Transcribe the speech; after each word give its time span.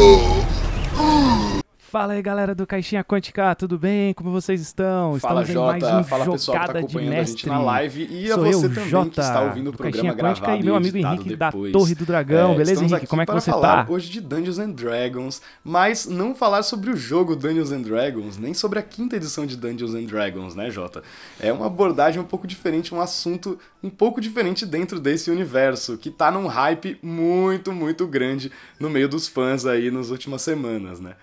Oh! 0.00 0.27
Fala 1.90 2.12
aí, 2.12 2.20
galera 2.20 2.54
do 2.54 2.66
Caixinha 2.66 3.02
Quântica, 3.02 3.54
tudo 3.54 3.78
bem? 3.78 4.12
Como 4.12 4.30
vocês 4.30 4.60
estão? 4.60 5.18
Fala, 5.18 5.40
Estamos 5.40 5.48
em 5.48 5.52
Jota. 5.54 5.70
mais 5.70 5.84
um 5.84 6.04
Fala, 6.06 6.30
pessoal 6.30 6.60
que 6.60 6.66
tá 6.66 6.78
acompanhando 6.80 7.14
a 7.14 7.22
gente 7.24 7.48
na 7.48 7.58
live. 7.62 8.08
E 8.10 8.30
a 8.30 8.34
Sou 8.34 8.44
você 8.44 8.66
eu, 8.66 8.74
também 8.74 8.88
Jota, 8.90 9.10
que 9.10 9.20
está 9.20 9.40
ouvindo 9.40 9.70
o 9.70 9.72
programa 9.72 9.92
Caixinha 9.94 10.12
Quântica 10.12 10.46
gravado 10.46 10.62
e 10.62 10.66
meu 10.66 10.76
amigo 10.76 10.98
Henrique 10.98 11.28
depois. 11.34 11.72
da 11.72 11.78
Torre 11.78 11.94
do 11.94 12.04
Dragão. 12.04 12.52
É, 12.52 12.56
Beleza, 12.58 12.84
Henrique? 12.84 13.06
Como 13.06 13.22
é 13.22 13.24
que 13.24 13.32
você 13.32 13.50
falar 13.50 13.86
tá? 13.86 13.90
hoje 13.90 14.10
de 14.10 14.20
Dungeons 14.20 14.58
and 14.58 14.70
Dragons, 14.72 15.40
mas 15.64 16.04
não 16.04 16.34
falar 16.34 16.62
sobre 16.62 16.90
o 16.90 16.96
jogo 16.96 17.34
Dungeons 17.34 17.72
and 17.72 17.80
Dragons, 17.80 18.36
nem 18.36 18.52
sobre 18.52 18.78
a 18.78 18.82
quinta 18.82 19.16
edição 19.16 19.46
de 19.46 19.56
Dungeons 19.56 19.94
and 19.94 20.04
Dragons, 20.04 20.54
né, 20.54 20.70
Jota? 20.70 21.02
É 21.40 21.50
uma 21.50 21.68
abordagem 21.68 22.20
um 22.20 22.26
pouco 22.26 22.46
diferente, 22.46 22.94
um 22.94 23.00
assunto 23.00 23.58
um 23.82 23.88
pouco 23.88 24.20
diferente 24.20 24.66
dentro 24.66 25.00
desse 25.00 25.30
universo, 25.30 25.96
que 25.96 26.10
tá 26.10 26.30
num 26.30 26.48
hype 26.48 26.98
muito, 27.02 27.72
muito 27.72 28.06
grande 28.06 28.52
no 28.78 28.90
meio 28.90 29.08
dos 29.08 29.26
fãs 29.26 29.64
aí 29.64 29.90
nas 29.90 30.10
últimas 30.10 30.42
semanas, 30.42 31.00
né? 31.00 31.14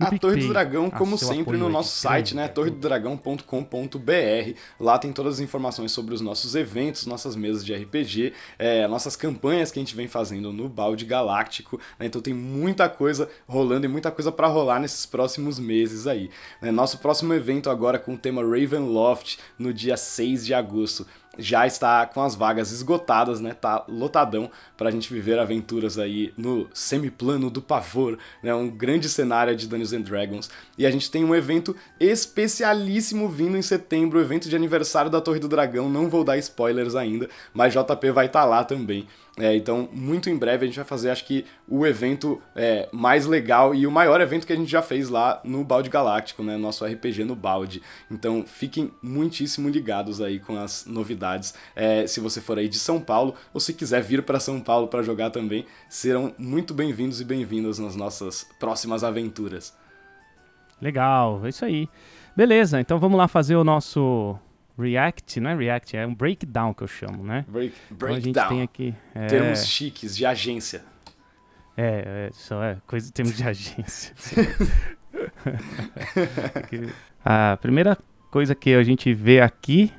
A 0.00 0.18
Torre 0.18 0.40
do 0.46 0.48
Dragão, 0.48 0.90
Ah, 0.92 0.96
como 0.96 1.18
sempre, 1.18 1.56
no 1.58 1.68
nosso 1.68 1.96
site, 1.96 2.34
né? 2.34 2.48
torredodragão.com.br. 2.48 4.54
Lá 4.78 4.98
tem 4.98 5.12
todas 5.12 5.34
as 5.34 5.40
informações 5.40 5.92
sobre 5.92 6.14
os 6.14 6.20
nossos 6.20 6.54
eventos, 6.54 7.06
nossas 7.06 7.36
mesas 7.36 7.64
de 7.64 7.74
RPG, 7.74 8.32
é, 8.58 8.86
nossas 8.88 9.16
campanhas 9.16 9.70
que 9.70 9.78
a 9.78 9.82
gente 9.82 9.94
vem 9.94 10.08
fazendo 10.08 10.52
no 10.52 10.68
Balde 10.68 11.04
Galáctico. 11.04 11.78
né? 11.98 12.06
Então 12.06 12.20
tem 12.20 12.34
muita 12.34 12.88
coisa 12.88 13.28
rolando 13.46 13.86
e 13.86 13.88
muita 13.88 14.10
coisa 14.10 14.32
para 14.32 14.46
rolar 14.48 14.80
nesses 14.80 15.06
próximos 15.06 15.58
meses 15.58 16.06
aí. 16.06 16.30
né? 16.60 16.70
Nosso 16.70 16.98
próximo 16.98 17.32
evento 17.34 17.70
agora 17.70 17.98
com 17.98 18.14
o 18.14 18.18
tema 18.18 18.42
Ravenloft, 18.42 19.38
no 19.58 19.72
dia 19.72 19.96
6 19.96 20.46
de 20.46 20.54
agosto 20.54 21.06
já 21.38 21.66
está 21.66 22.04
com 22.06 22.22
as 22.22 22.34
vagas 22.34 22.72
esgotadas, 22.72 23.40
né? 23.40 23.54
Tá 23.54 23.84
lotadão 23.88 24.50
pra 24.76 24.90
gente 24.90 25.12
viver 25.12 25.38
aventuras 25.38 25.98
aí 25.98 26.32
no 26.36 26.68
semiplano 26.74 27.48
do 27.50 27.62
pavor, 27.62 28.18
né? 28.42 28.54
Um 28.54 28.68
grande 28.68 29.08
cenário 29.08 29.54
de 29.54 29.68
Dungeons 29.68 29.92
and 29.92 30.02
Dragons. 30.02 30.50
E 30.76 30.84
a 30.84 30.90
gente 30.90 31.10
tem 31.10 31.24
um 31.24 31.34
evento 31.34 31.74
especialíssimo 31.98 33.28
vindo 33.28 33.56
em 33.56 33.62
setembro, 33.62 34.18
o 34.18 34.22
evento 34.22 34.48
de 34.48 34.56
aniversário 34.56 35.10
da 35.10 35.20
Torre 35.20 35.38
do 35.38 35.48
Dragão. 35.48 35.88
Não 35.88 36.08
vou 36.08 36.24
dar 36.24 36.36
spoilers 36.38 36.94
ainda, 36.94 37.28
mas 37.54 37.72
JP 37.72 38.10
vai 38.10 38.26
estar 38.26 38.44
lá 38.44 38.64
também. 38.64 39.06
É, 39.40 39.56
então, 39.56 39.88
muito 39.92 40.28
em 40.28 40.36
breve 40.36 40.64
a 40.64 40.66
gente 40.66 40.76
vai 40.76 40.84
fazer, 40.84 41.10
acho 41.10 41.24
que, 41.24 41.46
o 41.66 41.86
evento 41.86 42.40
é, 42.54 42.88
mais 42.92 43.24
legal 43.24 43.74
e 43.74 43.86
o 43.86 43.90
maior 43.90 44.20
evento 44.20 44.46
que 44.46 44.52
a 44.52 44.56
gente 44.56 44.70
já 44.70 44.82
fez 44.82 45.08
lá 45.08 45.40
no 45.42 45.64
Balde 45.64 45.88
Galáctico, 45.88 46.42
né? 46.42 46.56
Nosso 46.58 46.84
RPG 46.84 47.24
no 47.24 47.34
Balde. 47.34 47.80
Então, 48.10 48.44
fiquem 48.46 48.90
muitíssimo 49.02 49.68
ligados 49.68 50.20
aí 50.20 50.38
com 50.38 50.58
as 50.58 50.84
novidades. 50.84 51.54
É, 51.74 52.06
se 52.06 52.20
você 52.20 52.40
for 52.40 52.58
aí 52.58 52.68
de 52.68 52.78
São 52.78 53.00
Paulo, 53.00 53.34
ou 53.54 53.60
se 53.60 53.72
quiser 53.72 54.02
vir 54.02 54.22
para 54.22 54.38
São 54.38 54.60
Paulo 54.60 54.88
para 54.88 55.02
jogar 55.02 55.30
também, 55.30 55.64
serão 55.88 56.34
muito 56.36 56.74
bem-vindos 56.74 57.20
e 57.20 57.24
bem-vindas 57.24 57.78
nas 57.78 57.96
nossas 57.96 58.46
próximas 58.58 59.02
aventuras. 59.02 59.74
Legal, 60.80 61.40
é 61.44 61.48
isso 61.48 61.64
aí. 61.64 61.88
Beleza, 62.36 62.80
então 62.80 62.98
vamos 62.98 63.16
lá 63.18 63.26
fazer 63.26 63.56
o 63.56 63.64
nosso 63.64 64.38
react, 64.80 65.38
não 65.40 65.50
é 65.50 65.54
react, 65.56 65.96
é 65.96 66.06
um 66.06 66.14
breakdown 66.14 66.72
que 66.74 66.82
eu 66.82 66.88
chamo, 66.88 67.22
né? 67.24 67.44
Break, 67.48 67.74
Então 67.90 68.08
a 68.08 68.12
gente 68.12 68.22
breakdown. 68.32 68.48
tem 68.48 68.62
aqui. 68.62 68.94
É, 69.14 69.26
Termos 69.26 69.66
chiques 69.66 70.16
de 70.16 70.24
agência. 70.26 70.82
é, 71.76 72.28
é, 72.28 72.30
só 72.32 72.62
é 72.62 72.76
coisa 72.86 73.12
termos 73.12 73.36
de 73.36 73.44
agência. 73.46 74.14
A 77.24 77.58
primeira 77.60 77.96
coisa 78.30 78.54
que 78.54 78.74
a 78.74 78.82
gente 78.82 79.12
vê 79.12 79.40
aqui 79.40 79.92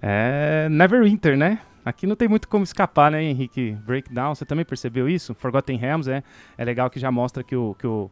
é 0.00 0.68
Neverwinter, 0.70 1.36
né? 1.36 1.60
Aqui 1.84 2.06
não 2.06 2.14
tem 2.14 2.28
muito 2.28 2.48
como 2.48 2.62
escapar, 2.64 3.10
né, 3.10 3.22
Henrique? 3.22 3.72
Breakdown, 3.84 4.34
você 4.34 4.44
também 4.44 4.64
percebeu 4.64 5.08
isso? 5.08 5.34
Forgotten 5.34 5.76
Realms 5.76 6.08
é, 6.08 6.22
é 6.56 6.64
legal 6.64 6.88
que 6.88 7.00
já 7.00 7.10
mostra 7.10 7.42
que 7.42 7.56
o, 7.56 7.74
que 7.74 7.86
o, 7.86 8.08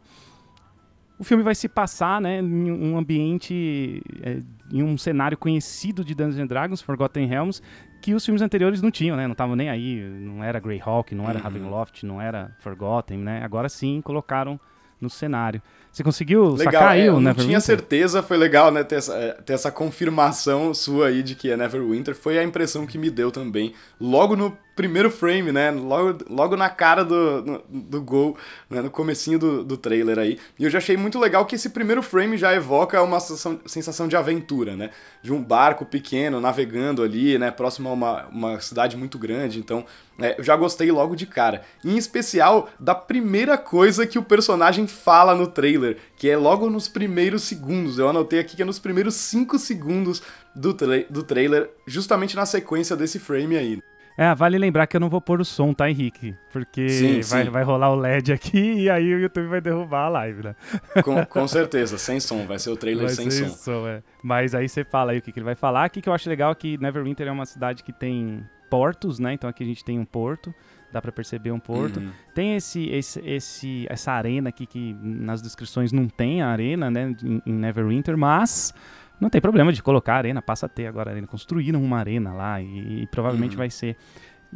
o 1.20 1.24
filme 1.24 1.42
vai 1.42 1.54
se 1.54 1.68
passar, 1.68 2.18
né, 2.18 2.40
em 2.40 2.72
um 2.72 2.96
ambiente, 2.96 4.02
é, 4.22 4.40
em 4.72 4.82
um 4.82 4.96
cenário 4.96 5.36
conhecido 5.36 6.02
de 6.02 6.14
Dungeons 6.14 6.38
and 6.38 6.46
Dragons, 6.46 6.80
Forgotten 6.80 7.26
Realms, 7.26 7.60
que 8.00 8.14
os 8.14 8.24
filmes 8.24 8.40
anteriores 8.40 8.80
não 8.80 8.90
tinham, 8.90 9.14
né? 9.18 9.26
Não 9.26 9.32
estavam 9.32 9.54
nem 9.54 9.68
aí, 9.68 10.00
não 10.00 10.42
era 10.42 10.58
Greyhawk, 10.58 11.14
não 11.14 11.28
era 11.28 11.36
Uhum. 11.38 11.44
Ravenloft, 11.44 12.02
não 12.06 12.22
era 12.22 12.56
Forgotten, 12.60 13.18
né? 13.18 13.44
Agora 13.44 13.68
sim 13.68 14.00
colocaram 14.00 14.58
no 14.98 15.10
cenário. 15.10 15.60
Você 15.92 16.04
conseguiu 16.04 16.54
Legal, 16.54 16.72
sacar 16.72 16.88
aí 16.92 17.06
é, 17.06 17.10
o 17.10 17.16
eu 17.16 17.20
não 17.20 17.20
Neverwinter? 17.20 17.46
tinha 17.46 17.60
certeza, 17.60 18.22
foi 18.22 18.36
legal, 18.36 18.70
né, 18.70 18.84
ter 18.84 18.96
essa, 18.96 19.14
é, 19.14 19.32
ter 19.32 19.54
essa 19.54 19.72
confirmação 19.72 20.72
sua 20.72 21.08
aí 21.08 21.22
de 21.22 21.34
que 21.34 21.50
é 21.50 21.56
Neverwinter, 21.56 22.14
foi 22.14 22.38
a 22.38 22.44
impressão 22.44 22.86
que 22.86 22.96
me 22.98 23.10
deu 23.10 23.30
também, 23.32 23.74
logo 24.00 24.36
no 24.36 24.56
primeiro 24.76 25.10
frame, 25.10 25.52
né, 25.52 25.70
logo, 25.72 26.24
logo 26.30 26.56
na 26.56 26.70
cara 26.70 27.04
do, 27.04 27.42
no- 27.42 27.62
do 27.68 28.00
gol, 28.00 28.36
né, 28.70 28.80
no 28.80 28.90
comecinho 28.90 29.38
do, 29.38 29.64
do 29.64 29.76
trailer 29.76 30.18
aí, 30.18 30.38
e 30.58 30.64
eu 30.64 30.70
já 30.70 30.78
achei 30.78 30.96
muito 30.96 31.18
legal 31.18 31.44
que 31.44 31.56
esse 31.56 31.68
primeiro 31.70 32.02
frame 32.02 32.38
já 32.38 32.54
evoca 32.54 33.02
uma 33.02 33.18
sensação, 33.20 33.60
sensação 33.66 34.08
de 34.08 34.16
aventura, 34.16 34.76
né, 34.76 34.90
de 35.22 35.32
um 35.32 35.42
barco 35.42 35.84
pequeno 35.84 36.40
navegando 36.40 37.02
ali, 37.02 37.36
né, 37.36 37.50
próximo 37.50 37.88
a 37.90 37.92
uma, 37.92 38.26
uma 38.28 38.60
cidade 38.60 38.96
muito 38.96 39.18
grande, 39.18 39.58
então 39.58 39.84
é, 40.18 40.36
eu 40.38 40.44
já 40.44 40.54
gostei 40.56 40.90
logo 40.92 41.16
de 41.16 41.26
cara. 41.26 41.62
Em 41.82 41.96
especial 41.96 42.68
da 42.78 42.94
primeira 42.94 43.56
coisa 43.56 44.06
que 44.06 44.18
o 44.18 44.22
personagem 44.22 44.86
fala 44.86 45.34
no 45.34 45.46
trailer, 45.46 45.79
que 46.16 46.28
é 46.28 46.36
logo 46.36 46.68
nos 46.70 46.88
primeiros 46.88 47.42
segundos. 47.42 47.98
Eu 47.98 48.08
anotei 48.08 48.40
aqui 48.40 48.56
que 48.56 48.62
é 48.62 48.64
nos 48.64 48.78
primeiros 48.78 49.14
5 49.14 49.58
segundos 49.58 50.22
do, 50.54 50.74
tra 50.74 51.04
do 51.08 51.22
trailer, 51.22 51.70
justamente 51.86 52.36
na 52.36 52.46
sequência 52.46 52.96
desse 52.96 53.18
frame 53.18 53.56
aí. 53.56 53.80
É, 54.18 54.34
vale 54.34 54.58
lembrar 54.58 54.86
que 54.86 54.94
eu 54.94 55.00
não 55.00 55.08
vou 55.08 55.20
pôr 55.20 55.40
o 55.40 55.44
som, 55.46 55.72
tá, 55.72 55.88
Henrique? 55.88 56.36
Porque 56.52 56.90
Sim, 56.90 57.20
vai, 57.22 57.44
sim. 57.44 57.50
vai 57.50 57.62
rolar 57.62 57.90
o 57.90 57.94
LED 57.94 58.32
aqui 58.34 58.58
e 58.84 58.90
aí 58.90 59.14
o 59.14 59.18
YouTube 59.18 59.46
vai 59.46 59.62
derrubar 59.62 60.06
a 60.06 60.08
live, 60.10 60.42
né? 60.42 60.54
Com, 61.02 61.24
com 61.24 61.48
certeza, 61.48 61.96
sem 61.96 62.20
som, 62.20 62.44
vai 62.46 62.58
ser 62.58 62.68
o 62.68 62.76
trailer 62.76 63.06
Vai 63.06 63.14
sem 63.14 63.30
som. 63.30 63.48
som, 63.48 63.88
é. 63.88 64.02
Mas 64.22 64.54
aí 64.54 64.68
você 64.68 64.84
fala 64.84 65.12
aí 65.12 65.18
o 65.18 65.22
que, 65.22 65.32
que 65.32 65.38
ele 65.38 65.44
vai 65.44 65.54
falar. 65.54 65.84
Aqui 65.84 66.02
que 66.02 66.08
eu 66.08 66.12
acho 66.12 66.28
legal 66.28 66.52
é 66.52 66.54
que 66.54 66.76
Neverwinter 66.76 67.28
é 67.28 67.32
uma 67.32 67.46
cidade 67.46 67.82
que 67.82 67.94
tem 67.94 68.44
portos, 68.68 69.18
né? 69.18 69.32
Então 69.32 69.48
aqui 69.48 69.64
a 69.64 69.66
gente 69.66 69.82
tem 69.82 69.98
um 69.98 70.04
porto, 70.04 70.54
dá 70.92 71.00
pra 71.00 71.12
perceber 71.12 71.50
um 71.52 71.60
porto. 71.60 71.98
Uhum. 72.00 72.10
Tem 72.34 72.56
esse, 72.56 72.88
esse, 72.88 73.20
esse, 73.20 73.86
essa 73.88 74.12
arena 74.12 74.48
aqui 74.48 74.66
que 74.66 74.94
nas 75.02 75.40
descrições 75.42 75.92
não 75.92 76.08
tem 76.08 76.42
a 76.42 76.48
arena, 76.48 76.90
né? 76.90 77.14
Em, 77.22 77.42
em 77.46 77.52
Neverwinter, 77.52 78.16
mas 78.16 78.74
não 79.20 79.28
tem 79.30 79.40
problema 79.40 79.72
de 79.72 79.82
colocar 79.82 80.14
a 80.14 80.18
arena, 80.18 80.40
passa 80.42 80.66
a 80.66 80.68
ter 80.68 80.86
agora 80.86 81.10
a 81.10 81.12
arena. 81.12 81.26
Construíram 81.26 81.82
uma 81.82 81.98
arena 81.98 82.32
lá 82.32 82.60
e, 82.60 83.02
e 83.02 83.06
provavelmente 83.08 83.52
Uhum. 83.52 83.58
vai 83.58 83.70
ser. 83.70 83.96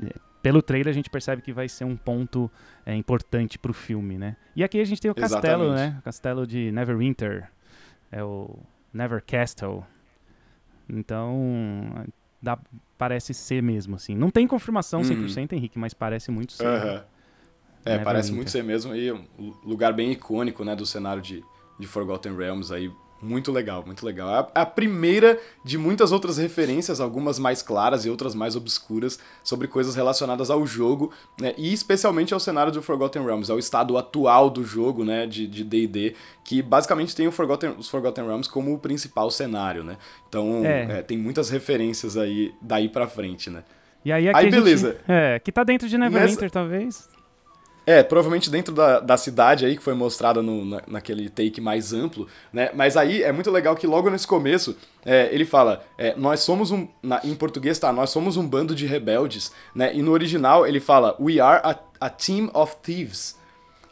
é, 0.02 0.10
Pelo 0.42 0.60
trailer 0.60 0.90
a 0.90 0.94
gente 0.94 1.08
percebe 1.08 1.40
que 1.42 1.52
vai 1.52 1.68
ser 1.68 1.84
um 1.84 1.96
ponto 1.96 2.50
é, 2.84 2.94
importante 2.94 3.58
pro 3.58 3.72
filme, 3.72 4.18
né? 4.18 4.36
E 4.56 4.62
aqui 4.64 4.80
a 4.80 4.84
gente 4.84 5.00
tem 5.00 5.10
o 5.10 5.14
castelo, 5.14 5.64
Exatamente. 5.64 5.92
né? 5.94 5.96
O 6.00 6.02
castelo 6.02 6.46
de 6.46 6.70
Neverwinter. 6.72 7.48
É 8.12 8.22
o 8.22 8.58
Never 8.92 9.22
Castle. 9.26 9.82
Então, 10.88 12.04
dá, 12.44 12.58
parece 12.96 13.34
ser 13.34 13.62
mesmo, 13.62 13.96
assim. 13.96 14.14
Não 14.14 14.30
tem 14.30 14.46
confirmação 14.46 15.00
Uhum. 15.00 15.04
100%, 15.28 15.52
Henrique, 15.54 15.78
mas 15.78 15.94
parece 15.94 16.30
muito 16.30 16.52
ser. 16.52 16.66
Aham. 16.66 17.04
É, 17.86 17.90
Neverwinter. 17.90 18.04
parece 18.04 18.32
muito 18.32 18.50
ser 18.50 18.64
mesmo, 18.64 18.94
e 18.94 19.12
um 19.12 19.24
lugar 19.64 19.92
bem 19.92 20.12
icônico, 20.12 20.64
né, 20.64 20.74
do 20.74 20.86
cenário 20.86 21.20
de, 21.20 21.44
de 21.78 21.86
Forgotten 21.86 22.34
Realms 22.34 22.72
aí. 22.72 22.90
Muito 23.22 23.50
legal, 23.50 23.82
muito 23.86 24.04
legal. 24.04 24.28
É 24.28 24.38
a- 24.38 24.62
a 24.62 24.66
primeira 24.66 25.38
de 25.64 25.78
muitas 25.78 26.12
outras 26.12 26.36
referências, 26.36 27.00
algumas 27.00 27.38
mais 27.38 27.62
claras 27.62 28.04
e 28.04 28.10
outras 28.10 28.34
mais 28.34 28.54
obscuras, 28.54 29.18
sobre 29.42 29.66
coisas 29.66 29.94
relacionadas 29.94 30.50
ao 30.50 30.66
jogo, 30.66 31.10
né, 31.40 31.54
e 31.56 31.72
especialmente 31.72 32.34
ao 32.34 32.40
cenário 32.40 32.70
do 32.70 32.82
Forgotten 32.82 33.24
Realms, 33.24 33.50
ao 33.50 33.58
estado 33.58 33.96
atual 33.96 34.50
do 34.50 34.62
jogo, 34.62 35.04
né, 35.06 35.26
de 35.26 35.46
D&D, 35.46 36.14
que 36.44 36.60
basicamente 36.60 37.16
tem 37.16 37.26
o 37.26 37.32
Forgotten, 37.32 37.70
os 37.78 37.88
Forgotten 37.88 38.26
Realms 38.26 38.46
como 38.50 38.74
o 38.74 38.78
principal 38.78 39.30
cenário, 39.30 39.82
né. 39.82 39.96
Então, 40.28 40.60
É. 40.62 40.98
é, 40.98 41.02
tem 41.02 41.16
muitas 41.16 41.48
referências 41.48 42.18
aí 42.18 42.52
daí 42.60 42.90
pra 42.90 43.06
frente, 43.08 43.48
né. 43.48 43.64
E 44.04 44.12
aí 44.12 44.28
aqui 44.28 44.38
Aí, 44.38 44.46
a 44.48 44.50
gente- 44.50 44.60
beleza. 44.62 44.98
é, 45.08 45.38
que 45.38 45.50
tá 45.50 45.64
dentro 45.64 45.88
de 45.88 45.96
Neverwinter, 45.96 46.50
talvez. 46.50 47.08
É, 47.86 48.02
provavelmente 48.02 48.50
dentro 48.50 48.74
da, 48.74 48.98
da 48.98 49.16
cidade 49.16 49.66
aí, 49.66 49.76
que 49.76 49.82
foi 49.82 49.92
mostrada 49.92 50.42
no, 50.42 50.64
na, 50.64 50.82
naquele 50.86 51.28
take 51.28 51.60
mais 51.60 51.92
amplo, 51.92 52.26
né? 52.50 52.70
Mas 52.74 52.96
aí 52.96 53.22
é 53.22 53.30
muito 53.30 53.50
legal 53.50 53.76
que 53.76 53.86
logo 53.86 54.08
nesse 54.08 54.26
começo 54.26 54.74
é, 55.04 55.28
ele 55.30 55.44
fala: 55.44 55.84
é, 55.98 56.14
Nós 56.16 56.40
somos 56.40 56.70
um. 56.70 56.88
Na, 57.02 57.20
em 57.22 57.34
português 57.34 57.78
tá, 57.78 57.92
nós 57.92 58.08
somos 58.08 58.38
um 58.38 58.46
bando 58.46 58.74
de 58.74 58.86
rebeldes, 58.86 59.52
né? 59.74 59.94
E 59.94 60.00
no 60.00 60.12
original 60.12 60.66
ele 60.66 60.80
fala: 60.80 61.14
We 61.20 61.40
are 61.40 61.60
a, 61.62 61.78
a 62.00 62.08
team 62.08 62.50
of 62.54 62.76
thieves. 62.82 63.36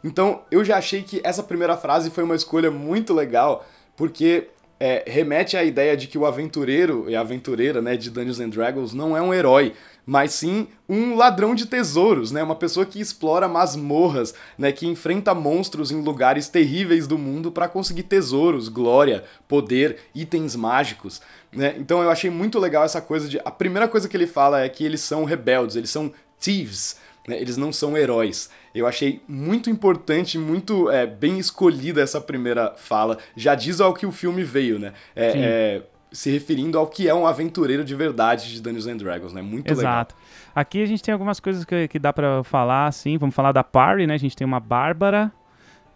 Então 0.03 0.41
eu 0.49 0.65
já 0.65 0.77
achei 0.77 1.03
que 1.03 1.21
essa 1.23 1.43
primeira 1.43 1.77
frase 1.77 2.09
foi 2.09 2.23
uma 2.23 2.35
escolha 2.35 2.71
muito 2.71 3.13
legal, 3.13 3.63
porque 3.95 4.49
é, 4.85 5.01
remete 5.07 5.55
à 5.55 5.63
ideia 5.63 5.95
de 5.95 6.07
que 6.07 6.17
o 6.17 6.25
aventureiro 6.25 7.05
e 7.07 7.15
aventureira 7.15 7.81
né, 7.81 7.95
de 7.95 8.09
Dungeons 8.09 8.41
and 8.41 8.49
Dragons 8.49 8.93
não 8.93 9.15
é 9.15 9.21
um 9.21 9.33
herói, 9.33 9.71
mas 10.05 10.33
sim 10.33 10.67
um 10.89 11.15
ladrão 11.15 11.55
de 11.55 11.67
tesouros, 11.67 12.33
né? 12.33 12.43
Uma 12.43 12.57
pessoa 12.57 12.85
que 12.85 12.99
explora 12.99 13.47
masmorras, 13.47 14.33
né? 14.57 14.73
Que 14.73 14.85
enfrenta 14.85 15.33
monstros 15.33 15.89
em 15.89 16.01
lugares 16.01 16.49
terríveis 16.49 17.07
do 17.07 17.17
mundo 17.17 17.49
para 17.49 17.69
conseguir 17.69 18.03
tesouros, 18.03 18.67
glória, 18.67 19.23
poder, 19.47 19.99
itens 20.13 20.53
mágicos, 20.53 21.21
né? 21.49 21.75
Então 21.79 22.03
eu 22.03 22.09
achei 22.09 22.29
muito 22.29 22.59
legal 22.59 22.83
essa 22.83 22.99
coisa 22.99 23.29
de 23.29 23.39
a 23.39 23.51
primeira 23.51 23.87
coisa 23.87 24.09
que 24.09 24.17
ele 24.17 24.27
fala 24.27 24.59
é 24.59 24.67
que 24.67 24.83
eles 24.83 24.99
são 24.99 25.23
rebeldes, 25.23 25.77
eles 25.77 25.91
são 25.91 26.11
thieves, 26.37 26.97
né? 27.27 27.39
Eles 27.39 27.57
não 27.57 27.71
são 27.71 27.97
heróis. 27.97 28.49
Eu 28.73 28.87
achei 28.87 29.21
muito 29.27 29.69
importante, 29.69 30.37
muito 30.37 30.89
é, 30.89 31.05
bem 31.05 31.39
escolhida 31.39 32.01
essa 32.01 32.19
primeira 32.19 32.73
fala. 32.75 33.17
Já 33.35 33.55
diz 33.55 33.79
ao 33.79 33.93
que 33.93 34.05
o 34.05 34.11
filme 34.11 34.43
veio, 34.43 34.79
né? 34.79 34.93
É, 35.15 35.27
é, 35.35 35.83
se 36.11 36.29
referindo 36.29 36.77
ao 36.77 36.87
que 36.87 37.07
é 37.09 37.13
um 37.13 37.25
aventureiro 37.25 37.83
de 37.83 37.95
verdade 37.95 38.51
de 38.51 38.61
Dungeons 38.61 38.87
and 38.87 38.97
Dragons, 38.97 39.33
né? 39.33 39.41
Muito 39.41 39.71
Exato. 39.71 40.15
legal. 40.15 40.29
Aqui 40.55 40.83
a 40.83 40.85
gente 40.85 41.01
tem 41.01 41.11
algumas 41.11 41.39
coisas 41.39 41.65
que, 41.65 41.87
que 41.87 41.97
dá 41.97 42.13
para 42.13 42.43
falar, 42.43 42.87
assim. 42.87 43.17
Vamos 43.17 43.33
falar 43.33 43.51
da 43.51 43.63
Parry, 43.63 44.05
né? 44.05 44.13
A 44.13 44.19
gente 44.19 44.35
tem 44.35 44.45
uma 44.45 44.59
Bárbara, 44.59 45.31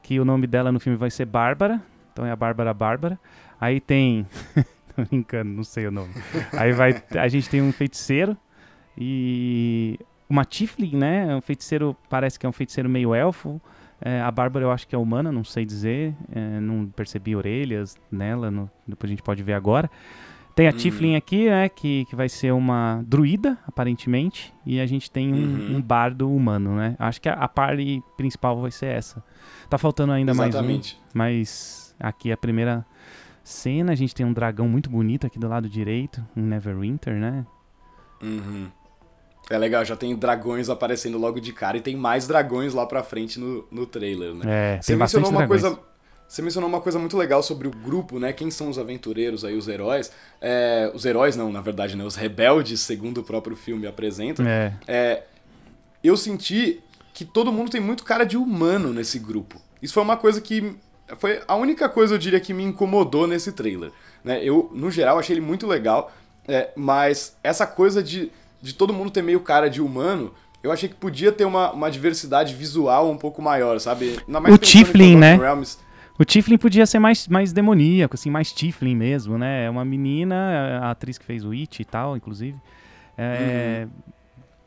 que 0.02 0.20
o 0.20 0.26
nome 0.26 0.48
dela 0.48 0.72
no 0.72 0.80
filme 0.80 0.98
vai 0.98 1.12
ser 1.12 1.26
Bárbara. 1.26 1.82
Então 2.12 2.26
é 2.26 2.32
a 2.32 2.36
Bárbara 2.36 2.74
Bárbara. 2.74 3.20
Aí 3.60 3.80
tem. 3.80 4.26
Tô 4.96 5.04
brincando, 5.04 5.52
não 5.52 5.64
sei 5.64 5.86
o 5.88 5.92
nome. 5.92 6.14
Aí 6.54 6.72
vai. 6.72 7.04
A 7.12 7.28
gente 7.28 7.50
tem 7.50 7.62
um 7.62 7.72
feiticeiro 7.72 8.36
e. 8.98 10.00
Uma 10.30 10.44
Tiflin, 10.44 10.96
né? 10.96 11.36
Um 11.36 11.42
feiticeiro. 11.42 11.96
Parece 12.10 12.40
que 12.40 12.46
é 12.46 12.50
um 12.50 12.54
feiticeiro 12.54 12.90
meio 12.90 13.16
elfo. 13.16 13.62
É, 14.00 14.22
a 14.22 14.30
Bárbara 14.30 14.66
eu 14.66 14.72
acho 14.72 14.88
que 14.88 14.94
é 14.94 14.98
humana, 14.98 15.32
não 15.32 15.44
sei 15.44 15.66
dizer. 15.66 16.14
É, 16.32 16.60
não 16.60 16.88
percebi 16.88 17.36
orelhas 17.36 17.96
nela, 18.12 18.52
no, 18.52 18.70
depois 18.88 19.10
a 19.10 19.14
gente 19.14 19.24
pode 19.24 19.42
ver 19.42 19.54
agora. 19.54 19.90
Tem 20.58 20.68
a 20.68 20.72
hum. 20.72 20.74
Tiflin 20.74 21.16
aqui, 21.16 21.48
né, 21.48 21.70
que, 21.70 22.06
que 22.06 22.16
vai 22.16 22.28
ser 22.28 22.52
uma 22.52 23.04
druida, 23.06 23.60
aparentemente. 23.68 24.52
E 24.66 24.80
a 24.80 24.88
gente 24.88 25.10
tem 25.10 25.32
um, 25.32 25.38
uhum. 25.38 25.76
um 25.78 25.82
bardo 25.82 26.34
humano, 26.34 26.76
né? 26.76 26.96
Acho 26.98 27.22
que 27.22 27.30
a, 27.30 27.34
a 27.34 27.48
parte 27.48 28.02
principal 28.18 28.60
vai 28.60 28.72
ser 28.72 28.88
essa. 28.88 29.24
Tá 29.70 29.78
faltando 29.78 30.14
ainda 30.14 30.32
Exatamente. 30.32 30.96
mais 31.14 31.14
um, 31.14 31.18
mas 31.18 31.96
aqui 32.00 32.32
é 32.32 32.34
a 32.34 32.38
primeira 32.38 32.84
cena. 33.44 33.92
A 33.92 33.96
gente 33.96 34.16
tem 34.16 34.26
um 34.26 34.34
dragão 34.34 34.68
muito 34.68 34.90
bonito 34.90 35.28
aqui 35.28 35.38
do 35.38 35.48
lado 35.48 35.70
direito, 35.70 36.26
um 36.36 36.42
Neverwinter, 36.42 37.14
né? 37.14 37.46
Uhum. 38.24 38.68
É 39.50 39.58
legal, 39.58 39.84
já 39.86 39.96
tem 39.96 40.16
dragões 40.16 40.70
aparecendo 40.70 41.18
logo 41.18 41.40
de 41.40 41.54
cara 41.54 41.78
e 41.78 41.82
tem 41.82 41.96
mais 41.96 42.28
dragões 42.28 42.74
lá 42.74 42.86
pra 42.86 43.02
frente 43.02 43.40
no, 43.40 43.66
no 43.72 43.86
trailer, 43.86 44.34
né? 44.34 44.76
É, 44.76 44.82
Você 44.82 44.96
mencionou 44.96 45.30
uma 45.30 45.40
dragões. 45.40 45.62
coisa. 45.62 45.80
Você 46.28 46.42
mencionou 46.42 46.70
uma 46.70 46.82
coisa 46.82 47.00
muito 47.00 47.16
legal 47.16 47.42
sobre 47.42 47.70
o 47.70 47.72
grupo, 47.72 48.20
né? 48.20 48.34
Quem 48.34 48.52
são 48.52 48.70
os 48.70 48.78
aventureiros 48.78 49.46
aí, 49.46 49.56
os 49.56 49.70
heróis. 49.70 50.12
É, 50.42 50.92
os 50.94 51.06
heróis 51.06 51.38
não, 51.38 51.52
na 51.54 51.62
verdade, 51.62 51.96
né? 51.96 52.04
Os 52.04 52.16
rebeldes, 52.16 52.82
segundo 52.82 53.20
o 53.20 53.24
próprio 53.24 53.56
filme 53.56 53.88
apresenta. 53.88 54.44
É. 54.44 54.74
é. 54.86 55.24
eu 56.04 56.18
senti 56.18 56.82
que 57.14 57.24
todo 57.24 57.52
mundo 57.52 57.72
tem 57.72 57.80
muito 57.80 58.04
cara 58.04 58.26
de 58.26 58.36
humano 58.36 58.92
nesse 58.92 59.18
grupo. 59.18 59.62
Isso 59.82 59.94
foi 59.94 60.04
uma 60.04 60.18
coisa 60.18 60.42
que. 60.42 60.76
Foi 61.18 61.42
a 61.48 61.56
única 61.56 61.88
coisa, 61.88 62.16
eu 62.16 62.18
diria, 62.18 62.42
que 62.42 62.54
me 62.54 62.66
incomodou 62.66 63.26
nesse 63.26 63.54
trailer. 63.54 63.92
Né? 64.22 64.44
Eu, 64.44 64.70
no 64.74 64.92
geral, 64.92 65.18
achei 65.18 65.34
ele 65.34 65.46
muito 65.46 65.66
legal. 65.66 66.12
É, 66.46 66.72
mas 66.76 67.38
essa 67.42 67.66
coisa 67.66 68.04
de 68.04 68.30
de 68.62 68.74
todo 68.74 68.94
mundo 68.94 69.12
ter 69.12 69.22
meio 69.22 69.40
cara 69.40 69.70
de 69.70 69.82
humano, 69.82 70.34
eu 70.64 70.72
achei 70.72 70.90
que 70.90 70.96
podia 70.96 71.32
ter 71.32 71.46
uma, 71.46 71.72
uma 71.72 71.90
diversidade 71.90 72.54
visual 72.54 73.10
um 73.10 73.18
pouco 73.18 73.42
maior, 73.42 73.80
sabe? 73.80 74.18
o 74.50 74.58
Tiflin, 74.58 75.18
né? 75.18 75.36
Realms. 75.36 75.78
O 76.20 76.26
Tiflin 76.26 76.58
podia 76.58 76.86
ser 76.86 76.98
mais, 76.98 77.28
mais 77.28 77.54
demoníaco, 77.54 78.16
assim, 78.16 78.32
mais 78.32 78.52
Tiflin 78.52 78.96
mesmo, 78.96 79.38
né? 79.38 79.66
É 79.66 79.70
uma 79.70 79.86
menina, 79.86 80.80
a 80.82 80.92
atriz 80.92 81.18
que 81.18 81.26
fez 81.26 81.46
o 81.46 81.52
It 81.52 81.82
e 81.82 81.86
tal, 81.86 82.18
inclusive. 82.18 82.58
É, 83.18 83.86
uhum 83.86 84.17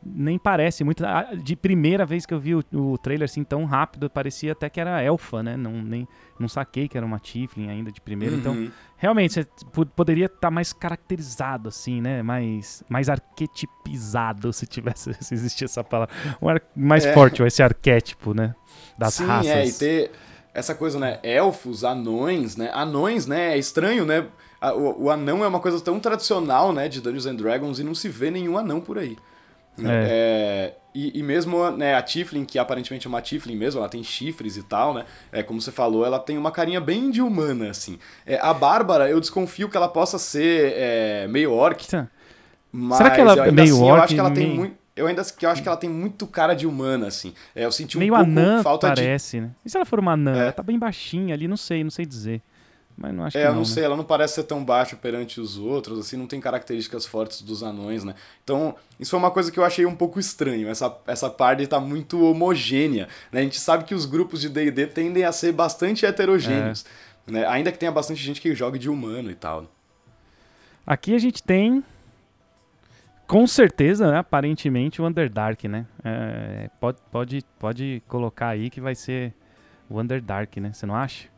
nem 0.03 0.37
parece 0.37 0.83
muito. 0.83 1.03
De 1.43 1.55
primeira 1.55 2.05
vez 2.05 2.25
que 2.25 2.33
eu 2.33 2.39
vi 2.39 2.55
o, 2.55 2.63
o, 2.73 2.97
trailer 2.97 3.25
assim 3.25 3.43
tão 3.43 3.65
rápido, 3.65 4.09
parecia 4.09 4.51
até 4.51 4.69
que 4.69 4.79
era 4.79 5.01
elfa, 5.01 5.43
né? 5.43 5.55
Não, 5.55 5.71
nem, 5.71 6.07
não 6.39 6.47
saquei 6.47 6.87
que 6.87 6.97
era 6.97 7.05
uma 7.05 7.19
Tiflin 7.19 7.69
ainda 7.69 7.91
de 7.91 8.01
primeira. 8.01 8.35
Então, 8.35 8.53
uhum. 8.53 8.63
Então, 8.63 8.73
realmente, 8.97 9.33
você 9.33 9.47
poderia 9.95 10.25
estar 10.25 10.39
tá 10.39 10.51
mais 10.51 10.73
caracterizado, 10.73 11.69
assim, 11.69 12.01
né? 12.01 12.21
Mais, 12.23 12.83
mais 12.89 13.09
arquetipizado, 13.09 14.51
se 14.51 14.65
tivesse, 14.65 15.13
se 15.21 15.33
existisse 15.33 15.65
essa 15.65 15.83
palavra. 15.83 16.13
Um 16.41 16.49
ar, 16.49 16.61
mais 16.75 17.05
é. 17.05 17.13
forte 17.13 17.43
esse 17.43 17.61
arquétipo, 17.61 18.33
né? 18.33 18.55
Das 18.97 19.15
Sim, 19.15 19.25
raças. 19.25 19.51
é, 19.51 19.65
e 19.65 19.73
ter 19.73 20.11
essa 20.53 20.73
coisa, 20.73 20.99
né? 20.99 21.19
Elfos, 21.23 21.83
anões, 21.83 22.55
né? 22.55 22.71
Anões, 22.73 23.25
né? 23.25 23.53
É 23.53 23.57
estranho, 23.57 24.05
né? 24.05 24.25
O, 24.75 25.05
o 25.05 25.09
anão 25.09 25.43
é 25.43 25.47
uma 25.47 25.59
coisa 25.59 25.79
tão 25.79 25.99
tradicional, 25.99 26.73
né? 26.73 26.87
De 26.87 27.01
Dungeons 27.01 27.25
and 27.25 27.35
Dragons 27.35 27.79
e 27.79 27.83
não 27.83 27.95
se 27.95 28.09
vê 28.09 28.29
nenhum 28.31 28.57
anão 28.57 28.81
por 28.81 28.97
aí. 28.97 29.17
É. 29.79 29.83
É, 29.85 30.73
e, 30.93 31.19
e, 31.19 31.23
mesmo 31.23 31.71
né, 31.71 31.95
a 31.95 32.01
Tiflin, 32.01 32.43
que 32.43 32.59
aparentemente 32.59 33.07
é 33.07 33.09
uma 33.09 33.21
Tiflin 33.21 33.55
mesmo, 33.55 33.79
ela 33.79 33.87
tem 33.87 34.03
chifres 34.03 34.57
e 34.57 34.63
tal, 34.63 34.93
né? 34.93 35.05
É, 35.31 35.41
como 35.41 35.61
você 35.61 35.71
falou, 35.71 36.05
ela 36.05 36.19
tem 36.19 36.37
uma 36.37 36.51
carinha 36.51 36.81
bem 36.81 37.09
de 37.09 37.21
humana, 37.21 37.69
assim. 37.69 37.97
É, 38.25 38.37
a 38.41 38.53
Bárbara, 38.53 39.09
eu 39.09 39.19
desconfio 39.19 39.69
que 39.69 39.77
ela 39.77 39.87
possa 39.87 40.19
ser 40.19 40.73
é, 40.75 41.27
meio 41.29 41.53
orc. 41.53 41.87
Mas 42.71 42.97
Será 42.97 43.11
que 43.11 43.21
ela 43.21 43.47
é 43.47 43.51
meio 43.51 43.73
assim, 43.73 43.83
orc? 43.83 43.97
Eu 43.97 44.03
acho 44.03 44.13
que 44.13 44.19
ela 44.19 44.29
meio... 44.29 44.47
tem 44.47 44.55
muito. 44.55 44.81
Eu 44.93 45.07
ainda 45.07 45.23
eu 45.41 45.49
acho 45.49 45.61
que 45.63 45.67
ela 45.67 45.77
tem 45.77 45.89
muito 45.89 46.27
cara 46.27 46.53
de 46.53 46.67
humana, 46.67 47.07
assim. 47.07 47.33
É, 47.55 47.63
eu 47.63 47.71
senti 47.71 47.97
um 47.97 47.99
meio 47.99 48.13
pouco 48.13 48.29
anã, 48.29 48.61
falta 48.61 48.89
parece, 48.89 49.37
de... 49.37 49.45
né? 49.45 49.51
E 49.65 49.69
se 49.69 49.77
ela 49.77 49.85
for 49.85 49.99
uma 49.99 50.11
anã? 50.11 50.35
É. 50.35 50.39
Ela 50.41 50.51
tá 50.51 50.61
bem 50.61 50.77
baixinha 50.77 51.33
ali, 51.33 51.47
não 51.47 51.57
sei, 51.57 51.83
não 51.83 51.89
sei 51.89 52.05
dizer. 52.05 52.41
Mas 52.97 53.13
não 53.13 53.23
acho 53.23 53.37
é, 53.37 53.41
que 53.41 53.47
eu 53.47 53.53
não 53.53 53.59
né? 53.61 53.65
sei, 53.65 53.83
ela 53.83 53.95
não 53.95 54.03
parece 54.03 54.35
ser 54.35 54.43
tão 54.43 54.63
baixa 54.63 54.95
perante 54.95 55.39
os 55.39 55.57
outros, 55.57 55.99
assim, 55.99 56.17
não 56.17 56.27
tem 56.27 56.39
características 56.39 57.05
fortes 57.05 57.41
dos 57.41 57.63
anões, 57.63 58.03
né? 58.03 58.13
Então, 58.43 58.75
isso 58.99 59.11
foi 59.11 59.19
uma 59.19 59.31
coisa 59.31 59.51
que 59.51 59.59
eu 59.59 59.63
achei 59.63 59.85
um 59.85 59.95
pouco 59.95 60.19
estranho. 60.19 60.67
Essa, 60.69 60.95
essa 61.07 61.29
parte 61.29 61.65
tá 61.67 61.79
muito 61.79 62.23
homogênea, 62.23 63.07
né? 63.31 63.41
A 63.41 63.43
gente 63.43 63.59
sabe 63.59 63.85
que 63.85 63.95
os 63.95 64.05
grupos 64.05 64.41
de 64.41 64.49
D&D 64.49 64.87
tendem 64.87 65.23
a 65.23 65.31
ser 65.31 65.51
bastante 65.51 66.05
heterogêneos, 66.05 66.85
é. 67.27 67.31
né? 67.31 67.47
Ainda 67.47 67.71
que 67.71 67.79
tenha 67.79 67.91
bastante 67.91 68.21
gente 68.21 68.39
que 68.39 68.53
jogue 68.53 68.77
de 68.77 68.89
humano 68.89 69.31
e 69.31 69.35
tal. 69.35 69.65
Aqui 70.85 71.15
a 71.15 71.19
gente 71.19 71.41
tem 71.41 71.83
com 73.31 73.47
certeza, 73.47 74.11
né, 74.11 74.17
aparentemente, 74.17 75.01
o 75.01 75.07
Underdark, 75.07 75.65
né? 75.65 75.85
É, 76.03 76.69
pode, 76.81 76.97
pode, 77.09 77.45
pode 77.57 78.03
colocar 78.05 78.49
aí 78.49 78.69
que 78.69 78.81
vai 78.81 78.93
ser 78.93 79.33
o 79.89 80.01
Underdark, 80.01 80.59
né? 80.59 80.73
Você 80.73 80.85
não 80.85 80.93
acha? 80.93 81.29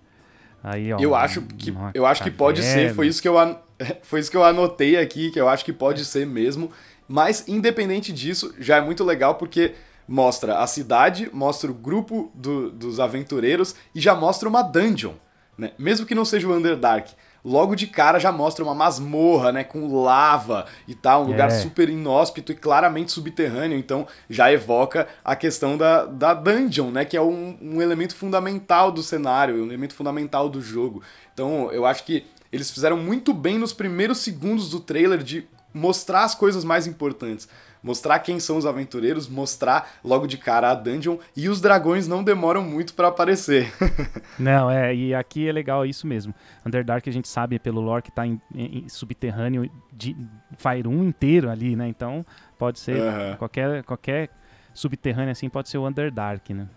Aí, 0.64 0.94
ó, 0.94 0.98
eu 0.98 1.14
acho 1.14 1.42
que, 1.42 1.74
eu 1.94 2.06
acho 2.06 2.24
que 2.24 2.32
pode 2.32 2.64
ser, 2.64 2.96
foi 2.96 3.08
isso 3.08 3.22
que, 3.22 3.28
eu, 3.28 3.36
foi 4.02 4.22
isso 4.22 4.32
que 4.32 4.38
eu 4.38 4.46
anotei 4.46 4.98
aqui, 4.98 5.30
que 5.30 5.40
eu 5.40 5.50
acho 5.50 5.66
que 5.66 5.74
pode 5.74 6.06
ser 6.06 6.26
mesmo. 6.26 6.72
Mas, 7.06 7.46
independente 7.48 8.14
disso, 8.14 8.56
já 8.58 8.78
é 8.78 8.82
muito 8.82 9.04
legal 9.04 9.36
porque 9.36 9.74
mostra 10.08 10.60
a 10.60 10.68
cidade, 10.68 11.30
mostra 11.34 11.70
o 11.70 11.74
grupo 11.74 12.32
do, 12.34 12.72
dos 12.72 13.00
aventureiros 13.00 13.76
e 13.94 14.00
já 14.00 14.16
mostra 14.16 14.48
uma 14.48 14.62
dungeon. 14.62 15.14
Né? 15.58 15.72
Mesmo 15.78 16.06
que 16.06 16.16
não 16.16 16.24
seja 16.24 16.48
o 16.48 16.56
Underdark 16.56 17.12
logo 17.44 17.76
de 17.76 17.88
cara 17.88 18.20
já 18.20 18.32
mostra 18.32 18.64
uma 18.64 18.74
masmorra, 18.74 19.52
né, 19.52 19.64
com 19.64 20.02
lava 20.02 20.66
e 20.88 20.96
tal, 20.96 21.24
um 21.24 21.28
lugar 21.28 21.50
é. 21.50 21.52
super 21.52 21.90
inóspito 21.90 22.52
e 22.52 22.56
claramente 22.56 23.12
subterrâneo, 23.12 23.78
então 23.78 24.08
já 24.30 24.52
evoca 24.52 25.08
a 25.24 25.36
questão 25.36 25.78
da, 25.78 26.06
da 26.06 26.34
dungeon, 26.34 26.92
né, 26.92 27.06
que 27.06 27.18
é 27.18 27.22
um, 27.22 27.58
um 27.62 27.82
elemento 27.82 28.16
fundamental 28.16 28.92
do 28.92 29.04
cenário, 29.04 29.62
um 29.62 29.68
elemento 29.68 29.94
fundamental 29.94 30.48
do 30.48 30.62
jogo. 30.62 31.02
Então 31.34 31.72
eu 31.72 31.86
acho 31.86 32.04
que 32.06 32.26
eles 32.52 32.70
fizeram 32.70 32.98
muito 32.98 33.34
bem 33.34 33.58
nos 33.58 33.74
primeiros 33.74 34.20
segundos 34.20 34.70
do 34.70 34.80
trailer 34.80 35.24
de 35.24 35.48
mostrar 35.74 36.24
as 36.24 36.36
coisas 36.36 36.64
mais 36.64 36.86
importantes 36.86 37.48
mostrar 37.84 38.20
quem 38.20 38.40
são 38.40 38.58
os 38.58 38.66
aventureiros, 38.66 39.28
mostrar 39.28 39.98
logo 40.04 40.26
de 40.26 40.38
cara 40.38 40.72
a 40.72 40.74
dungeon 40.74 41.18
e 41.36 41.50
os 41.50 41.60
dragões 41.60 42.08
não 42.08 42.24
demoram 42.24 42.64
muito 42.64 42.94
para 42.94 43.10
aparecer. 43.10 43.72
não, 44.40 44.72
é, 44.72 44.96
e 44.96 45.14
aqui 45.14 45.48
é 45.48 45.52
legal 45.52 45.86
isso 45.86 46.08
mesmo. 46.08 46.34
Underdark 46.66 47.08
a 47.08 47.14
gente 47.14 47.28
sabe 47.28 47.60
pelo 47.60 47.82
lore 47.82 48.02
que 48.02 48.12
tá 48.12 48.26
em, 48.26 48.42
em 48.56 48.88
subterrâneo 48.88 49.70
de 49.92 50.16
Fire 50.58 50.88
1 50.88 51.04
inteiro 51.04 51.50
ali, 51.50 51.76
né? 51.76 51.88
Então 51.88 52.26
pode 52.58 52.80
ser 52.80 53.02
uhum. 53.02 53.36
qualquer 53.38 53.84
qualquer 53.84 54.30
subterrâneo 54.74 55.32
assim 55.32 55.50
pode 55.50 55.70
ser 55.70 55.78
o 55.78 55.88
Underdark, 55.88 56.54
né? 56.54 56.68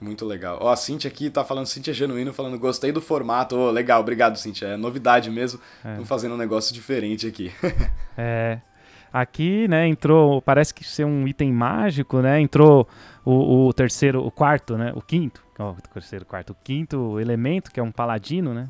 Muito 0.00 0.26
legal. 0.26 0.58
Ó, 0.60 0.70
a 0.70 0.76
Cintia 0.76 1.10
aqui 1.10 1.30
tá 1.30 1.42
falando, 1.42 1.66
Cintia 1.66 1.94
Genuíno, 1.94 2.32
falando, 2.32 2.58
gostei 2.58 2.92
do 2.92 3.00
formato. 3.00 3.56
Oh, 3.56 3.70
legal, 3.70 4.00
obrigado, 4.00 4.36
Cintia. 4.36 4.68
É 4.68 4.76
novidade 4.76 5.30
mesmo. 5.30 5.58
Estamos 5.78 6.02
é. 6.02 6.04
fazendo 6.04 6.34
um 6.34 6.38
negócio 6.38 6.74
diferente 6.74 7.26
aqui. 7.26 7.50
é. 8.16 8.60
Aqui, 9.12 9.66
né, 9.68 9.86
entrou, 9.86 10.42
parece 10.42 10.74
que 10.74 10.84
ser 10.84 11.04
um 11.04 11.26
item 11.26 11.52
mágico, 11.52 12.20
né? 12.20 12.40
Entrou 12.40 12.88
o, 13.24 13.66
o 13.66 13.72
terceiro, 13.72 14.24
o 14.24 14.30
quarto, 14.30 14.76
né? 14.76 14.92
O 14.94 15.00
quinto, 15.00 15.42
ó, 15.58 15.72
o 15.72 15.76
terceiro, 15.92 16.24
quarto, 16.24 16.50
o 16.50 16.56
quinto 16.62 17.18
elemento, 17.18 17.70
que 17.70 17.80
é 17.80 17.82
um 17.82 17.92
paladino, 17.92 18.52
né? 18.52 18.68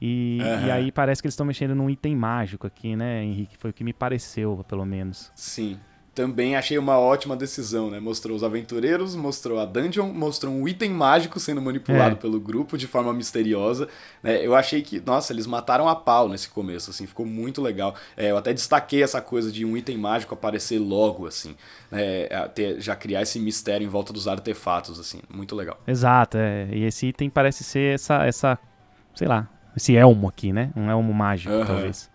E, 0.00 0.38
uhum. 0.40 0.66
e 0.66 0.70
aí 0.70 0.92
parece 0.92 1.22
que 1.22 1.26
eles 1.26 1.34
estão 1.34 1.46
mexendo 1.46 1.74
num 1.74 1.88
item 1.88 2.14
mágico 2.16 2.66
aqui, 2.66 2.96
né, 2.96 3.22
Henrique? 3.22 3.56
Foi 3.56 3.70
o 3.70 3.72
que 3.72 3.84
me 3.84 3.92
pareceu, 3.92 4.64
pelo 4.68 4.84
menos. 4.84 5.30
Sim 5.34 5.78
também 6.14 6.54
achei 6.54 6.78
uma 6.78 6.98
ótima 6.98 7.36
decisão, 7.36 7.90
né? 7.90 7.98
Mostrou 7.98 8.36
os 8.36 8.44
aventureiros, 8.44 9.16
mostrou 9.16 9.58
a 9.58 9.64
dungeon, 9.64 10.12
mostrou 10.12 10.54
um 10.54 10.68
item 10.68 10.90
mágico 10.90 11.40
sendo 11.40 11.60
manipulado 11.60 12.12
é. 12.12 12.18
pelo 12.18 12.38
grupo 12.38 12.78
de 12.78 12.86
forma 12.86 13.12
misteriosa. 13.12 13.88
Né? 14.22 14.44
Eu 14.44 14.54
achei 14.54 14.80
que, 14.82 15.00
nossa, 15.04 15.32
eles 15.32 15.46
mataram 15.46 15.88
a 15.88 15.96
pau 15.96 16.28
nesse 16.28 16.48
começo, 16.48 16.90
assim, 16.90 17.06
ficou 17.06 17.26
muito 17.26 17.60
legal. 17.60 17.94
É, 18.16 18.30
eu 18.30 18.36
até 18.36 18.52
destaquei 18.52 19.02
essa 19.02 19.20
coisa 19.20 19.50
de 19.50 19.64
um 19.64 19.76
item 19.76 19.98
mágico 19.98 20.34
aparecer 20.34 20.78
logo, 20.78 21.26
assim, 21.26 21.56
né? 21.90 22.28
Ter, 22.54 22.80
já 22.80 22.94
criar 22.94 23.22
esse 23.22 23.38
mistério 23.40 23.84
em 23.84 23.88
volta 23.88 24.12
dos 24.12 24.28
artefatos, 24.28 25.00
assim, 25.00 25.20
muito 25.28 25.56
legal. 25.56 25.78
Exato, 25.86 26.38
é. 26.38 26.68
e 26.72 26.84
esse 26.84 27.06
item 27.06 27.28
parece 27.28 27.64
ser 27.64 27.94
essa, 27.94 28.24
essa, 28.24 28.58
sei 29.14 29.26
lá, 29.26 29.48
esse 29.76 29.96
elmo 29.96 30.28
aqui, 30.28 30.52
né? 30.52 30.70
Um 30.76 30.90
elmo 30.90 31.12
mágico, 31.12 31.52
uhum. 31.52 31.64
talvez 31.64 32.10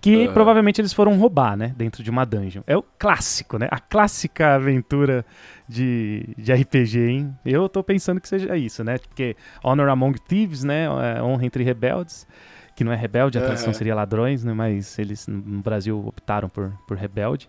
que 0.00 0.28
uhum. 0.28 0.32
provavelmente 0.32 0.80
eles 0.80 0.92
foram 0.92 1.18
roubar, 1.18 1.56
né? 1.56 1.74
Dentro 1.76 2.02
de 2.02 2.10
uma 2.10 2.24
dungeon. 2.24 2.62
É 2.66 2.76
o 2.76 2.82
clássico, 2.82 3.58
né? 3.58 3.66
A 3.70 3.80
clássica 3.80 4.54
aventura 4.54 5.24
de, 5.68 6.28
de 6.36 6.52
RPG, 6.52 6.98
hein? 6.98 7.38
Eu 7.44 7.68
tô 7.68 7.82
pensando 7.82 8.20
que 8.20 8.28
seja 8.28 8.56
isso, 8.56 8.84
né? 8.84 8.98
Porque 8.98 9.36
Honor 9.64 9.88
Among 9.88 10.18
Thieves, 10.20 10.62
né? 10.62 10.84
É, 10.84 11.22
honra 11.22 11.46
entre 11.46 11.64
rebeldes. 11.64 12.26
Que 12.74 12.84
não 12.84 12.92
é 12.92 12.96
rebelde, 12.96 13.38
a 13.38 13.40
tradução 13.40 13.68
uhum. 13.68 13.74
seria 13.74 13.94
ladrões, 13.94 14.44
né? 14.44 14.52
Mas 14.52 14.98
eles 14.98 15.26
no 15.26 15.62
Brasil 15.62 16.06
optaram 16.06 16.48
por, 16.48 16.70
por 16.86 16.96
rebelde. 16.96 17.48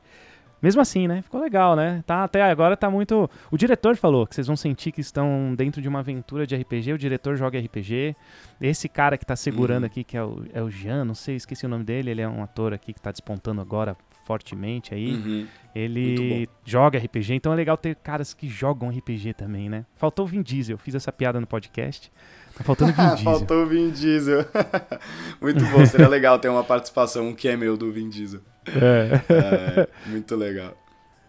Mesmo 0.61 0.81
assim, 0.81 1.07
né? 1.07 1.21
Ficou 1.21 1.39
legal, 1.39 1.75
né? 1.75 2.03
Tá, 2.05 2.23
até 2.23 2.41
agora 2.41 2.75
tá 2.75 2.89
muito. 2.89 3.29
O 3.51 3.57
diretor 3.57 3.95
falou 3.95 4.25
que 4.25 4.35
vocês 4.35 4.47
vão 4.47 4.55
sentir 4.55 4.91
que 4.91 5.01
estão 5.01 5.53
dentro 5.55 5.81
de 5.81 5.87
uma 5.87 5.99
aventura 5.99 6.47
de 6.47 6.55
RPG. 6.55 6.93
O 6.93 6.97
diretor 6.97 7.35
joga 7.35 7.59
RPG. 7.59 8.15
Esse 8.59 8.89
cara 8.89 9.17
que 9.17 9.25
tá 9.25 9.35
segurando 9.35 9.83
uhum. 9.83 9.87
aqui, 9.87 10.03
que 10.03 10.17
é 10.17 10.23
o, 10.23 10.43
é 10.53 10.61
o 10.61 10.69
Jean, 10.69 11.05
não 11.05 11.15
sei, 11.15 11.35
esqueci 11.35 11.65
o 11.65 11.69
nome 11.69 11.83
dele. 11.83 12.09
Ele 12.09 12.21
é 12.21 12.27
um 12.27 12.41
ator 12.41 12.73
aqui 12.73 12.93
que 12.93 13.01
tá 13.01 13.11
despontando 13.11 13.61
agora 13.61 13.95
fortemente 14.27 14.93
aí. 14.93 15.13
Uhum. 15.13 15.47
Ele 15.73 16.49
joga 16.65 16.99
RPG, 16.99 17.35
então 17.35 17.53
é 17.53 17.55
legal 17.55 17.77
ter 17.77 17.95
caras 17.95 18.33
que 18.33 18.49
jogam 18.49 18.89
RPG 18.89 19.35
também, 19.35 19.69
né? 19.69 19.85
Faltou 19.95 20.25
o 20.25 20.27
Vin 20.27 20.41
Diesel, 20.41 20.77
fiz 20.77 20.95
essa 20.95 21.11
piada 21.11 21.39
no 21.39 21.47
podcast. 21.47 22.11
Tá 22.57 22.63
faltando 22.63 22.93
Vin 22.93 23.03
Diesel. 23.15 23.23
Faltou 23.23 23.63
o 23.63 23.65
Vin 23.67 23.89
Diesel. 23.91 24.45
Muito 25.39 25.63
bom, 25.65 25.85
seria 25.85 26.07
legal 26.07 26.39
ter 26.39 26.49
uma 26.49 26.63
participação, 26.63 27.27
um 27.27 27.35
cameo 27.35 27.77
do 27.77 27.91
Vin 27.91 28.09
Diesel. 28.09 28.41
É. 28.67 29.21
é. 29.31 29.87
Muito 30.07 30.35
legal. 30.35 30.75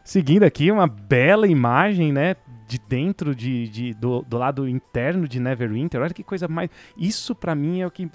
Seguindo 0.03 0.43
aqui, 0.43 0.71
uma 0.71 0.87
bela 0.87 1.47
imagem, 1.47 2.13
né? 2.13 2.35
De 2.67 2.79
dentro 2.79 3.35
de, 3.35 3.69
de 3.69 3.95
do, 3.95 4.23
do, 4.23 4.37
lado 4.37 4.69
interno 4.69 5.27
de 5.29 5.41
Neverwinter. 5.41 6.01
Olha 6.01 6.13
que 6.13 6.23
coisa 6.23 6.49
mais. 6.49 6.69
Isso 6.97 7.35
para 7.35 7.55
mim 7.55 7.81
é 7.81 7.87
o 7.87 7.91
que 7.91 8.11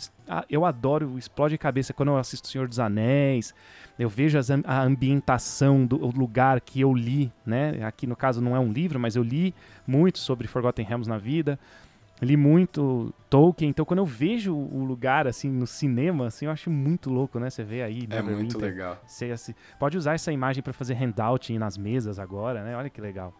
eu 0.49 0.63
adoro, 0.63 1.17
explode 1.17 1.55
a 1.55 1.57
cabeça 1.57 1.91
quando 1.91 2.09
eu 2.09 2.17
assisto 2.17 2.47
O 2.47 2.51
Senhor 2.51 2.67
dos 2.67 2.79
Anéis. 2.79 3.53
Eu 3.97 4.09
vejo 4.09 4.37
as, 4.37 4.49
a 4.49 4.83
ambientação 4.83 5.85
do 5.85 5.97
lugar 6.07 6.61
que 6.61 6.81
eu 6.81 6.93
li, 6.93 7.31
né? 7.45 7.83
Aqui 7.83 8.05
no 8.05 8.15
caso 8.15 8.41
não 8.41 8.55
é 8.55 8.59
um 8.59 8.71
livro, 8.71 8.99
mas 8.99 9.15
eu 9.15 9.23
li 9.23 9.55
muito 9.85 10.19
sobre 10.19 10.47
Forgotten 10.47 10.85
Realms 10.85 11.07
na 11.07 11.17
vida 11.17 11.59
li 12.21 12.37
muito 12.37 13.13
Tolkien, 13.29 13.69
então 13.69 13.85
quando 13.85 13.99
eu 13.99 14.05
vejo 14.05 14.55
o 14.55 14.83
lugar 14.83 15.27
assim 15.27 15.49
no 15.49 15.67
cinema, 15.67 16.27
assim, 16.27 16.45
eu 16.45 16.51
acho 16.51 16.69
muito 16.69 17.09
louco, 17.09 17.39
né? 17.39 17.49
Você 17.49 17.63
vê 17.63 17.81
aí, 17.81 18.07
É 18.09 18.21
muito 18.21 18.57
legal. 18.57 19.01
Você 19.05 19.31
assim, 19.31 19.53
pode 19.79 19.97
usar 19.97 20.13
essa 20.13 20.31
imagem 20.31 20.61
para 20.61 20.73
fazer 20.73 20.93
handout 20.93 21.57
nas 21.57 21.77
mesas 21.77 22.19
agora, 22.19 22.63
né? 22.63 22.75
Olha 22.75 22.89
que 22.89 23.01
legal. 23.01 23.33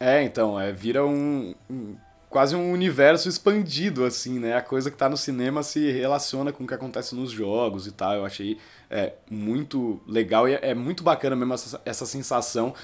É, 0.00 0.22
então, 0.22 0.58
é, 0.58 0.70
vira 0.72 1.04
um, 1.04 1.54
um, 1.68 1.96
quase 2.28 2.54
um 2.54 2.70
universo 2.72 3.28
expandido 3.28 4.04
assim, 4.04 4.38
né? 4.38 4.54
A 4.54 4.62
coisa 4.62 4.90
que 4.90 4.96
tá 4.96 5.08
no 5.08 5.16
cinema 5.16 5.62
se 5.62 5.90
relaciona 5.90 6.52
com 6.52 6.64
o 6.64 6.66
que 6.66 6.74
acontece 6.74 7.14
nos 7.14 7.30
jogos 7.30 7.86
e 7.86 7.92
tal. 7.92 8.14
Eu 8.14 8.24
achei 8.24 8.58
é, 8.90 9.14
muito 9.30 10.00
legal 10.06 10.48
e 10.48 10.54
é, 10.54 10.70
é 10.70 10.74
muito 10.74 11.02
bacana 11.02 11.34
mesmo 11.34 11.54
essa, 11.54 11.80
essa 11.84 12.06
sensação 12.06 12.74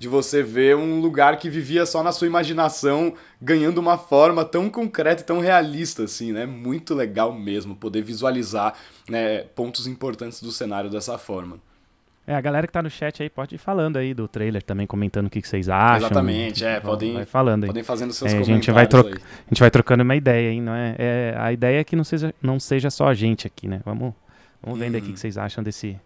de 0.00 0.08
você 0.08 0.42
ver 0.42 0.74
um 0.74 0.98
lugar 0.98 1.36
que 1.36 1.50
vivia 1.50 1.84
só 1.84 2.02
na 2.02 2.10
sua 2.10 2.26
imaginação 2.26 3.12
ganhando 3.40 3.76
uma 3.76 3.98
forma 3.98 4.46
tão 4.46 4.70
concreta 4.70 5.20
e 5.20 5.26
tão 5.26 5.40
realista, 5.40 6.04
assim, 6.04 6.32
né? 6.32 6.46
Muito 6.46 6.94
legal 6.94 7.34
mesmo 7.34 7.76
poder 7.76 8.00
visualizar 8.00 8.72
né, 9.06 9.40
pontos 9.54 9.86
importantes 9.86 10.40
do 10.40 10.50
cenário 10.50 10.88
dessa 10.88 11.18
forma. 11.18 11.58
É, 12.26 12.34
a 12.34 12.40
galera 12.40 12.66
que 12.66 12.72
tá 12.72 12.82
no 12.82 12.88
chat 12.88 13.22
aí 13.22 13.28
pode 13.28 13.56
ir 13.56 13.58
falando 13.58 13.98
aí 13.98 14.14
do 14.14 14.26
trailer 14.26 14.62
também, 14.62 14.86
comentando 14.86 15.26
o 15.26 15.30
que, 15.30 15.42
que 15.42 15.48
vocês 15.48 15.68
acham. 15.68 16.06
Exatamente, 16.06 16.64
é, 16.64 16.80
podem, 16.80 17.12
vai 17.12 17.26
falando 17.26 17.64
aí. 17.64 17.66
podem 17.66 17.82
fazendo 17.82 18.14
seus 18.14 18.32
é, 18.32 18.36
comentários. 18.36 18.48
A 18.48 18.54
gente, 18.54 18.70
vai 18.72 18.86
troca, 18.86 19.16
a 19.18 19.48
gente 19.50 19.60
vai 19.60 19.70
trocando 19.70 20.02
uma 20.02 20.16
ideia, 20.16 20.50
hein, 20.50 20.62
não 20.62 20.74
é? 20.74 20.96
é? 20.98 21.34
A 21.36 21.52
ideia 21.52 21.78
é 21.78 21.84
que 21.84 21.94
não 21.94 22.04
seja, 22.04 22.34
não 22.40 22.58
seja 22.58 22.88
só 22.88 23.06
a 23.06 23.12
gente 23.12 23.46
aqui, 23.46 23.68
né? 23.68 23.82
Vamos, 23.84 24.14
vamos 24.62 24.78
vendo 24.78 24.94
hum. 24.94 24.98
aqui 24.98 25.10
o 25.10 25.12
que 25.12 25.20
vocês 25.20 25.36
acham 25.36 25.62
desse, 25.62 26.00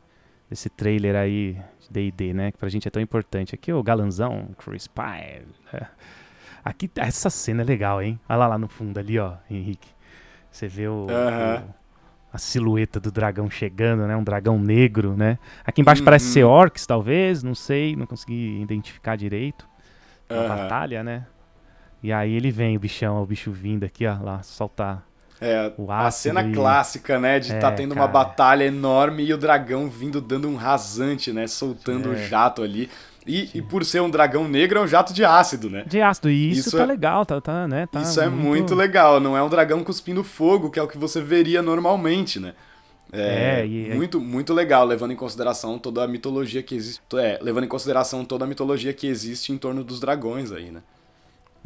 desse 0.49 0.69
trailer 0.69 1.17
aí 1.17 1.59
de 1.81 1.91
D&D, 1.91 2.35
né? 2.35 2.53
Que 2.53 2.59
pra 2.59 2.69
gente 2.69 2.87
é 2.87 2.91
tão 2.91 3.03
importante. 3.03 3.55
Aqui 3.55 3.73
o 3.73 3.83
galanzão, 3.83 4.49
Chris 4.59 4.87
Pine. 4.87 5.47
Né? 5.73 5.87
Aqui, 6.65 6.91
essa 6.97 7.29
cena 7.31 7.63
é 7.63 7.65
legal, 7.65 8.03
hein? 8.03 8.19
Olha 8.29 8.37
lá, 8.39 8.49
lá 8.49 8.59
no 8.59 8.69
fundo 8.69 8.99
ali, 8.99 9.19
ó, 9.19 9.35
Henrique. 9.51 9.89
Você 10.51 10.69
vê 10.69 10.87
o, 10.87 11.07
o, 11.07 11.75
a 12.33 12.39
silhueta 12.39 12.99
do 13.01 13.11
dragão 13.11 13.51
chegando, 13.51 14.07
né? 14.07 14.17
Um 14.17 14.25
dragão 14.25 14.59
negro, 14.59 15.17
né? 15.17 15.39
Aqui 15.65 15.81
embaixo 15.81 16.01
uhum. 16.01 16.07
parece 16.07 16.27
ser 16.27 16.45
orcs, 16.45 16.87
talvez, 16.87 17.43
não 17.43 17.55
sei, 17.55 17.97
não 17.97 18.07
consegui 18.07 18.61
identificar 18.63 19.17
direito. 19.17 19.69
Uma 20.31 20.49
batalha, 20.49 21.03
né? 21.03 21.27
E 22.03 22.13
aí 22.13 22.35
ele 22.35 22.51
vem, 22.51 22.77
o 22.77 22.81
bichão, 22.81 23.23
o 23.23 23.27
bicho 23.27 23.51
vindo 23.51 23.85
aqui, 23.85 24.07
ó, 24.07 24.19
lá, 24.21 24.43
soltar 24.43 25.07
é, 25.41 25.73
a 25.89 26.11
cena 26.11 26.43
e... 26.43 26.53
clássica, 26.53 27.19
né? 27.19 27.39
De 27.39 27.47
estar 27.47 27.57
é, 27.57 27.61
tá 27.61 27.73
tendo 27.73 27.95
cara. 27.95 28.07
uma 28.07 28.13
batalha 28.13 28.65
enorme 28.65 29.25
e 29.25 29.33
o 29.33 29.39
dragão 29.39 29.89
vindo 29.89 30.21
dando 30.21 30.49
um 30.49 30.57
rasante, 30.57 31.33
né? 31.33 31.47
Soltando 31.47 32.11
o 32.11 32.13
é. 32.13 32.17
um 32.17 32.29
jato 32.29 32.63
ali. 32.63 32.89
E, 33.27 33.51
e, 33.55 33.63
por 33.63 33.85
ser 33.87 34.03
um 34.03 34.11
dragão 34.11 34.47
negro, 34.47 34.79
é 34.79 34.83
um 34.83 34.87
jato 34.87 35.15
de 35.15 35.25
ácido, 35.25 35.71
né? 35.71 35.85
De 35.87 36.01
ácido, 36.01 36.31
e 36.31 36.51
isso, 36.51 36.69
isso 36.69 36.77
tá 36.77 36.83
é... 36.83 36.87
legal, 36.87 37.25
tá, 37.25 37.41
tá, 37.41 37.67
né? 37.67 37.87
Tá 37.87 38.03
isso 38.03 38.21
é 38.21 38.29
muito... 38.29 38.43
é 38.43 38.49
muito 38.49 38.75
legal, 38.75 39.19
não 39.19 39.35
é 39.35 39.43
um 39.43 39.49
dragão 39.49 39.83
cuspindo 39.83 40.23
fogo, 40.23 40.71
que 40.71 40.79
é 40.79 40.83
o 40.83 40.87
que 40.87 40.99
você 40.99 41.23
veria 41.23 41.63
normalmente, 41.63 42.39
né? 42.39 42.53
É, 43.11 43.61
é 43.61 43.67
e... 43.67 43.95
muito, 43.95 44.21
muito 44.21 44.53
legal, 44.53 44.85
levando 44.85 45.13
em 45.13 45.17
consideração 45.17 45.79
toda 45.79 46.05
a 46.05 46.09
mitologia 46.09 46.63
que 46.63 46.75
existe. 46.75 47.01
É, 47.15 47.39
levando 47.41 47.65
em 47.65 47.69
consideração 47.69 48.25
toda 48.27 48.45
a 48.45 48.49
mitologia 48.49 48.93
que 48.93 49.07
existe 49.07 49.53
em 49.53 49.57
torno 49.57 49.83
dos 49.83 50.01
dragões 50.01 50.53
aí, 50.53 50.71
né? 50.71 50.83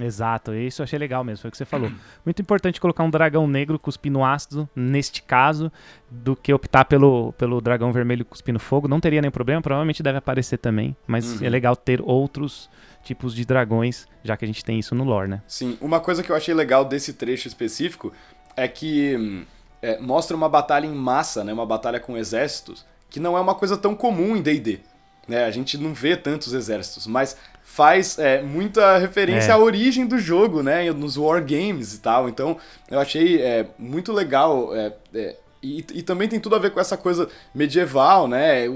Exato, 0.00 0.54
isso 0.54 0.80
eu 0.80 0.84
achei 0.84 0.98
legal 0.98 1.24
mesmo, 1.24 1.42
foi 1.42 1.48
o 1.48 1.50
que 1.50 1.56
você 1.56 1.64
falou. 1.64 1.90
Muito 2.24 2.40
importante 2.40 2.80
colocar 2.80 3.02
um 3.02 3.10
dragão 3.10 3.48
negro 3.48 3.78
cuspindo 3.78 4.22
ácido, 4.22 4.68
neste 4.74 5.22
caso, 5.22 5.72
do 6.08 6.36
que 6.36 6.52
optar 6.52 6.84
pelo, 6.84 7.32
pelo 7.32 7.60
dragão 7.60 7.92
vermelho 7.92 8.24
cuspindo 8.24 8.60
fogo. 8.60 8.86
Não 8.86 9.00
teria 9.00 9.20
nenhum 9.20 9.32
problema, 9.32 9.60
provavelmente 9.60 10.00
deve 10.00 10.18
aparecer 10.18 10.58
também, 10.58 10.96
mas 11.06 11.40
uhum. 11.40 11.46
é 11.46 11.50
legal 11.50 11.74
ter 11.74 12.00
outros 12.00 12.70
tipos 13.02 13.34
de 13.34 13.44
dragões, 13.44 14.06
já 14.22 14.36
que 14.36 14.44
a 14.44 14.48
gente 14.48 14.64
tem 14.64 14.78
isso 14.78 14.94
no 14.94 15.02
lore, 15.02 15.28
né? 15.28 15.42
Sim, 15.48 15.76
uma 15.80 15.98
coisa 15.98 16.22
que 16.22 16.30
eu 16.30 16.36
achei 16.36 16.54
legal 16.54 16.84
desse 16.84 17.14
trecho 17.14 17.48
específico 17.48 18.12
é 18.56 18.68
que 18.68 19.16
hum, 19.16 19.44
é, 19.82 19.98
mostra 19.98 20.36
uma 20.36 20.48
batalha 20.48 20.86
em 20.86 20.94
massa, 20.94 21.42
né? 21.42 21.52
Uma 21.52 21.66
batalha 21.66 21.98
com 21.98 22.16
exércitos, 22.16 22.86
que 23.10 23.18
não 23.18 23.36
é 23.36 23.40
uma 23.40 23.54
coisa 23.54 23.76
tão 23.76 23.94
comum 23.94 24.36
em 24.36 24.42
D&D. 24.42 24.80
Né? 25.28 25.44
A 25.44 25.50
gente 25.50 25.76
não 25.76 25.92
vê 25.92 26.16
tantos 26.16 26.54
exércitos, 26.54 27.06
mas 27.06 27.36
faz 27.62 28.18
é, 28.18 28.42
muita 28.42 28.96
referência 28.96 29.50
é. 29.50 29.52
à 29.52 29.58
origem 29.58 30.06
do 30.06 30.18
jogo, 30.18 30.62
né? 30.62 30.90
Nos 30.90 31.16
wargames 31.16 31.94
e 31.94 32.00
tal. 32.00 32.28
Então, 32.28 32.56
eu 32.90 32.98
achei 32.98 33.40
é, 33.42 33.66
muito 33.78 34.12
legal. 34.12 34.74
É, 34.74 34.94
é, 35.14 35.36
e, 35.62 35.84
e, 35.92 36.02
também 36.02 36.28
tem 36.28 36.40
tudo 36.40 36.56
a 36.56 36.58
ver 36.58 36.70
com 36.70 36.80
essa 36.80 36.96
coisa 36.96 37.28
medieval, 37.54 38.26
né? 38.26 38.66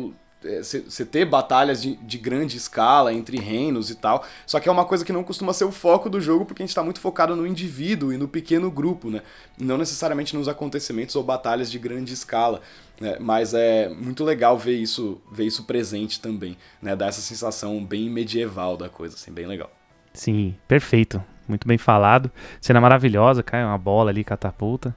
você 0.60 1.04
ter 1.04 1.24
batalhas 1.24 1.80
de, 1.80 1.94
de, 1.96 2.18
grande 2.18 2.56
escala 2.56 3.12
entre 3.12 3.38
reinos 3.38 3.90
e 3.90 3.94
tal. 3.94 4.24
Só 4.46 4.58
que 4.58 4.68
é 4.68 4.72
uma 4.72 4.84
coisa 4.84 5.04
que 5.04 5.12
não 5.12 5.22
costuma 5.22 5.52
ser 5.52 5.64
o 5.64 5.72
foco 5.72 6.10
do 6.10 6.20
jogo, 6.20 6.44
porque 6.44 6.62
a 6.62 6.64
gente 6.64 6.70
está 6.70 6.82
muito 6.82 7.00
focado 7.00 7.36
no 7.36 7.46
indivíduo 7.46 8.12
e 8.12 8.16
no 8.16 8.26
pequeno 8.26 8.70
grupo, 8.70 9.10
né? 9.10 9.22
Não 9.56 9.78
necessariamente 9.78 10.36
nos 10.36 10.48
acontecimentos 10.48 11.14
ou 11.14 11.22
batalhas 11.22 11.70
de 11.70 11.78
grande 11.78 12.12
escala. 12.12 12.60
Né? 13.02 13.16
Mas 13.18 13.52
é 13.52 13.88
muito 13.88 14.22
legal 14.22 14.56
ver 14.56 14.74
isso, 14.74 15.20
ver 15.32 15.44
isso 15.44 15.64
presente 15.64 16.20
também, 16.20 16.56
né? 16.80 16.94
Dá 16.94 17.06
essa 17.06 17.20
sensação 17.20 17.84
bem 17.84 18.08
medieval 18.08 18.76
da 18.76 18.88
coisa, 18.88 19.16
assim, 19.16 19.32
bem 19.32 19.44
legal. 19.44 19.68
Sim, 20.14 20.54
perfeito. 20.68 21.20
Muito 21.48 21.66
bem 21.66 21.76
falado. 21.76 22.30
Cena 22.60 22.80
maravilhosa, 22.80 23.42
cai 23.42 23.64
uma 23.64 23.76
bola 23.76 24.12
ali, 24.12 24.22
catapulta. 24.22 24.94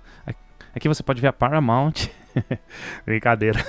Aqui 0.76 0.88
você 0.88 1.02
pode 1.02 1.20
ver 1.20 1.30
a 1.30 1.34
Paramount. 1.34 2.08
Brincadeira. 3.04 3.66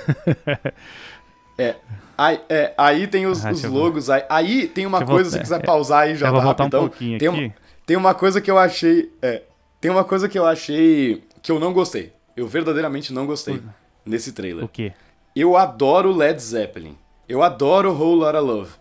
É. 1.57 1.75
Aí, 2.15 2.39
é, 2.47 2.73
aí 2.77 3.07
tem 3.07 3.25
os, 3.25 3.43
ah, 3.43 3.51
os 3.51 3.63
logos. 3.63 4.11
Aí, 4.11 4.23
aí, 4.29 4.67
tem 4.67 4.85
uma 4.85 5.03
coisa, 5.03 5.31
se 5.31 5.39
quiser 5.39 5.65
pausar 5.65 6.03
aí 6.03 6.15
já 6.15 6.27
eu 6.27 6.33
vou 6.33 6.43
voltar 6.43 6.65
um 6.65 6.69
pouquinho 6.69 7.17
tem, 7.17 7.27
aqui. 7.27 7.53
tem 7.87 7.97
uma 7.97 8.13
coisa 8.13 8.39
que 8.39 8.51
eu 8.51 8.59
achei. 8.59 9.11
É, 9.19 9.41
tem 9.81 9.89
uma 9.89 10.03
coisa 10.03 10.29
que 10.29 10.37
eu 10.37 10.45
achei 10.45 11.23
que 11.41 11.51
eu 11.51 11.59
não 11.59 11.73
gostei. 11.73 12.13
Eu 12.35 12.47
verdadeiramente 12.47 13.11
não 13.11 13.25
gostei 13.25 13.55
o... 13.55 13.63
nesse 14.07 14.31
trailer. 14.31 14.65
O 14.65 14.67
quê? 14.67 14.93
Eu 15.35 15.55
adoro 15.55 16.11
Led 16.11 16.41
Zeppelin. 16.41 16.97
Eu 17.27 17.43
adoro 17.43 17.91
Whole 17.93 18.21
Lotta 18.21 18.39
Love. 18.39 18.71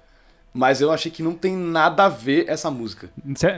Mas 0.54 0.80
eu 0.80 0.90
achei 0.90 1.10
que 1.10 1.22
não 1.22 1.34
tem 1.34 1.54
nada 1.54 2.04
a 2.04 2.08
ver 2.08 2.48
essa 2.48 2.70
música. 2.70 3.10
Cê, 3.34 3.48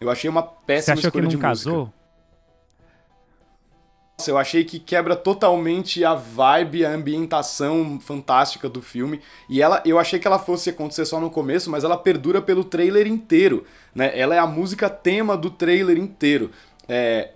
Eu 0.00 0.10
achei 0.10 0.28
uma 0.28 0.42
péssima 0.42 0.96
você 0.96 1.00
achou 1.00 1.02
que 1.12 1.18
escolha 1.18 1.22
não 1.22 1.28
de 1.30 1.38
casou? 1.38 1.76
música. 1.76 1.98
Nossa, 4.18 4.30
eu 4.32 4.38
achei 4.38 4.64
que 4.64 4.80
quebra 4.80 5.14
totalmente 5.14 6.04
a 6.04 6.14
vibe, 6.16 6.84
a 6.84 6.90
ambientação 6.90 8.00
fantástica 8.00 8.68
do 8.68 8.82
filme. 8.82 9.20
E 9.48 9.62
ela, 9.62 9.80
eu 9.84 9.96
achei 9.96 10.18
que 10.18 10.26
ela 10.26 10.40
fosse 10.40 10.70
acontecer 10.70 11.04
só 11.04 11.20
no 11.20 11.30
começo, 11.30 11.70
mas 11.70 11.84
ela 11.84 11.96
perdura 11.96 12.42
pelo 12.42 12.64
trailer 12.64 13.06
inteiro. 13.06 13.64
Né? 13.94 14.10
Ela 14.18 14.34
é 14.34 14.38
a 14.38 14.46
música 14.46 14.90
tema 14.90 15.36
do 15.36 15.50
trailer 15.50 15.96
inteiro. 15.96 16.50
É, 16.88 17.30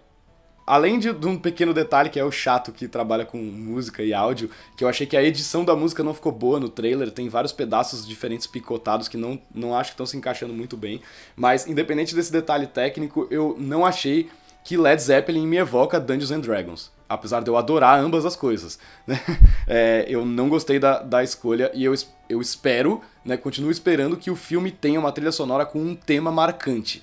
além 0.66 0.98
de, 0.98 1.12
de 1.12 1.26
um 1.26 1.38
pequeno 1.38 1.74
detalhe 1.74 2.10
que 2.10 2.18
é 2.18 2.24
o 2.24 2.30
chato 2.30 2.72
que 2.72 2.86
trabalha 2.88 3.24
com 3.24 3.38
música 3.38 4.02
e 4.02 4.14
áudio, 4.14 4.50
que 4.76 4.84
eu 4.84 4.88
achei 4.88 5.06
que 5.06 5.16
a 5.16 5.22
edição 5.22 5.64
da 5.64 5.74
música 5.74 6.02
não 6.02 6.14
ficou 6.14 6.32
boa 6.32 6.60
no 6.60 6.68
trailer, 6.68 7.10
tem 7.10 7.28
vários 7.28 7.52
pedaços 7.52 8.06
diferentes 8.06 8.46
picotados 8.46 9.08
que 9.08 9.16
não, 9.16 9.40
não 9.54 9.76
acho 9.76 9.90
que 9.90 9.94
estão 9.94 10.06
se 10.06 10.16
encaixando 10.16 10.52
muito 10.54 10.76
bem. 10.76 11.00
Mas 11.36 11.66
independente 11.66 12.14
desse 12.14 12.32
detalhe 12.32 12.66
técnico, 12.66 13.26
eu 13.30 13.56
não 13.58 13.84
achei 13.84 14.28
que 14.64 14.76
Led 14.76 15.00
Zeppelin 15.02 15.46
me 15.46 15.56
evoca 15.56 16.00
Dungeons 16.00 16.30
and 16.30 16.40
Dragons. 16.40 16.90
Apesar 17.08 17.42
de 17.42 17.50
eu 17.50 17.56
adorar 17.56 17.98
ambas 17.98 18.24
as 18.24 18.36
coisas. 18.36 18.78
né? 19.06 19.20
É, 19.66 20.06
eu 20.08 20.24
não 20.24 20.48
gostei 20.48 20.78
da, 20.78 21.02
da 21.02 21.22
escolha 21.22 21.70
e 21.74 21.84
eu, 21.84 21.94
eu 22.28 22.40
espero, 22.40 23.00
né, 23.24 23.36
continuo 23.36 23.70
esperando 23.70 24.16
que 24.16 24.30
o 24.30 24.36
filme 24.36 24.70
tenha 24.70 24.98
uma 24.98 25.12
trilha 25.12 25.32
sonora 25.32 25.66
com 25.66 25.78
um 25.78 25.94
tema 25.94 26.30
marcante. 26.30 27.02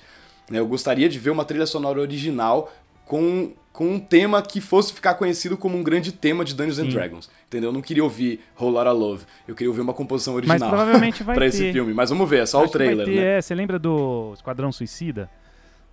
né? 0.50 0.58
Eu 0.58 0.66
gostaria 0.66 1.08
de 1.08 1.18
ver 1.18 1.30
uma 1.30 1.44
trilha 1.44 1.66
sonora 1.66 2.00
original 2.00 2.72
com, 3.10 3.52
com 3.72 3.88
um 3.94 3.98
tema 3.98 4.40
que 4.40 4.60
fosse 4.60 4.92
ficar 4.92 5.14
conhecido 5.14 5.56
como 5.58 5.76
um 5.76 5.82
grande 5.82 6.12
tema 6.12 6.44
de 6.44 6.54
Dungeons 6.54 6.78
and. 6.78 6.88
Dragons. 6.90 7.28
Entendeu? 7.48 7.70
Eu 7.70 7.72
não 7.74 7.82
queria 7.82 8.04
ouvir 8.04 8.38
Whole 8.56 8.74
Lotta 8.74 8.92
Love. 8.92 9.24
Eu 9.48 9.56
queria 9.56 9.68
ouvir 9.68 9.80
uma 9.80 9.92
composição 9.92 10.34
Mas 10.34 10.44
original. 10.48 10.68
provavelmente 10.68 11.20
vai 11.24 11.34
pra 11.34 11.46
ter. 11.46 11.48
esse 11.48 11.72
filme. 11.72 11.92
Mas 11.92 12.10
vamos 12.10 12.30
ver, 12.30 12.42
é 12.42 12.46
só 12.46 12.58
Acho 12.60 12.68
o 12.68 12.70
trailer, 12.70 13.06
ter, 13.06 13.16
né? 13.16 13.38
é, 13.38 13.42
você 13.42 13.52
lembra 13.52 13.80
do 13.80 14.32
Esquadrão 14.32 14.70
Suicida? 14.70 15.28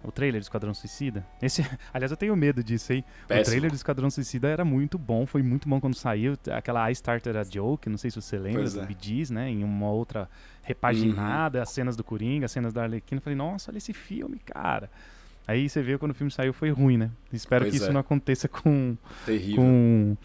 O 0.04 0.12
trailer 0.12 0.40
do 0.40 0.44
Esquadrão 0.44 0.76
Suicida? 0.76 1.26
Esse, 1.42 1.66
aliás, 1.92 2.12
eu 2.12 2.18
tenho 2.18 2.36
medo 2.36 2.64
disso, 2.64 2.94
hein? 2.94 3.04
O 3.24 3.28
Péssimo. 3.30 3.46
trailer 3.46 3.72
do 3.72 3.76
Esquadrão 3.76 4.12
Suicida 4.12 4.48
era 4.48 4.64
muito 4.64 5.00
bom, 5.00 5.26
foi 5.26 5.42
muito 5.42 5.68
bom 5.68 5.82
quando 5.82 5.96
saiu. 5.96 6.38
Aquela 6.52 6.88
I 6.88 6.94
Started 6.94 7.36
a 7.36 7.44
Joke, 7.44 7.90
não 7.90 7.98
sei 7.98 8.12
se 8.12 8.22
você 8.22 8.38
lembra, 8.38 8.62
Pois 8.62 8.76
do 8.76 8.82
é. 8.82 8.86
Bee 8.86 9.26
né? 9.32 9.50
Em 9.50 9.64
uma 9.64 9.90
outra 9.90 10.30
repaginada, 10.62 11.64
as 11.64 11.72
cenas 11.72 11.96
do 11.96 12.04
Coringa, 12.04 12.46
as 12.46 12.52
cenas 12.52 12.74
da 12.74 12.84
Arlequina. 12.84 13.18
Eu 13.18 13.24
falei, 13.24 13.36
nossa, 13.36 13.72
olha 13.72 13.80
esse 13.80 13.92
filme, 13.92 14.38
cara. 14.46 14.88
Aí 15.48 15.70
você 15.70 15.82
vê 15.82 15.98
quando 15.98 16.12
o 16.12 16.16
filme 16.16 16.30
saiu 16.30 16.52
foi 16.54 16.70
ruim, 16.72 16.98
né? 16.98 17.10
Espero 17.32 17.64
Pois 17.64 17.72
que 17.72 17.78
isso 17.78 17.90
é. 17.90 17.94
não 17.94 18.02
aconteça 18.02 18.48
com, 18.48 18.98
Terrível. 19.26 19.56
com 19.56 20.18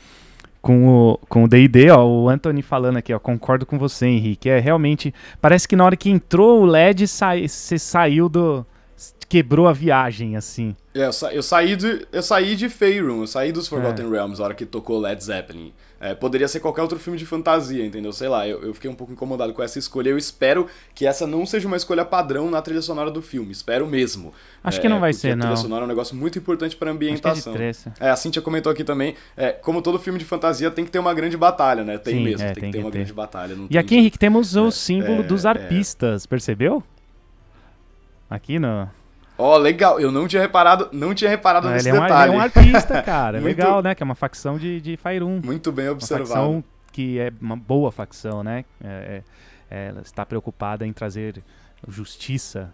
com 0.60 0.86
o 0.86 1.18
com 1.28 1.44
o 1.44 1.48
D&D, 1.48 1.90
ó, 1.90 2.04
o 2.06 2.28
Anthony 2.28 2.62
falando 2.62 2.96
aqui, 2.96 3.12
ó, 3.12 3.18
concordo 3.18 3.66
com 3.66 3.78
você, 3.78 4.06
Henrique. 4.06 4.48
É 4.48 4.58
realmente 4.58 5.12
parece 5.40 5.66
que 5.66 5.76
na 5.76 5.84
hora 5.84 5.96
que 5.96 6.10
entrou 6.10 6.62
o 6.62 6.64
LED, 6.64 7.06
sai, 7.08 7.48
você 7.48 7.78
saiu 7.78 8.28
do 8.28 8.64
quebrou 9.32 9.66
a 9.66 9.72
viagem 9.72 10.36
assim. 10.36 10.76
É, 10.94 11.06
eu, 11.06 11.12
sa- 11.12 11.32
eu 11.32 11.42
saí 11.42 11.74
de 11.74 12.06
eu 12.12 12.22
saí 12.22 12.54
de 12.54 12.68
Faerun, 12.68 13.22
eu 13.22 13.26
saí 13.26 13.50
dos 13.50 13.66
Forgotten 13.66 14.10
Realms 14.10 14.38
na 14.38 14.44
hora 14.44 14.54
que 14.54 14.66
tocou 14.66 15.00
Led 15.00 15.24
Zeppelin. 15.24 15.72
É, 15.98 16.14
poderia 16.16 16.48
ser 16.48 16.58
qualquer 16.58 16.82
outro 16.82 16.98
filme 16.98 17.16
de 17.16 17.24
fantasia, 17.24 17.86
entendeu? 17.86 18.12
Sei 18.12 18.28
lá, 18.28 18.46
eu, 18.46 18.60
eu 18.62 18.74
fiquei 18.74 18.90
um 18.90 18.94
pouco 18.94 19.12
incomodado 19.12 19.54
com 19.54 19.62
essa 19.62 19.78
escolha. 19.78 20.10
Eu 20.10 20.18
espero 20.18 20.66
que 20.96 21.06
essa 21.06 21.26
não 21.28 21.46
seja 21.46 21.66
uma 21.68 21.76
escolha 21.76 22.04
padrão 22.04 22.50
na 22.50 22.60
trilha 22.60 22.82
sonora 22.82 23.08
do 23.08 23.22
filme. 23.22 23.52
Espero 23.52 23.86
mesmo. 23.86 24.32
Acho 24.64 24.78
É, 24.78 24.80
que 24.82 24.88
não 24.88 24.98
vai 24.98 25.12
ser, 25.12 25.28
a 25.28 25.36
trilha 25.36 25.48
não. 25.50 25.56
sonora 25.56 25.84
é 25.84 25.86
um 25.86 25.88
negócio 25.88 26.14
muito 26.16 26.36
importante 26.38 26.74
para 26.76 26.90
é 26.90 26.92
ambientação. 26.92 27.54
É, 28.00 28.10
a 28.10 28.16
Cintia 28.16 28.42
comentou 28.42 28.70
aqui 28.72 28.82
também, 28.82 29.14
é, 29.36 29.52
como 29.52 29.80
todo 29.80 29.96
filme 29.98 30.18
de 30.18 30.24
fantasia 30.24 30.70
tem 30.72 30.84
que 30.84 30.90
ter 30.90 30.98
uma 30.98 31.14
grande 31.14 31.36
batalha, 31.36 31.84
né? 31.84 31.96
Tem 31.98 32.16
Sim, 32.16 32.24
mesmo, 32.24 32.46
é, 32.48 32.52
tem, 32.52 32.62
tem 32.62 32.70
que 32.70 32.72
ter 32.72 32.78
que 32.78 32.84
uma 32.84 32.90
ter. 32.90 32.98
grande 32.98 33.12
batalha. 33.12 33.54
não 33.54 33.68
E 33.70 33.78
aqui. 33.78 33.94
Henrique, 33.96 34.18
temos 34.18 34.56
o 34.56 34.66
É, 34.66 34.70
símbolo 34.72 35.20
é, 35.20 35.22
dos 35.22 35.44
é. 35.44 35.48
arpistas, 35.50 36.26
percebeu? 36.26 36.82
Aqui 38.28 38.58
no. 38.58 38.88
Ó, 39.42 39.56
legal, 39.58 39.98
eu 40.00 40.10
não 40.12 40.26
tinha 40.28 40.40
reparado, 40.40 40.88
não 40.92 41.14
tinha 41.14 41.28
reparado 41.30 41.68
Ah, 41.68 41.72
nesse 41.72 41.88
ele, 41.88 41.96
é 41.96 42.00
um, 42.00 42.04
ele 42.04 42.08
detalhe. 42.12 42.32
é 42.32 42.36
um 42.36 42.40
arpista, 42.40 43.02
cara. 43.02 43.38
É 43.38 43.40
Muito- 43.40 43.56
legal, 43.58 43.82
né? 43.82 43.94
Que 43.94 44.02
é 44.02 44.04
uma 44.04 44.14
facção 44.14 44.56
de, 44.58 44.80
de 44.80 44.96
Faerun. 44.96 45.40
Muito 45.44 45.70
bem 45.72 45.86
Uma 45.86 45.92
observado. 45.92 46.28
facção 46.28 46.64
que 46.92 47.18
é 47.18 47.32
uma 47.40 47.56
boa 47.56 47.90
facção, 47.90 48.42
né? 48.42 48.64
É- 48.82 49.22
é- 49.70 49.88
ela 49.88 50.02
está 50.02 50.24
preocupada 50.26 50.86
em 50.86 50.92
trazer 50.92 51.42
justiça 51.88 52.72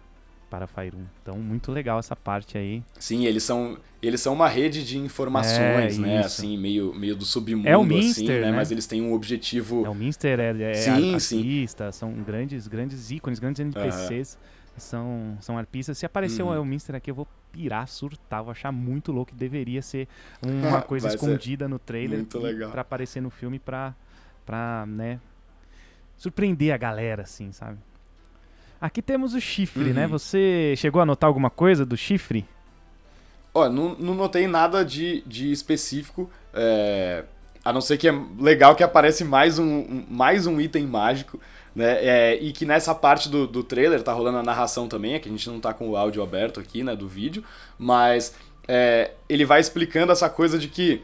para 0.49 0.65
Faerun. 0.67 1.03
Então, 1.21 1.37
muito 1.37 1.71
legal 1.71 1.99
essa 1.99 2.15
parte 2.15 2.57
aí. 2.57 2.81
Sim, 2.99 3.25
eles 3.25 3.43
são, 3.43 3.77
eles 4.01 4.19
são 4.19 4.33
uma 4.33 4.47
rede 4.47 4.83
de 4.83 4.97
informações, 4.97 5.97
É, 5.97 6.01
né? 6.01 6.17
isso. 6.21 6.25
Assim, 6.41 6.57
meio, 6.57 6.93
meio 6.93 7.15
do 7.15 7.23
submundo, 7.23 7.67
É 7.69 7.77
o 7.77 7.81
assim, 7.81 7.87
Minster, 7.89 8.41
né? 8.41 8.51
né? 8.51 8.57
Mas 8.57 8.71
eles 8.71 8.87
têm 8.87 9.01
um 9.01 9.13
objetivo. 9.13 9.85
É, 9.85 9.89
o 9.89 9.93
Minster 9.95 10.39
é, 10.39 10.71
é 10.71 10.73
Sim, 10.73 11.13
ar- 11.13 11.21
sim. 11.21 11.65
são 11.93 12.11
grandes, 12.13 12.67
grandes 12.67 13.11
ícones, 13.11 13.37
grandes 13.39 13.59
NPCs. 13.61 14.37
São, 14.79 15.37
são 15.41 15.57
arpistas. 15.57 15.97
Se 15.97 16.05
aparecer 16.05 16.41
Uhum. 16.43 16.49
o 16.49 16.55
Elminster 16.55 16.95
aqui, 16.95 17.11
eu 17.11 17.15
vou 17.15 17.27
pirar, 17.51 17.87
surtar, 17.87 18.41
vou 18.43 18.51
achar 18.51 18.71
muito 18.71 19.11
louco. 19.11 19.33
Deveria 19.35 19.81
ser 19.81 20.07
uma 20.41 20.81
coisa 20.83 21.07
escondida 21.09 21.67
no 21.67 21.77
trailer 21.79 22.25
pra 22.71 22.81
aparecer 22.81 23.21
no 23.21 23.29
filme 23.29 23.59
pra, 23.59 23.93
pra, 24.45 24.85
né, 24.87 25.19
surpreender 26.17 26.73
a 26.73 26.77
galera, 26.77 27.23
assim, 27.23 27.51
sabe? 27.51 27.77
Aqui 28.81 29.01
temos 29.01 29.33
o 29.33 29.41
chifre, 29.41 29.89
Uhum. 29.89 29.93
né? 29.93 30.07
Você 30.07 30.73
chegou 30.77 31.01
a 31.01 31.05
notar 31.05 31.27
alguma 31.27 31.49
coisa 31.49 31.85
do 31.85 31.97
chifre? 31.97 32.45
Ó, 33.53 33.67
não, 33.67 33.95
não 33.95 34.13
notei 34.13 34.47
nada 34.47 34.85
de, 34.85 35.21
de 35.27 35.51
específico. 35.51 36.29
é, 36.53 37.25
A 37.65 37.73
não 37.73 37.81
ser 37.81 37.97
que 37.97 38.07
é 38.07 38.13
legal 38.39 38.73
que 38.75 38.83
aparece 38.83 39.23
mais 39.25 39.59
um, 39.59 39.65
um- 39.79 40.05
mais 40.09 40.47
um 40.47 40.61
item 40.61 40.87
mágico. 40.87 41.39
Né? 41.79 41.97
É, 42.05 42.37
e 42.41 42.51
que 42.51 42.65
nessa 42.65 42.93
parte 42.93 43.29
do, 43.29 43.47
do 43.47 43.63
trailer 43.63 44.03
tá 44.03 44.11
rolando 44.11 44.37
a 44.37 44.43
narração 44.43 44.85
também, 44.85 45.13
é 45.13 45.19
que 45.19 45.29
a 45.29 45.31
gente 45.31 45.49
não 45.49 45.61
tá 45.61 45.73
com 45.73 45.87
o 45.87 45.95
áudio 45.95 46.21
aberto 46.21 46.59
aqui, 46.59 46.83
né, 46.83 46.93
do 46.93 47.07
vídeo, 47.07 47.41
mas 47.77 48.33
é, 48.67 49.11
ele 49.29 49.45
vai 49.45 49.61
explicando 49.61 50.11
essa 50.11 50.29
coisa 50.29 50.59
de 50.59 50.67
que 50.67 51.01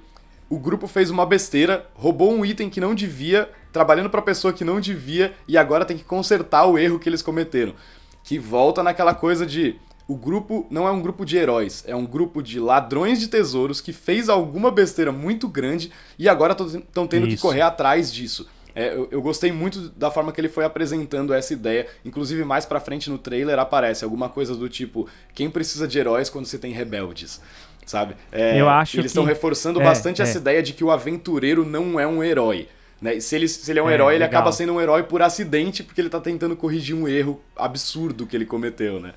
o 0.49 0.59
grupo 0.59 0.85
fez 0.85 1.09
uma 1.09 1.25
besteira, 1.25 1.85
roubou 1.93 2.29
um 2.29 2.45
item 2.45 2.69
que 2.69 2.81
não 2.81 2.93
devia, 2.93 3.49
trabalhando 3.71 4.09
pra 4.09 4.21
pessoa 4.21 4.51
que 4.51 4.65
não 4.65 4.81
devia, 4.81 5.33
e 5.47 5.57
agora 5.57 5.85
tem 5.85 5.95
que 5.95 6.03
consertar 6.03 6.65
o 6.65 6.77
erro 6.77 6.99
que 6.99 7.07
eles 7.07 7.21
cometeram. 7.21 7.73
Que 8.21 8.38
volta 8.38 8.83
naquela 8.83 9.13
coisa 9.13 9.45
de 9.45 9.79
o 10.05 10.17
grupo 10.17 10.67
não 10.69 10.85
é 10.85 10.91
um 10.91 11.01
grupo 11.01 11.25
de 11.25 11.38
heróis, 11.38 11.85
é 11.88 11.95
um 11.95 12.05
grupo 12.05 12.43
de 12.43 12.59
ladrões 12.59 13.17
de 13.17 13.29
tesouros 13.29 13.79
que 13.79 13.93
fez 13.93 14.27
alguma 14.27 14.69
besteira 14.71 15.13
muito 15.13 15.47
grande 15.47 15.89
e 16.19 16.27
agora 16.27 16.51
estão 16.51 17.07
tendo 17.07 17.27
que 17.27 17.35
Isso. 17.35 17.41
correr 17.41 17.61
atrás 17.61 18.13
disso. 18.13 18.45
É, 18.75 18.93
eu, 18.93 19.07
eu 19.09 19.21
gostei 19.21 19.51
muito 19.53 19.89
da 19.89 20.11
forma 20.11 20.31
que 20.33 20.41
ele 20.41 20.49
foi 20.49 20.65
apresentando 20.65 21.33
essa 21.33 21.53
ideia. 21.53 21.88
Inclusive, 22.03 22.43
mais 22.43 22.65
pra 22.65 22.79
frente 22.81 23.09
no 23.09 23.17
trailer 23.17 23.57
aparece 23.57 24.03
alguma 24.03 24.27
coisa 24.27 24.53
do 24.55 24.67
tipo: 24.67 25.07
quem 25.33 25.49
precisa 25.49 25.88
de 25.88 25.97
heróis 25.97 26.29
quando 26.29 26.45
você 26.45 26.59
tem 26.59 26.73
rebeldes? 26.73 27.41
Sabe? 27.85 28.15
É, 28.31 28.59
Eu 28.59 28.67
acho 28.67 28.97
eles 28.99 29.11
estão 29.11 29.23
reforçando 29.23 29.79
é, 29.79 29.83
bastante 29.83 30.21
é. 30.21 30.23
essa 30.23 30.38
ideia 30.39 30.61
de 30.61 30.73
que 30.73 30.83
o 30.83 30.91
aventureiro 30.91 31.65
não 31.65 31.99
é 31.99 32.05
um 32.05 32.21
herói. 32.23 32.67
Né? 32.99 33.19
Se, 33.19 33.35
ele, 33.35 33.47
se 33.47 33.71
ele 33.71 33.79
é 33.79 33.83
um 33.83 33.89
É, 33.89 33.93
herói, 33.93 34.15
ele 34.15 34.23
legal. 34.23 34.41
acaba 34.41 34.51
sendo 34.51 34.73
um 34.73 34.81
herói 34.81 35.03
por 35.03 35.21
acidente, 35.21 35.83
porque 35.83 36.01
ele 36.01 36.09
tá 36.09 36.19
tentando 36.19 36.55
corrigir 36.55 36.95
um 36.95 37.07
erro 37.07 37.39
absurdo 37.55 38.25
que 38.25 38.35
ele 38.35 38.45
cometeu, 38.45 38.99
né? 38.99 39.13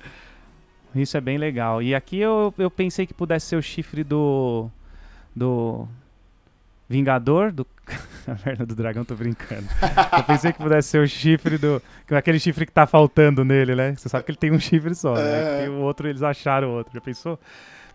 Isso 0.95 1.17
é 1.17 1.21
bem 1.21 1.37
legal. 1.37 1.81
E 1.81 1.93
aqui 1.93 2.19
eu, 2.19 2.53
eu 2.57 2.69
pensei 2.71 3.05
que 3.05 3.13
pudesse 3.13 3.47
ser 3.47 3.55
o 3.55 3.61
chifre 3.61 4.03
do. 4.03 4.69
do. 5.35 5.87
Vingador, 6.87 7.51
do. 7.51 7.65
A 8.27 8.35
merda 8.45 8.65
do 8.65 8.75
dragão, 8.75 9.03
tô 9.03 9.15
brincando. 9.15 9.67
Eu 10.17 10.23
pensei 10.23 10.51
que 10.53 10.59
pudesse 10.59 10.89
ser 10.89 10.99
o 11.03 11.07
chifre 11.07 11.57
do. 11.57 11.81
Aquele 12.11 12.39
chifre 12.39 12.65
que 12.65 12.71
tá 12.71 12.85
faltando 12.85 13.43
nele, 13.43 13.73
né? 13.75 13.95
Você 13.95 14.07
sabe 14.09 14.23
que 14.23 14.31
ele 14.31 14.37
tem 14.37 14.51
um 14.51 14.59
chifre 14.59 14.93
só, 14.93 15.15
né? 15.15 15.63
É. 15.63 15.65
E 15.65 15.69
o 15.69 15.79
outro, 15.79 16.07
eles 16.07 16.21
acharam 16.21 16.69
o 16.69 16.71
outro. 16.73 16.93
Já 16.93 17.01
pensou? 17.01 17.39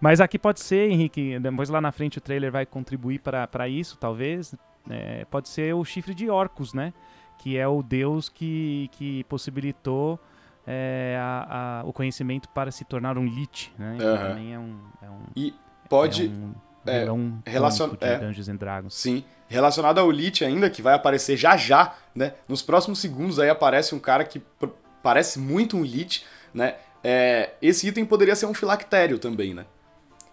Mas 0.00 0.20
aqui 0.20 0.38
pode 0.38 0.60
ser, 0.60 0.90
Henrique. 0.90 1.38
Depois 1.38 1.68
lá 1.68 1.80
na 1.80 1.92
frente 1.92 2.18
o 2.18 2.20
trailer 2.20 2.50
vai 2.50 2.66
contribuir 2.66 3.20
para 3.20 3.68
isso, 3.68 3.96
talvez. 3.98 4.54
É, 4.90 5.24
pode 5.30 5.48
ser 5.48 5.74
o 5.74 5.84
chifre 5.84 6.14
de 6.14 6.28
Orcus, 6.28 6.74
né? 6.74 6.92
Que 7.38 7.56
é 7.56 7.66
o 7.68 7.82
deus 7.82 8.28
que, 8.28 8.88
que 8.92 9.24
possibilitou 9.24 10.18
é, 10.66 11.16
a- 11.20 11.80
a- 11.80 11.86
o 11.86 11.92
conhecimento 11.92 12.48
para 12.48 12.70
se 12.70 12.84
tornar 12.84 13.16
um 13.18 13.24
Lich, 13.24 13.72
né? 13.78 13.98
Aham. 14.00 14.28
também 14.28 14.54
é 14.54 14.58
um. 14.58 14.76
É 15.02 15.10
um 15.10 15.20
E 15.36 15.54
pode. 15.88 16.32
é 16.86 17.10
um 17.12 17.38
é, 17.46 17.50
relacion- 17.50 17.90
de 17.90 17.96
é. 18.00 18.18
Dungeons 18.18 18.48
and 18.48 18.56
Dragons. 18.56 18.94
Sim. 18.94 19.24
Relacionado 19.48 19.98
ao 19.98 20.10
Lich 20.10 20.44
ainda, 20.44 20.68
que 20.70 20.80
vai 20.82 20.94
aparecer 20.94 21.36
já 21.36 21.56
já, 21.56 21.94
né? 22.14 22.34
Nos 22.48 22.62
próximos 22.62 22.98
segundos 22.98 23.38
aí 23.38 23.48
aparece 23.50 23.94
um 23.94 23.98
cara 23.98 24.24
que 24.24 24.42
parece 25.02 25.38
muito 25.38 25.76
um 25.76 25.84
Lich, 25.84 26.24
né? 26.52 26.76
É, 27.02 27.50
esse 27.60 27.86
item 27.86 28.04
poderia 28.06 28.34
ser 28.34 28.46
um 28.46 28.54
filactério 28.54 29.18
também, 29.18 29.52
né? 29.52 29.66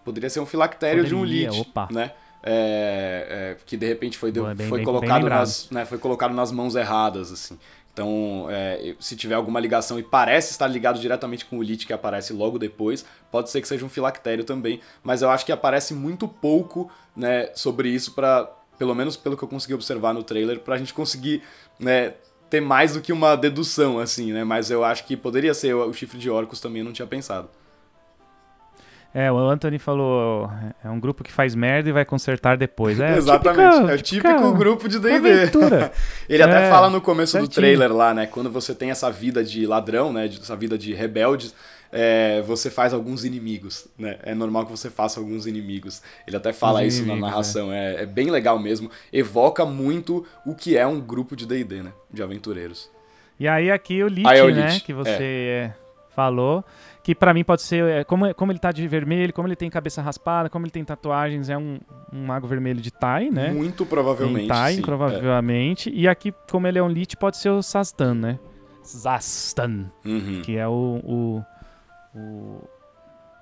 Poderia 0.06 0.30
ser 0.30 0.40
um 0.40 0.46
filactério 0.46 1.04
de 1.06 1.14
um 1.14 1.20
Poderia, 1.20 1.50
Lich, 1.50 1.62
opa. 1.62 1.88
né? 1.92 2.12
É, 2.44 3.28
é, 3.30 3.64
que 3.66 3.78
de 3.78 3.86
repente 3.86 4.18
foi, 4.18 4.32
deu- 4.32 4.46
bem- 4.46 4.56
foi 4.56 4.66
bem- 4.68 4.76
bem 4.78 4.86
colocado 4.86 5.22
lembrado. 5.24 5.40
nas, 5.42 5.70
né, 5.70 5.86
foi 5.86 5.98
colocado 6.00 6.34
nas 6.34 6.52
mãos 6.52 6.76
erradas, 6.76 7.32
assim. 7.32 7.60
Então, 7.94 8.48
é, 8.50 8.96
se 9.00 9.16
tiver 9.18 9.36
alguma 9.36 9.60
ligação 9.60 10.00
e 10.00 10.04
parece 10.04 10.52
estar 10.52 10.66
ligado 10.68 10.98
diretamente 11.00 11.46
com 11.46 11.58
o 11.60 11.62
Lich 11.62 11.86
que 11.86 11.92
aparece 11.94 12.32
logo 12.34 12.58
depois, 12.58 13.06
pode 13.30 13.50
ser 13.52 13.62
que 13.62 13.68
seja 13.68 13.86
um 13.86 13.90
filactério 13.90 14.44
também, 14.46 14.80
mas 15.04 15.22
eu 15.22 15.30
acho 15.30 15.46
que 15.46 15.52
aparece 15.52 15.94
muito 15.94 16.28
pouco, 16.28 16.90
né, 17.16 17.50
sobre 17.54 17.90
isso 17.90 18.14
para 18.14 18.50
pelo 18.82 18.96
menos 18.96 19.16
pelo 19.16 19.38
que 19.38 19.44
eu 19.44 19.48
consegui 19.48 19.76
observar 19.76 20.12
no 20.12 20.24
trailer, 20.24 20.60
pra 20.60 20.76
gente 20.76 20.92
conseguir, 20.92 21.44
né, 21.80 22.14
ter 22.50 22.60
mais 22.60 22.96
do 22.96 23.00
que 23.00 23.14
uma 23.14 23.36
dedução, 23.36 24.00
assim, 24.00 24.34
né? 24.34 24.44
Mas 24.44 24.72
eu 24.72 24.84
acho 24.84 25.06
que 25.06 25.16
poderia 25.16 25.54
ser 25.54 25.76
o 25.76 25.94
chifre 25.94 26.18
de 26.18 26.32
Orcus 26.32 26.60
também, 26.60 26.80
eu 26.80 26.86
não 26.86 26.92
tinha 26.92 27.08
pensado. 27.08 27.48
É, 29.14 29.32
o 29.32 29.38
Anthony 29.38 29.78
falou, 29.78 30.50
é 30.84 30.90
um 30.90 31.00
grupo 31.00 31.24
que 31.24 31.32
faz 31.32 31.54
merda 31.54 31.90
e 31.90 31.92
vai 31.92 32.04
consertar 32.04 32.58
depois. 32.58 33.00
É, 33.00 33.18
Exatamente, 33.18 34.02
típica, 34.02 34.30
é 34.30 34.34
o 34.34 34.38
típico 34.38 34.54
grupo 34.58 34.90
de 34.90 34.98
D&D. 34.98 35.52
Ele 36.28 36.42
até 36.42 36.66
é, 36.66 36.70
fala 36.72 36.90
no 36.90 37.02
começo 37.02 37.34
certinho. 37.34 37.52
do 37.52 37.54
trailer 37.54 37.94
lá, 37.94 38.16
né, 38.16 38.26
quando 38.26 38.50
você 38.50 38.74
tem 38.74 38.90
essa 38.90 39.12
vida 39.12 39.44
de 39.44 39.68
ladrão, 39.68 40.12
né, 40.12 40.26
essa 40.26 40.56
vida 40.56 40.76
de 40.76 40.92
rebelde, 40.92 41.54
é, 41.92 42.42
você 42.42 42.70
faz 42.70 42.94
alguns 42.94 43.24
inimigos, 43.24 43.88
né, 43.98 44.18
é 44.24 44.34
normal 44.34 44.66
que 44.66 44.72
você 44.72 44.90
faça 44.90 45.20
alguns 45.20 45.46
inimigos. 45.46 46.02
Ele 46.26 46.38
até 46.38 46.54
fala 46.54 46.84
isso 46.86 47.06
na 47.06 47.16
narração, 47.16 47.72
é. 47.72 47.96
é. 47.96 48.04
é 48.04 48.06
bem 48.06 48.30
legal 48.30 48.58
mesmo, 48.60 48.90
evoca 49.12 49.66
muito 49.66 50.26
o 50.46 50.56
que 50.56 50.78
é 50.78 50.86
um 50.88 51.00
grupo 51.00 51.36
de 51.36 51.46
D&D, 51.46 51.84
né, 51.84 51.94
de 52.12 52.24
aventureiros. 52.24 52.90
E 53.40 53.48
aí 53.48 53.72
aqui 53.72 54.04
o 54.04 54.08
Lich, 54.08 54.28
é 54.28 54.44
o 54.44 54.48
Lich. 54.48 54.60
né, 54.60 54.80
que 54.80 54.94
você 54.94 55.24
é. 55.24 55.74
falou 56.16 56.64
que 57.04 57.16
para 57.16 57.34
mim 57.34 57.44
pode 57.44 57.64
ser, 57.64 57.84
é, 57.84 58.04
como, 58.04 58.34
como 58.36 58.52
ele 58.52 58.60
tá 58.60 58.72
de 58.72 58.88
vermelho, 58.88 59.34
como 59.34 59.48
ele 59.48 59.56
tem 59.56 59.70
cabeça 59.70 60.02
raspada, 60.02 60.50
como 60.50 60.66
ele 60.66 60.72
tem 60.72 60.84
tatuagens, 60.84 61.50
é 61.50 61.58
um, 61.58 61.80
um 62.14 62.26
mago 62.26 62.48
vermelho 62.48 62.80
de 62.80 62.92
Tai, 62.92 63.30
né? 63.30 63.50
Muito 63.50 63.86
provavelmente. 63.86 64.46
Em 64.46 64.48
Tai, 64.48 64.76
sim, 64.76 64.82
provavelmente. 64.82 65.90
É. 65.90 65.94
E 65.94 66.08
aqui, 66.08 66.34
como 66.50 66.68
ele 66.68 66.78
é 66.78 66.84
um 66.84 66.88
Lich, 66.88 67.18
pode 67.18 67.38
ser 67.38 67.50
o 67.50 67.62
Sastan, 67.62 68.14
né? 68.14 68.40
Zastan, 68.86 69.92
uhum. 70.06 70.42
que 70.44 70.58
é 70.58 70.68
o, 70.68 71.00
o, 71.04 71.46
o, 72.16 72.62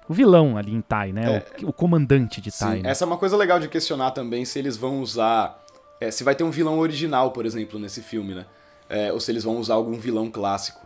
o, 0.07 0.13
vilão 0.13 0.57
ali 0.57 0.73
em 0.73 0.81
Tai, 0.81 1.11
né? 1.11 1.43
É. 1.59 1.65
O, 1.65 1.69
o, 1.69 1.73
comandante 1.73 2.41
de 2.41 2.51
Tai. 2.51 2.81
Né? 2.81 2.89
Essa 2.89 3.05
é 3.05 3.07
uma 3.07 3.17
coisa 3.17 3.35
legal 3.35 3.59
de 3.59 3.67
questionar 3.67 4.11
também 4.11 4.45
se 4.45 4.59
eles 4.59 4.77
vão 4.77 5.01
usar. 5.01 5.63
É, 5.99 6.11
se 6.11 6.23
vai 6.23 6.35
ter 6.35 6.43
um 6.43 6.51
vilão 6.51 6.79
original, 6.79 7.31
por 7.31 7.45
exemplo, 7.45 7.79
nesse 7.79 8.01
filme, 8.01 8.33
né? 8.33 8.45
É, 8.87 9.11
ou 9.11 9.19
se 9.19 9.31
eles 9.31 9.43
vão 9.43 9.57
usar 9.57 9.75
algum 9.75 9.99
vilão 9.99 10.31
clássico. 10.31 10.79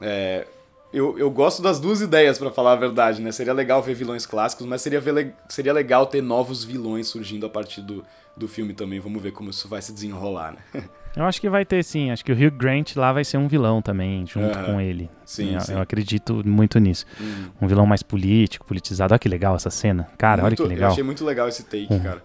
É, 0.00 0.46
eu, 0.92 1.18
eu 1.18 1.30
gosto 1.30 1.62
das 1.62 1.78
duas 1.78 2.00
ideias, 2.00 2.38
para 2.38 2.50
falar 2.50 2.72
a 2.72 2.76
verdade, 2.76 3.20
né? 3.22 3.30
Seria 3.32 3.52
legal 3.52 3.82
ver 3.82 3.94
vilões 3.94 4.26
clássicos, 4.26 4.66
mas 4.66 4.82
seria, 4.82 5.00
ver, 5.00 5.34
seria 5.48 5.72
legal 5.72 6.06
ter 6.06 6.22
novos 6.22 6.64
vilões 6.64 7.06
surgindo 7.08 7.46
a 7.46 7.48
partir 7.48 7.80
do, 7.80 8.04
do 8.36 8.48
filme 8.48 8.74
também. 8.74 8.98
Vamos 8.98 9.22
ver 9.22 9.32
como 9.32 9.50
isso 9.50 9.68
vai 9.68 9.80
se 9.82 9.92
desenrolar, 9.92 10.52
né? 10.52 10.84
Eu 11.16 11.24
acho 11.24 11.40
que 11.40 11.48
vai 11.48 11.64
ter 11.64 11.82
sim. 11.82 12.10
Acho 12.10 12.24
que 12.24 12.32
o 12.32 12.34
Hugh 12.34 12.52
Grant 12.52 12.94
lá 12.96 13.12
vai 13.12 13.24
ser 13.24 13.36
um 13.36 13.48
vilão 13.48 13.82
também, 13.82 14.24
junto 14.26 14.56
uhum. 14.58 14.64
com 14.64 14.80
ele. 14.80 15.10
Sim 15.24 15.54
eu, 15.54 15.60
sim, 15.60 15.72
eu, 15.72 15.80
acredito 15.80 16.42
muito 16.46 16.78
nisso. 16.78 17.04
Uhum. 17.20 17.50
Um 17.62 17.66
vilão 17.66 17.86
mais 17.86 18.02
político, 18.02 18.64
politizado. 18.66 19.12
Olha 19.12 19.18
que 19.18 19.28
legal 19.28 19.56
essa 19.56 19.70
cena. 19.70 20.08
Cara, 20.16 20.42
muito, 20.42 20.62
olha 20.62 20.68
que 20.68 20.74
legal. 20.74 20.88
Eu 20.88 20.92
achei 20.92 21.04
muito 21.04 21.24
legal 21.24 21.48
esse 21.48 21.64
take, 21.64 21.88
uhum. 21.90 22.00
cara. 22.00 22.22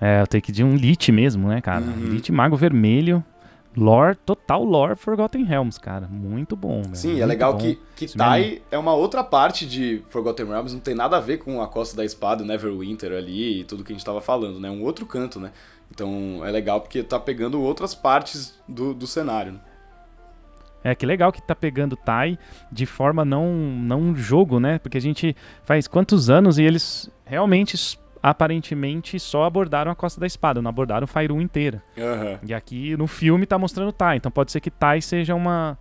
É, 0.00 0.22
o 0.22 0.26
take 0.26 0.52
de 0.52 0.62
um 0.62 0.76
Lich 0.76 1.10
mesmo, 1.10 1.48
né, 1.48 1.60
cara? 1.60 1.84
Uhum. 1.84 2.12
Lich 2.12 2.30
Mago 2.30 2.56
Vermelho 2.56 3.24
lore, 3.76 4.16
total 4.26 4.64
lore 4.64 4.96
Forgotten 4.96 5.44
Realms, 5.44 5.78
cara. 5.78 6.06
Muito 6.08 6.56
bom, 6.56 6.82
Sim, 6.92 7.10
Muito 7.10 7.22
é 7.22 7.26
legal 7.26 7.52
bom. 7.52 7.58
que, 7.58 7.78
que 7.96 8.16
Tai 8.16 8.60
é 8.70 8.78
uma 8.78 8.94
outra 8.94 9.22
parte 9.22 9.66
de 9.66 10.02
Forgotten 10.10 10.46
Realms, 10.46 10.72
não 10.72 10.80
tem 10.80 10.94
nada 10.94 11.16
a 11.16 11.20
ver 11.20 11.38
com 11.38 11.62
a 11.62 11.68
Costa 11.68 11.96
da 11.96 12.04
Espada, 12.04 12.44
Neverwinter 12.44 13.12
ali 13.12 13.60
e 13.60 13.64
tudo 13.64 13.84
que 13.84 13.92
a 13.92 13.96
gente 13.96 14.04
tava 14.04 14.20
falando, 14.20 14.58
né? 14.58 14.70
Um 14.70 14.82
outro 14.82 15.06
canto, 15.06 15.38
né? 15.38 15.52
Então 15.90 16.44
é 16.44 16.50
legal 16.50 16.80
porque 16.80 17.02
tá 17.02 17.18
pegando 17.18 17.60
outras 17.60 17.94
partes 17.94 18.58
do, 18.68 18.94
do 18.94 19.06
cenário, 19.06 19.52
né? 19.52 19.60
É, 20.82 20.94
que 20.94 21.04
legal 21.04 21.32
que 21.32 21.42
tá 21.42 21.54
pegando 21.54 21.96
Tai 21.96 22.38
de 22.70 22.86
forma 22.86 23.24
não, 23.24 23.52
não 23.52 24.00
um 24.00 24.16
jogo, 24.16 24.60
né? 24.60 24.78
Porque 24.78 24.96
a 24.96 25.00
gente 25.00 25.34
faz 25.64 25.88
quantos 25.88 26.30
anos 26.30 26.58
e 26.58 26.62
eles 26.62 27.10
realmente 27.24 27.76
aparentemente 28.22 29.18
só 29.18 29.44
abordaram 29.44 29.90
a 29.90 29.94
Costa 29.94 30.20
da 30.20 30.26
Espada, 30.26 30.62
não 30.62 30.68
abordaram 30.68 31.06
Faerun 31.06 31.40
inteira. 31.40 31.82
Uhum. 31.96 32.38
E 32.46 32.54
aqui 32.54 32.96
no 32.96 33.06
filme 33.06 33.46
tá 33.46 33.58
mostrando 33.58 33.92
Tai, 33.92 34.16
então 34.16 34.30
pode 34.30 34.52
ser 34.52 34.60
que 34.60 34.70
Tai 34.70 35.00
seja 35.00 35.34
uma. 35.34 35.78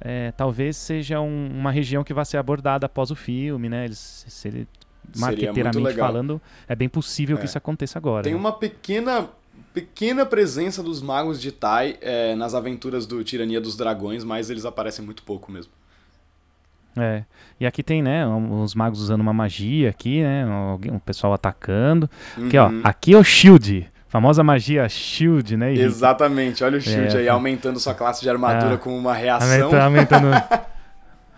É, 0.00 0.32
talvez 0.32 0.76
seja 0.76 1.20
um, 1.20 1.50
uma 1.52 1.70
região 1.70 2.02
que 2.02 2.14
vai 2.14 2.24
ser 2.24 2.38
abordada 2.38 2.86
após 2.86 3.10
o 3.10 3.16
filme, 3.16 3.68
né? 3.68 3.84
Eles, 3.84 4.24
se 4.28 4.48
ele, 4.48 4.68
marqueteiramente 5.16 5.94
falando, 5.94 6.40
é 6.68 6.74
bem 6.74 6.88
possível 6.88 7.36
é. 7.36 7.40
que 7.40 7.46
isso 7.46 7.58
aconteça 7.58 7.98
agora. 7.98 8.24
Tem 8.24 8.32
né? 8.32 8.38
uma 8.38 8.52
pequena 8.52 9.28
pequena 9.74 10.26
presença 10.26 10.82
dos 10.82 11.00
magos 11.00 11.40
de 11.40 11.52
Tai 11.52 11.96
é, 12.00 12.34
nas 12.34 12.54
aventuras 12.54 13.06
do 13.06 13.22
Tirania 13.22 13.60
dos 13.60 13.76
Dragões, 13.76 14.24
mas 14.24 14.50
eles 14.50 14.64
aparecem 14.64 15.04
muito 15.04 15.22
pouco 15.22 15.52
mesmo. 15.52 15.72
É. 16.96 17.24
E 17.58 17.66
aqui 17.66 17.82
tem, 17.82 18.02
né, 18.02 18.26
os 18.26 18.74
magos 18.74 19.00
usando 19.00 19.20
uma 19.20 19.32
magia 19.32 19.90
aqui, 19.90 20.22
né, 20.22 20.44
o, 20.46 20.96
o 20.96 21.00
pessoal 21.00 21.32
atacando. 21.32 22.10
Uhum. 22.36 22.46
Aqui, 22.46 22.58
ó, 22.58 22.68
uhum. 22.68 22.80
aqui 22.82 23.14
é 23.14 23.18
o 23.18 23.24
shield. 23.24 23.88
Famosa 24.08 24.42
magia 24.42 24.88
shield, 24.88 25.56
né? 25.56 25.72
Exatamente. 25.72 26.64
Olha 26.64 26.78
o 26.78 26.80
shield 26.80 27.16
é, 27.16 27.20
aí, 27.20 27.28
aumentando 27.28 27.78
sua 27.78 27.94
classe 27.94 28.20
de 28.20 28.28
armadura 28.28 28.74
é, 28.74 28.76
com 28.76 28.98
uma 28.98 29.14
reação. 29.14 29.80
Aumentando... 29.80 30.26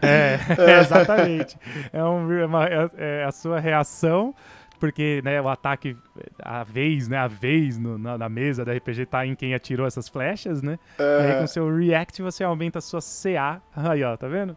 é, 0.02 0.38
é, 0.58 0.80
exatamente. 0.80 1.56
É, 1.92 2.02
um, 2.04 2.32
é 2.32 2.46
uma, 2.46 2.66
é, 2.66 2.90
é, 2.96 3.24
a 3.24 3.32
sua 3.32 3.60
reação 3.60 4.34
porque 4.82 5.22
né, 5.22 5.40
o 5.40 5.48
ataque, 5.48 5.96
a 6.42 6.64
vez, 6.64 7.06
né, 7.06 7.16
a 7.16 7.28
vez 7.28 7.78
no, 7.78 7.96
na, 7.96 8.18
na, 8.18 8.28
mesa 8.28 8.64
da 8.64 8.72
RPG 8.72 9.06
tá 9.06 9.24
em 9.24 9.32
quem 9.32 9.54
atirou 9.54 9.86
essas 9.86 10.08
flechas, 10.08 10.60
né? 10.60 10.76
É. 10.98 11.02
E 11.02 11.26
aí 11.30 11.38
com 11.38 11.44
o 11.44 11.48
seu 11.48 11.72
react 11.72 12.20
você 12.20 12.42
aumenta 12.42 12.80
a 12.80 12.82
sua 12.82 12.98
CA. 13.00 13.62
Aí, 13.76 14.02
ó, 14.02 14.16
tá 14.16 14.26
vendo? 14.26 14.56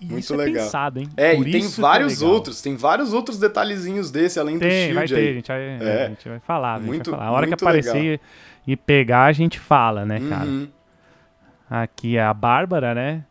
Muito 0.00 0.18
isso 0.18 0.32
é 0.32 0.36
legal. 0.38 0.62
é 0.62 0.64
pensado, 0.64 1.00
hein? 1.00 1.08
É, 1.14 1.34
Por 1.34 1.46
e 1.46 1.52
tem 1.52 1.64
é 1.64 1.68
vários 1.68 2.22
é 2.22 2.24
outros, 2.24 2.62
tem 2.62 2.74
vários 2.74 3.12
outros 3.12 3.38
detalhezinhos 3.38 4.10
desse, 4.10 4.40
além 4.40 4.58
tem, 4.58 4.68
do 4.68 4.72
shield 4.72 4.94
vai 4.94 5.06
ter, 5.06 5.14
aí. 5.16 5.28
A 5.28 5.34
gente 5.34 5.48
vai, 5.48 5.60
é. 5.60 6.04
a 6.04 6.08
gente 6.08 6.28
vai 6.28 6.40
falar, 6.40 6.80
muito, 6.80 7.10
vai 7.10 7.18
falar. 7.18 7.30
A 7.30 7.32
hora 7.34 7.46
que 7.46 7.54
aparecer 7.54 8.20
e 8.66 8.76
pegar, 8.76 9.24
a 9.24 9.32
gente 9.32 9.58
fala, 9.58 10.06
né, 10.06 10.20
cara? 10.26 10.46
Uhum. 10.46 10.68
Aqui 11.68 12.16
é 12.16 12.22
a 12.22 12.32
Bárbara, 12.32 12.94
né? 12.94 13.24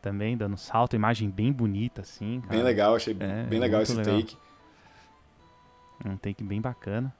Também 0.00 0.36
dando 0.36 0.56
salto, 0.56 0.94
imagem 0.94 1.28
bem 1.28 1.52
bonita, 1.52 2.02
assim. 2.02 2.40
Cara. 2.42 2.54
Bem 2.54 2.62
legal, 2.62 2.94
achei 2.94 3.16
é, 3.18 3.42
bem 3.44 3.58
legal 3.58 3.82
esse 3.82 3.94
legal. 3.94 4.16
take. 4.16 4.36
Um 6.04 6.16
take 6.16 6.44
bem 6.44 6.60
bacana. 6.60 7.12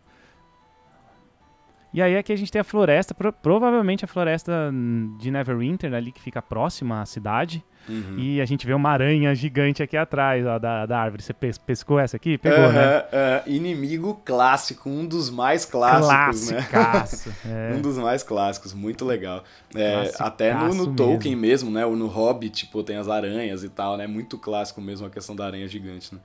E 1.93 2.03
aí 2.03 2.17
aqui 2.17 2.33
a 2.33 2.37
gente 2.37 2.53
tem 2.53 2.61
a 2.61 2.65
floresta, 2.65 3.15
pro, 3.15 3.33
provavelmente 3.33 4.05
a 4.05 4.09
floresta 4.09 4.71
de 5.19 5.31
Neverwinter 5.31 5.93
ali 5.95 6.13
que 6.13 6.21
fica 6.21 6.41
próxima 6.43 7.01
à 7.01 7.07
cidade. 7.07 7.65
Uhum. 7.89 8.19
E 8.19 8.41
a 8.41 8.45
gente 8.45 8.67
vê 8.67 8.75
uma 8.75 8.91
aranha 8.91 9.35
gigante 9.35 9.83
aqui 9.83 9.97
atrás 9.97 10.45
ó, 10.47 10.59
da, 10.59 10.87
da 10.87 10.99
árvore. 10.99 11.23
Você 11.23 11.33
pescou 11.33 11.99
essa 11.99 12.17
aqui? 12.17 12.37
Pegou, 12.37 12.67
uhum, 12.67 12.73
né? 12.73 13.01
Uh, 13.01 13.51
inimigo 13.51 14.21
clássico, 14.25 14.89
um 14.89 15.07
dos 15.07 15.31
mais 15.31 15.65
clássicos, 15.65 16.51
né? 16.51 16.67
é. 17.47 17.75
um 17.75 17.81
dos 17.81 17.97
mais 17.97 18.23
clássicos, 18.23 18.75
muito 18.75 19.05
legal. 19.05 19.43
É, 19.75 20.13
até 20.19 20.55
no, 20.55 20.75
no 20.75 20.95
Tolkien 20.95 21.35
mesmo. 21.35 21.71
mesmo, 21.71 21.71
né? 21.71 21.87
Ou 21.87 21.97
no 21.97 22.07
Hobbit, 22.07 22.65
tipo, 22.65 22.83
tem 22.83 22.97
as 22.97 23.09
aranhas 23.09 23.65
e 23.65 23.69
tal, 23.69 23.97
né? 23.97 24.07
Muito 24.07 24.39
clássico 24.39 24.81
mesmo 24.81 25.07
a 25.07 25.11
questão 25.11 25.35
da 25.35 25.47
aranha 25.47 25.67
gigante, 25.67 26.15
né? 26.15 26.21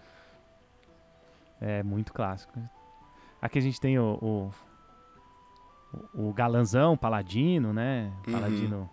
É, 1.61 1.83
muito 1.83 2.11
clássico. 2.11 2.59
Aqui 3.41 3.59
a 3.59 3.61
gente 3.61 3.79
tem 3.79 3.97
o, 3.97 4.17
o 4.21 4.51
o 6.13 6.33
galanzão, 6.33 6.93
o 6.93 6.97
paladino, 6.97 7.73
né? 7.73 8.11
Uhum. 8.27 8.33
Paladino. 8.33 8.77
Uhum. 8.77 8.89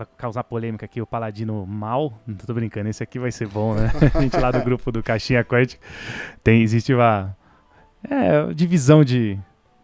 Vai 0.00 0.08
causar 0.16 0.44
polêmica 0.44 0.86
aqui, 0.86 0.98
o 1.02 1.06
paladino 1.06 1.66
mal. 1.66 2.18
Não 2.26 2.34
tô 2.34 2.54
brincando, 2.54 2.88
esse 2.88 3.02
aqui 3.02 3.18
vai 3.18 3.30
ser 3.30 3.46
bom, 3.46 3.74
né? 3.74 3.92
a 4.14 4.22
gente 4.22 4.34
lá 4.38 4.50
do 4.50 4.62
grupo 4.62 4.90
do 4.90 5.02
Caixinha 5.02 5.44
Quântica 5.44 5.86
tem, 6.42 6.62
existe 6.62 6.94
uma 6.94 7.36
é, 8.08 8.50
divisão 8.54 9.04
de, 9.04 9.38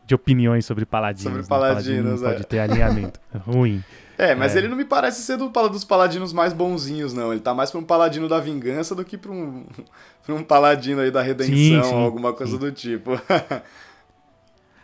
de 0.07 0.15
opiniões 0.15 0.65
sobre 0.65 0.87
paladinos. 0.87 1.23
Sobre 1.23 1.43
né? 1.43 1.47
paladinos, 1.47 2.23
né? 2.23 2.31
Pode 2.31 2.47
ter 2.47 2.61
alinhamento 2.61 3.21
ruim. 3.45 3.85
É, 4.17 4.35
mas 4.35 4.57
é. 4.57 4.59
ele 4.59 4.69
não 4.69 4.77
me 4.79 4.87
parece 4.87 5.21
ser 5.21 5.37
do, 5.37 5.51
dos 5.51 5.85
paladinos 5.85 6.33
mais 6.33 6.55
bonzinhos, 6.55 7.13
não. 7.13 7.31
Ele 7.31 7.43
tá 7.43 7.53
mais 7.53 7.71
pra 7.71 7.79
um 7.79 7.85
paladino 7.85 8.27
da 8.27 8.41
vingança 8.41 8.95
do 8.95 9.05
que 9.05 9.19
pra 9.19 9.31
um, 9.31 9.67
pra 10.25 10.35
um 10.35 10.43
paladino 10.43 11.03
aí 11.03 11.11
da 11.11 11.21
redenção, 11.21 11.55
sim, 11.55 11.83
sim, 11.83 12.05
alguma 12.05 12.33
coisa 12.33 12.55
sim. 12.55 12.59
do 12.59 12.73
tipo. 12.73 13.21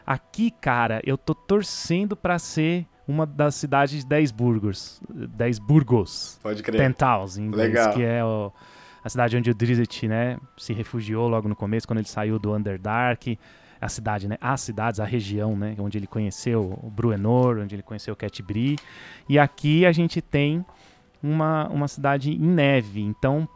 Aqui, 0.06 0.50
cara, 0.50 1.00
eu 1.04 1.16
tô 1.16 1.34
torcendo 1.34 2.14
para 2.14 2.38
ser 2.38 2.86
uma 3.06 3.26
das 3.26 3.54
cidades 3.54 4.00
de 4.00 4.06
10 4.06 4.30
burgos. 4.30 5.00
10 5.08 5.58
burgos. 5.58 6.38
Pode 6.42 6.62
crer. 6.62 6.78
Penthouse, 6.78 7.40
em 7.40 7.46
inglês, 7.46 7.68
Legal. 7.68 7.94
que 7.94 8.02
é 8.02 8.24
o, 8.24 8.52
a 9.02 9.08
cidade 9.08 9.36
onde 9.36 9.50
o 9.50 9.54
Drizzt, 9.54 10.04
né, 10.04 10.38
se 10.56 10.72
refugiou 10.72 11.28
logo 11.28 11.48
no 11.48 11.56
começo, 11.56 11.86
quando 11.86 11.98
ele 11.98 12.08
saiu 12.08 12.38
do 12.38 12.54
Underdark. 12.54 13.38
A 13.80 13.88
cidade, 13.88 14.28
né? 14.28 14.38
As 14.40 14.60
cidades, 14.60 15.00
a 15.00 15.04
região, 15.04 15.56
né? 15.56 15.74
Onde 15.76 15.98
ele 15.98 16.06
conheceu 16.06 16.78
o 16.80 16.88
Bruenor, 16.88 17.58
onde 17.58 17.74
ele 17.74 17.82
conheceu 17.82 18.14
o 18.14 18.16
Catbri. 18.16 18.78
E 19.28 19.40
aqui 19.40 19.84
a 19.84 19.90
gente 19.90 20.22
tem 20.22 20.64
uma, 21.20 21.68
uma 21.68 21.88
cidade 21.88 22.30
em 22.30 22.46
neve. 22.46 23.00
Então, 23.00 23.48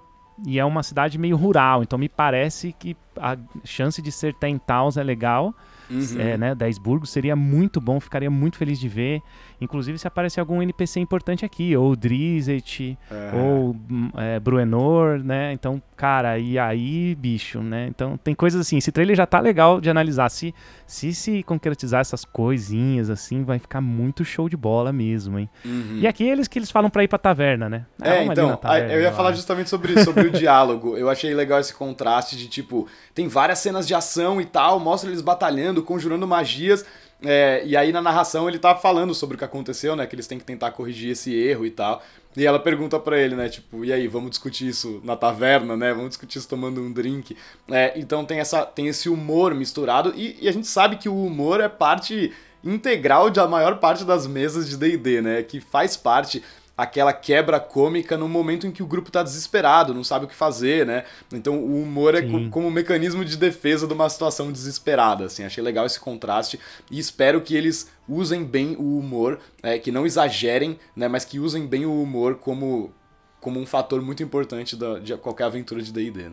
e 0.44 0.58
é 0.58 0.64
uma 0.64 0.82
cidade 0.82 1.16
meio 1.16 1.36
rural. 1.36 1.82
Então 1.82 1.98
me 1.98 2.08
parece 2.08 2.72
que 2.72 2.96
a 3.16 3.36
chance 3.64 4.02
de 4.02 4.12
ser 4.12 4.34
Ten 4.34 4.58
Towns 4.58 4.96
é 4.96 5.02
legal. 5.02 5.54
Uhum. 5.90 6.20
É, 6.20 6.36
né, 6.36 6.54
da 6.54 6.68
Esburgo, 6.68 7.06
seria 7.06 7.36
muito 7.36 7.80
bom, 7.80 8.00
ficaria 8.00 8.30
muito 8.30 8.56
feliz 8.56 8.78
de 8.78 8.88
ver. 8.88 9.22
Inclusive, 9.60 9.98
se 9.98 10.06
aparecer 10.06 10.40
algum 10.40 10.60
NPC 10.60 11.00
importante 11.00 11.44
aqui, 11.44 11.74
ou 11.76 11.96
Drizzt, 11.96 12.80
É. 13.10 13.30
ou 13.34 13.74
é, 14.16 14.38
Bruenor, 14.38 15.18
né? 15.24 15.52
Então, 15.52 15.80
cara, 15.96 16.38
e 16.38 16.58
aí, 16.58 17.14
bicho, 17.14 17.60
né? 17.60 17.86
Então, 17.88 18.18
tem 18.18 18.34
coisas 18.34 18.60
assim. 18.60 18.76
Esse 18.76 18.92
trailer 18.92 19.16
já 19.16 19.26
tá 19.26 19.40
legal 19.40 19.80
de 19.80 19.88
analisar. 19.88 20.28
Se 20.30 20.54
se, 20.86 21.12
se 21.14 21.42
concretizar 21.42 22.00
essas 22.00 22.24
coisinhas 22.24 23.10
assim, 23.10 23.42
vai 23.42 23.58
ficar 23.58 23.80
muito 23.80 24.24
show 24.24 24.48
de 24.48 24.56
bola 24.56 24.92
mesmo, 24.92 25.38
hein? 25.38 25.48
Uhum. 25.64 25.98
E 26.00 26.06
aqueles 26.06 26.46
que 26.46 26.58
eles 26.58 26.70
falam 26.70 26.88
pra 26.90 27.02
ir 27.02 27.08
pra 27.08 27.18
taverna, 27.18 27.68
né? 27.68 27.86
É, 28.00 28.24
então, 28.24 28.56
taverna, 28.56 28.92
eu 28.92 29.00
ia 29.00 29.12
falar 29.12 29.32
justamente 29.32 29.68
sobre, 29.68 30.02
sobre 30.04 30.28
o 30.28 30.30
diálogo. 30.30 30.96
Eu 30.96 31.08
achei 31.10 31.34
legal 31.34 31.58
esse 31.58 31.74
contraste 31.74 32.36
de, 32.36 32.46
tipo, 32.48 32.86
tem 33.14 33.26
várias 33.26 33.58
cenas 33.58 33.86
de 33.86 33.94
ação 33.94 34.40
e 34.40 34.44
tal, 34.44 34.78
mostra 34.78 35.10
eles 35.10 35.22
batalhando, 35.22 35.75
conjurando 35.82 36.26
magias, 36.26 36.84
é, 37.24 37.62
e 37.64 37.76
aí 37.76 37.92
na 37.92 38.02
narração 38.02 38.48
ele 38.48 38.58
tá 38.58 38.74
falando 38.74 39.14
sobre 39.14 39.36
o 39.36 39.38
que 39.38 39.44
aconteceu, 39.44 39.96
né, 39.96 40.06
que 40.06 40.14
eles 40.14 40.26
têm 40.26 40.38
que 40.38 40.44
tentar 40.44 40.70
corrigir 40.72 41.12
esse 41.12 41.34
erro 41.34 41.64
e 41.64 41.70
tal. 41.70 42.02
E 42.36 42.44
ela 42.44 42.58
pergunta 42.58 42.98
pra 43.00 43.18
ele, 43.18 43.34
né, 43.34 43.48
tipo, 43.48 43.82
e 43.82 43.92
aí, 43.92 44.06
vamos 44.06 44.30
discutir 44.30 44.68
isso 44.68 45.00
na 45.02 45.16
taverna, 45.16 45.74
né, 45.74 45.94
vamos 45.94 46.10
discutir 46.10 46.38
isso 46.38 46.48
tomando 46.48 46.82
um 46.82 46.92
drink. 46.92 47.34
É, 47.70 47.98
então 47.98 48.24
tem, 48.24 48.38
essa, 48.38 48.66
tem 48.66 48.88
esse 48.88 49.08
humor 49.08 49.54
misturado, 49.54 50.12
e, 50.14 50.36
e 50.42 50.48
a 50.48 50.52
gente 50.52 50.66
sabe 50.66 50.96
que 50.96 51.08
o 51.08 51.24
humor 51.24 51.60
é 51.60 51.68
parte 51.68 52.32
integral 52.62 53.30
da 53.30 53.48
maior 53.48 53.78
parte 53.78 54.04
das 54.04 54.26
mesas 54.26 54.68
de 54.68 54.76
D&D, 54.76 55.22
né, 55.22 55.42
que 55.42 55.60
faz 55.60 55.96
parte 55.96 56.42
aquela 56.76 57.12
quebra 57.12 57.58
cômica 57.58 58.18
no 58.18 58.28
momento 58.28 58.66
em 58.66 58.70
que 58.70 58.82
o 58.82 58.86
grupo 58.86 59.10
tá 59.10 59.22
desesperado, 59.22 59.94
não 59.94 60.04
sabe 60.04 60.26
o 60.26 60.28
que 60.28 60.34
fazer, 60.34 60.84
né? 60.84 61.04
Então 61.32 61.58
o 61.58 61.82
humor 61.82 62.14
é 62.14 62.20
co- 62.22 62.50
como 62.50 62.66
um 62.68 62.70
mecanismo 62.70 63.24
de 63.24 63.36
defesa 63.36 63.86
de 63.86 63.94
uma 63.94 64.08
situação 64.10 64.52
desesperada, 64.52 65.24
assim. 65.24 65.44
Achei 65.44 65.64
legal 65.64 65.86
esse 65.86 65.98
contraste 65.98 66.60
e 66.90 66.98
espero 66.98 67.40
que 67.40 67.56
eles 67.56 67.88
usem 68.08 68.44
bem 68.44 68.76
o 68.78 68.98
humor, 68.98 69.38
é, 69.62 69.78
que 69.78 69.90
não 69.90 70.04
exagerem, 70.04 70.78
né? 70.94 71.08
Mas 71.08 71.24
que 71.24 71.38
usem 71.38 71.66
bem 71.66 71.86
o 71.86 72.02
humor 72.02 72.36
como 72.36 72.92
como 73.38 73.60
um 73.60 73.66
fator 73.66 74.02
muito 74.02 74.24
importante 74.24 74.74
da, 74.74 74.98
de 74.98 75.16
qualquer 75.18 75.44
aventura 75.44 75.80
de 75.80 75.92
D&D. 75.92 76.30
Né? 76.30 76.32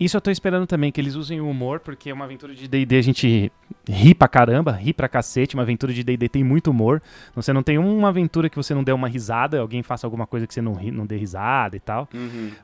Isso 0.00 0.16
eu 0.16 0.20
tô 0.20 0.30
esperando 0.30 0.66
também, 0.66 0.92
que 0.92 1.00
eles 1.00 1.14
usem 1.16 1.40
o 1.40 1.48
humor, 1.50 1.80
porque 1.80 2.12
uma 2.12 2.24
aventura 2.24 2.54
de 2.54 2.68
D&D 2.68 2.96
a 2.96 3.02
gente 3.02 3.50
ri 3.88 4.14
pra 4.14 4.28
caramba, 4.28 4.70
ri 4.72 4.92
pra 4.92 5.08
cacete, 5.08 5.54
uma 5.56 5.62
aventura 5.64 5.92
de 5.92 6.04
D&D 6.04 6.28
tem 6.28 6.44
muito 6.44 6.70
humor. 6.70 7.02
Você 7.34 7.52
não 7.52 7.64
tem 7.64 7.78
uma 7.78 8.08
aventura 8.08 8.48
que 8.48 8.56
você 8.56 8.72
não 8.74 8.84
dê 8.84 8.92
uma 8.92 9.08
risada, 9.08 9.58
alguém 9.58 9.82
faça 9.82 10.06
alguma 10.06 10.24
coisa 10.26 10.46
que 10.46 10.54
você 10.54 10.62
não, 10.62 10.74
ri, 10.74 10.92
não 10.92 11.04
dê 11.04 11.16
risada 11.16 11.76
e 11.76 11.80
tal. 11.80 12.08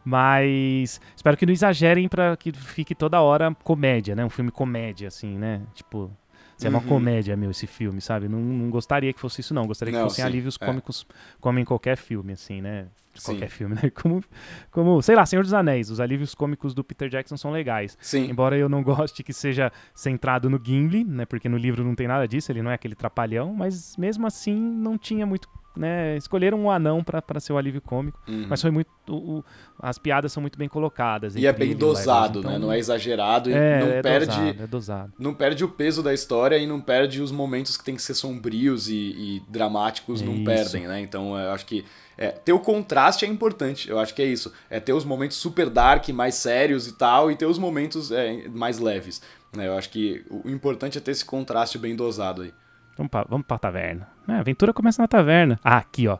Mas 0.04 1.00
espero 1.16 1.36
que 1.36 1.44
não 1.46 1.52
exagerem 1.52 2.08
pra 2.08 2.36
que 2.36 2.52
fique 2.52 2.94
toda 2.94 3.20
hora 3.20 3.54
comédia, 3.64 4.14
né? 4.14 4.24
Um 4.24 4.30
filme 4.30 4.50
comédia, 4.50 5.08
assim, 5.08 5.36
né? 5.38 5.62
Tipo, 5.74 6.10
se 6.56 6.66
é 6.66 6.70
uma 6.70 6.78
Uhum. 6.78 6.86
comédia, 6.86 7.36
meu, 7.36 7.50
esse 7.50 7.66
filme, 7.66 8.00
sabe? 8.00 8.28
Não, 8.28 8.38
não 8.38 8.70
gostaria 8.70 9.12
que 9.12 9.18
fosse 9.18 9.40
isso, 9.40 9.52
não. 9.52 9.66
Gostaria 9.66 9.92
que 9.92 9.98
Não, 9.98 10.04
fossem 10.04 10.22
sim, 10.22 10.28
alívios 10.28 10.56
é. 10.60 10.64
cômicos 10.66 11.06
como 11.40 11.58
em 11.58 11.64
qualquer 11.64 11.96
filme, 11.96 12.32
assim, 12.34 12.60
né? 12.60 12.86
Sim. 13.14 13.32
Qualquer 13.32 13.48
filme, 13.48 13.74
né? 13.76 13.90
Como, 13.94 14.22
como, 14.70 15.00
sei 15.02 15.14
lá, 15.14 15.24
Senhor 15.26 15.42
dos 15.42 15.52
Anéis. 15.54 15.90
Os 15.90 16.00
alívios 16.00 16.34
cômicos 16.34 16.74
do 16.74 16.82
Peter 16.82 17.08
Jackson 17.08 17.36
são 17.36 17.50
legais. 17.52 17.96
Sim. 18.00 18.28
Embora 18.30 18.56
eu 18.56 18.68
não 18.68 18.82
goste 18.82 19.22
que 19.22 19.32
seja 19.32 19.70
centrado 19.94 20.50
no 20.50 20.60
Gimli, 20.62 21.04
né? 21.04 21.24
Porque 21.24 21.48
no 21.48 21.56
livro 21.56 21.84
não 21.84 21.94
tem 21.94 22.08
nada 22.08 22.26
disso, 22.26 22.50
ele 22.50 22.62
não 22.62 22.70
é 22.70 22.74
aquele 22.74 22.94
trapalhão, 22.94 23.54
mas 23.54 23.96
mesmo 23.96 24.26
assim 24.26 24.54
não 24.58 24.98
tinha 24.98 25.24
muito. 25.26 25.48
Né, 25.76 26.16
escolheram 26.16 26.56
um 26.60 26.70
anão 26.70 27.02
pra 27.02 27.20
ser 27.40 27.52
o 27.52 27.58
alívio 27.58 27.80
cômico, 27.82 28.16
Uhum. 28.28 28.46
mas 28.48 28.62
foi 28.62 28.70
muito. 28.70 28.86
o- 29.08 29.38
o- 29.38 29.44
as 29.80 29.98
piadas 29.98 30.32
são 30.32 30.40
muito 30.40 30.56
bem 30.56 30.68
colocadas. 30.68 31.34
E 31.34 31.44
é 31.48 31.52
bem 31.52 31.72
o 31.72 31.74
dosado, 31.76 32.42
né? 32.42 32.50
então- 32.50 32.60
Não 32.60 32.72
é 32.72 32.78
exagerado 32.78 33.50
e 33.50 33.52
É, 33.52 33.80
não 33.80 33.88
é 33.88 34.00
perde 34.00 34.26
dosado, 34.28 34.62
é 34.62 34.66
dosado. 34.68 35.12
não 35.18 35.34
perde 35.34 35.64
o 35.64 35.68
peso 35.68 36.00
da 36.00 36.14
história 36.14 36.56
e 36.58 36.64
não 36.64 36.80
perde 36.80 37.20
os 37.20 37.32
momentos 37.32 37.76
que 37.76 37.82
tem 37.82 37.96
que 37.96 38.02
ser 38.02 38.14
sombrios 38.14 38.88
e, 38.88 38.94
e 38.94 39.42
dramáticos, 39.48 40.22
não 40.22 40.34
Isso. 40.36 40.44
perdem, 40.44 40.86
né? 40.86 41.00
Então 41.00 41.36
eu 41.36 41.50
acho 41.50 41.66
que 41.66 41.84
é, 42.16 42.28
ter 42.28 42.52
o 42.52 42.58
contraste 42.60 43.24
é 43.24 43.28
importante, 43.28 43.88
eu 43.90 43.98
acho 43.98 44.14
que 44.14 44.22
é 44.22 44.26
isso. 44.26 44.52
É 44.70 44.78
ter 44.80 44.92
os 44.92 45.04
momentos 45.04 45.36
super 45.36 45.68
dark, 45.68 46.08
mais 46.10 46.34
sérios 46.36 46.86
e 46.86 46.92
tal, 46.96 47.30
e 47.30 47.36
ter 47.36 47.46
os 47.46 47.58
momentos 47.58 48.10
é, 48.12 48.48
mais 48.48 48.78
leves. 48.78 49.20
Né? 49.54 49.66
Eu 49.68 49.76
acho 49.78 49.90
que 49.90 50.24
o 50.30 50.48
importante 50.48 50.98
é 50.98 51.00
ter 51.00 51.10
esse 51.12 51.24
contraste 51.24 51.78
bem 51.78 51.94
dosado 51.96 52.42
aí. 52.42 52.52
Vamos 52.96 53.10
pra, 53.10 53.24
vamos 53.28 53.46
pra 53.46 53.58
taverna. 53.58 54.08
É, 54.28 54.32
a 54.34 54.40
aventura 54.40 54.72
começa 54.72 55.02
na 55.02 55.08
taverna. 55.08 55.58
Ah, 55.64 55.78
aqui, 55.78 56.06
ó. 56.08 56.18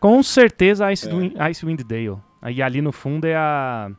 Com 0.00 0.22
certeza 0.22 0.90
Ice, 0.92 1.08
É. 1.08 1.48
Icewind 1.50 1.82
Dale. 1.84 2.18
E 2.50 2.62
ali 2.62 2.80
no 2.80 2.92
fundo 2.92 3.26
é 3.26 3.34
a, 3.34 3.90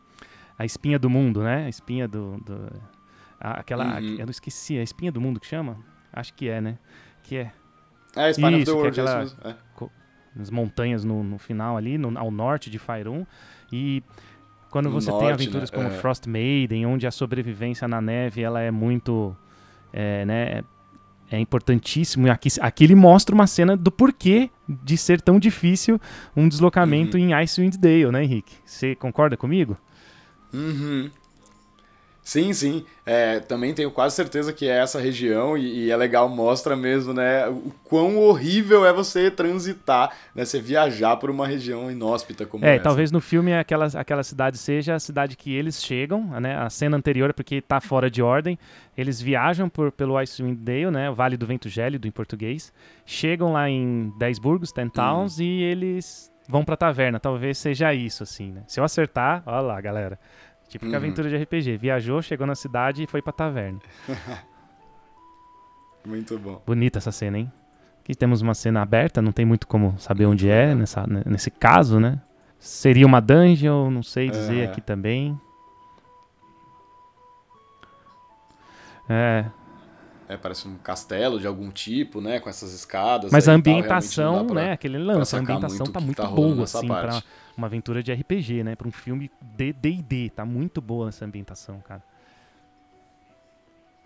a 0.58 0.66
espinha 0.66 0.98
do 0.98 1.10
mundo, 1.10 1.42
né? 1.44 1.66
A 1.66 1.70
espinha 1.70 2.08
do. 2.08 2.38
do- 2.46 2.72
a- 3.40 3.60
aquela. 3.60 4.00
Uhum. 4.00 4.16
Eu 4.20 4.26
não 4.26 4.32
esqueci, 4.32 4.78
a 4.78 4.84
espinha 4.84 5.12
do 5.12 5.20
mundo 5.20 5.40
que 5.40 5.46
chama? 5.48 5.78
Acho 6.14 6.34
que 6.34 6.48
é, 6.50 6.62
né? 6.62 6.78
Que 7.24 7.38
é. 7.38 7.52
É, 8.16 8.32
Spine 8.34 8.48
of 8.56 8.62
Isso, 8.64 8.66
the 8.84 8.92
que 8.92 9.00
é 9.00 9.04
World, 9.04 9.30
é 9.32 9.34
aquela-. 9.34 9.52
É. 9.52 9.56
nas 10.38 10.50
montanhas 10.50 11.04
no, 11.04 11.24
no 11.24 11.38
final 11.38 11.76
ali, 11.78 11.98
no- 11.98 12.18
ao 12.18 12.30
norte 12.32 12.70
de 12.70 12.78
Faerun. 12.80 13.26
E 13.72 14.04
quando 14.70 14.90
você 14.90 15.10
tem 15.12 15.20
norte, 15.20 15.34
aventuras 15.34 15.72
né? 15.72 15.78
como 15.78 15.90
É. 15.90 15.92
Frost 15.98 16.28
Maiden, 16.28 16.86
onde 16.86 17.08
a 17.08 17.12
sobrevivência 17.12 17.88
na 17.88 18.00
neve 18.02 18.42
ela 18.42 18.62
é 18.62 18.70
muito, 18.72 19.36
é, 19.92 20.26
né, 20.26 20.64
é 21.32 21.40
importantíssimo. 21.40 22.28
E 22.28 22.30
aqui, 22.30 22.50
aqui 22.62 22.84
ele 22.84 22.96
mostra 22.96 23.34
uma 23.36 23.48
cena 23.48 23.76
do 23.76 23.92
porquê 23.92 24.50
de 24.68 24.96
ser 24.98 25.20
tão 25.22 25.40
difícil 25.40 26.00
um 26.36 26.48
deslocamento 26.48 27.18
Uhum. 27.18 27.24
em 27.24 27.34
Icewind 27.34 27.76
Dale, 27.78 28.12
né, 28.12 28.24
Henrique? 28.24 28.54
Você 28.66 28.96
concorda 28.96 29.36
comigo? 29.36 29.78
Uhum. 30.54 31.10
Sim, 32.28 32.52
sim. 32.52 32.84
É, 33.06 33.40
também 33.40 33.74
tenho 33.74 33.90
quase 33.90 34.14
certeza 34.14 34.52
que 34.52 34.68
é 34.68 34.80
essa 34.80 35.00
região 35.00 35.58
e, 35.58 35.86
e 35.86 35.92
é 35.92 35.96
legal, 35.96 36.28
mostra 36.28 36.76
mesmo, 36.76 37.14
né, 37.14 37.48
o 37.48 37.72
quão 37.86 38.18
horrível 38.18 38.86
é 38.86 38.92
você 38.92 39.32
transitar, 39.32 40.12
né, 40.36 40.44
você 40.44 40.60
viajar 40.60 41.16
por 41.16 41.30
uma 41.30 41.48
região 41.48 41.90
inóspita 41.90 42.46
como 42.46 42.66
É, 42.66 42.74
essa. 42.76 42.84
talvez 42.84 43.14
no 43.14 43.22
filme 43.22 43.54
aquela, 43.54 43.86
aquela 43.86 44.24
cidade 44.24 44.58
seja 44.58 44.94
a 44.96 45.00
cidade 45.00 45.38
que 45.38 45.56
eles 45.56 45.82
chegam, 45.82 46.22
né? 46.42 46.58
A 46.58 46.70
cena 46.70 46.98
anterior, 46.98 47.34
porque 47.34 47.62
tá 47.62 47.80
fora 47.80 48.12
de 48.12 48.22
ordem. 48.22 48.60
Eles 48.98 49.22
viajam 49.22 49.70
por, 49.70 49.90
pelo 49.94 50.18
Icewind 50.18 50.58
Dale, 50.60 50.92
né? 50.92 51.10
O 51.10 51.16
Vale 51.16 51.38
do 51.38 51.46
Vento 51.48 51.70
Gélido 51.70 52.10
em 52.10 52.12
português. 52.12 52.74
Chegam 53.06 53.54
lá 53.54 53.70
em 53.70 54.12
Dez 54.20 54.38
Burgos, 54.38 54.74
Ten 54.74 54.90
Towns, 54.90 55.40
e 55.40 55.62
eles 55.62 56.30
vão 56.50 56.66
pra 56.66 56.76
taverna. 56.76 57.22
Talvez 57.22 57.58
seja 57.58 57.94
isso, 57.94 58.24
assim, 58.24 58.52
né? 58.52 58.64
Se 58.68 58.82
eu 58.82 58.84
acertar, 58.84 59.44
olha 59.46 59.62
lá, 59.62 59.80
galera. 59.80 60.20
Típica 60.68 60.92
Uhum. 60.92 60.96
aventura 60.98 61.30
de 61.30 61.36
RPG. 61.38 61.78
Viajou, 61.78 62.22
chegou 62.22 62.46
na 62.46 62.56
cidade 62.56 63.04
e 63.04 63.08
foi 63.08 63.22
pra 63.22 63.32
taverna. 63.32 63.80
Muito 66.06 66.38
bom. 66.40 66.62
Bonita 66.66 67.00
essa 67.00 67.12
cena, 67.12 67.38
hein? 67.40 67.52
Aqui 68.02 68.16
temos 68.16 68.42
uma 68.42 68.54
cena 68.54 68.82
aberta, 68.82 69.22
não 69.22 69.34
tem 69.34 69.46
muito 69.46 69.68
como 69.68 69.98
saber 70.00 70.26
onde 70.26 70.50
é 70.50 70.74
nessa, 70.74 71.06
nesse 71.26 71.52
caso, 71.52 72.00
né? 72.00 72.22
Seria 72.58 73.06
uma 73.06 73.20
dungeon, 73.20 73.92
não 73.92 74.02
sei 74.02 74.30
dizer 74.30 74.60
É. 74.62 74.66
aqui 74.66 74.80
também. 74.80 75.38
É, 79.10 79.46
É, 80.30 80.36
parece 80.36 80.68
um 80.68 80.76
castelo 80.78 81.40
de 81.40 81.48
algum 81.48 81.70
tipo, 81.72 82.20
né, 82.20 82.38
com 82.42 82.50
essas 82.50 82.74
escadas. 82.74 83.32
mas 83.32 83.46
a 83.48 83.52
tal, 83.52 83.56
ambientação, 83.60 84.46
pra- 84.46 84.56
né? 84.56 84.72
Aquele 84.74 84.98
lance, 84.98 85.34
a 85.36 85.40
ambientação 85.40 85.78
muito 85.86 85.92
tá 85.94 86.00
muito 86.02 86.22
tá 86.22 86.28
boa, 86.28 86.64
assim, 86.66 86.86
pra. 86.88 87.24
Uma 87.58 87.68
aventura 87.68 88.04
de 88.04 88.14
RPG, 88.14 88.64
né? 88.64 88.76
Pra 88.76 88.88
um 88.88 88.92
filme 88.92 89.32
de 89.42 89.74
D&D, 89.74 90.30
tá 90.30 90.46
muito 90.46 90.80
boa 90.80 91.10
essa 91.10 91.26
ambientação, 91.26 91.82
cara. 91.82 92.04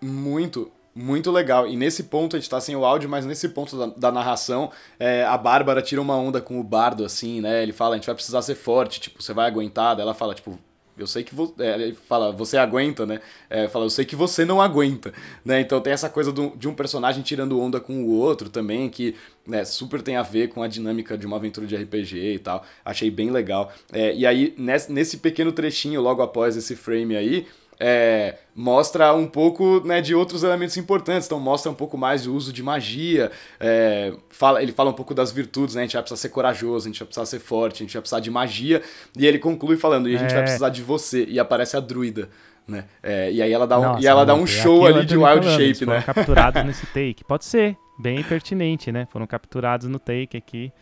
Muito, 0.00 0.72
muito 0.94 1.30
legal. 1.30 1.68
E 1.68 1.76
nesse 1.76 2.04
ponto 2.04 2.34
a 2.34 2.38
gente 2.38 2.48
tá 2.50 2.60
sem 2.60 2.74
o 2.74 2.84
áudio, 2.84 3.08
mas 3.08 3.24
nesse 3.26 3.50
ponto 3.50 3.76
da, 3.76 3.86
da 3.86 4.12
narração, 4.12 4.70
é, 4.98 5.24
a 5.24 5.36
Bárbara 5.36 5.82
tira 5.82 6.00
uma 6.00 6.16
onda 6.16 6.40
com 6.40 6.58
o 6.58 6.64
bardo, 6.64 7.04
assim, 7.04 7.40
né? 7.40 7.62
Ele 7.62 7.72
fala, 7.72 7.94
a 7.94 7.98
gente 7.98 8.06
vai 8.06 8.14
precisar 8.14 8.42
ser 8.42 8.54
forte, 8.54 9.00
tipo, 9.00 9.22
você 9.22 9.32
vai 9.32 9.46
aguentar. 9.46 9.94
Daí 9.94 10.02
ela 10.02 10.14
fala, 10.14 10.34
tipo, 10.34 10.58
eu 11.02 11.06
sei 11.06 11.22
que 11.22 11.34
você. 11.34 11.52
ele 11.62 11.94
fala, 12.08 12.32
você 12.32 12.56
aguenta, 12.56 13.04
né? 13.04 13.20
É, 13.50 13.68
fala, 13.68 13.84
eu 13.84 13.90
sei 13.90 14.04
que 14.04 14.16
você 14.16 14.44
não 14.44 14.60
aguenta, 14.60 15.12
né? 15.44 15.60
Então 15.60 15.80
tem 15.80 15.92
essa 15.92 16.08
coisa 16.08 16.32
do- 16.32 16.52
de 16.56 16.68
um 16.68 16.74
personagem 16.74 17.22
tirando 17.22 17.60
onda 17.60 17.80
com 17.80 18.02
o 18.04 18.10
outro 18.10 18.48
também, 18.48 18.88
que 18.88 19.14
né, 19.46 19.64
super 19.64 20.00
tem 20.02 20.16
a 20.16 20.22
ver 20.22 20.48
com 20.48 20.62
a 20.62 20.68
dinâmica 20.68 21.18
de 21.18 21.26
uma 21.26 21.36
aventura 21.36 21.66
de 21.66 21.74
RPG 21.76 22.34
e 22.34 22.38
tal. 22.38 22.64
Achei 22.84 23.10
bem 23.10 23.30
legal. 23.30 23.72
É, 23.92 24.14
e 24.14 24.24
aí, 24.26 24.54
nesse, 24.56 24.92
nesse 24.92 25.16
pequeno 25.18 25.52
trechinho, 25.52 26.00
logo 26.00 26.22
após 26.22 26.56
esse 26.56 26.76
frame 26.76 27.16
aí, 27.16 27.46
é, 27.84 28.38
mostra 28.54 29.12
um 29.12 29.26
pouco 29.26 29.80
né, 29.84 30.00
de 30.00 30.14
outros 30.14 30.44
elementos 30.44 30.76
importantes. 30.76 31.26
Então 31.26 31.40
mostra 31.40 31.68
um 31.70 31.74
pouco 31.74 31.98
mais 31.98 32.28
o 32.28 32.32
uso 32.34 32.52
de 32.52 32.62
magia. 32.62 33.32
é, 33.58 34.14
fala, 34.28 34.62
ele 34.62 34.70
fala 34.70 34.90
um 34.90 34.94
pouco 34.94 35.12
das 35.12 35.32
virtudes, 35.32 35.74
né? 35.74 35.82
A 35.82 35.84
gente 35.84 35.94
vai 35.94 36.02
precisar 36.02 36.20
ser 36.20 36.28
corajoso, 36.28 36.86
a 36.86 36.90
gente 36.90 37.00
vai 37.00 37.06
precisar 37.06 37.26
ser 37.26 37.40
forte, 37.40 37.82
a 37.82 37.84
gente 37.86 37.92
vai 37.92 38.00
precisar 38.02 38.20
de 38.20 38.30
magia. 38.30 38.80
E 39.18 39.26
ele 39.26 39.40
conclui 39.40 39.76
falando, 39.76 40.08
e 40.08 40.14
a 40.14 40.18
gente 40.18 40.30
É. 40.30 40.34
vai 40.34 40.42
precisar 40.44 40.68
de 40.68 40.80
você. 40.80 41.24
E 41.24 41.40
aparece 41.40 41.76
a 41.76 41.80
druida. 41.80 42.30
Né? 42.68 42.84
É, 43.02 43.32
e 43.32 43.42
aí 43.42 43.52
ela 43.52 43.66
dá 43.66 43.76
um, 43.80 43.82
Nossa, 43.82 44.00
e 44.00 44.06
ela 44.06 44.24
dá 44.24 44.34
um 44.34 44.36
mano, 44.38 44.46
show 44.46 44.86
ali 44.86 45.04
de 45.04 45.16
wild 45.16 45.44
falando, 45.44 45.58
shape, 45.74 45.84
né? 45.84 46.00
capturados 46.02 46.64
nesse 46.64 46.86
take. 46.86 47.24
Pode 47.26 47.44
ser, 47.44 47.76
bem 47.98 48.22
pertinente, 48.22 48.92
né? 48.92 49.08
Foram 49.10 49.26
capturados 49.26 49.88
no 49.88 49.98
take 49.98 50.36
aqui, 50.36 50.72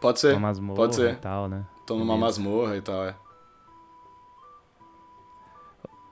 Pode 0.00 0.18
ser. 0.20 0.32
uma 0.32 0.48
masmorra 0.48 0.76
pode 0.76 0.94
ser. 0.94 1.10
e 1.12 1.16
tal, 1.16 1.46
né? 1.50 1.62
Estão 1.80 1.98
numa 1.98 2.16
masmorra 2.16 2.76
e 2.78 2.80
tal, 2.80 3.04
é. 3.04 3.14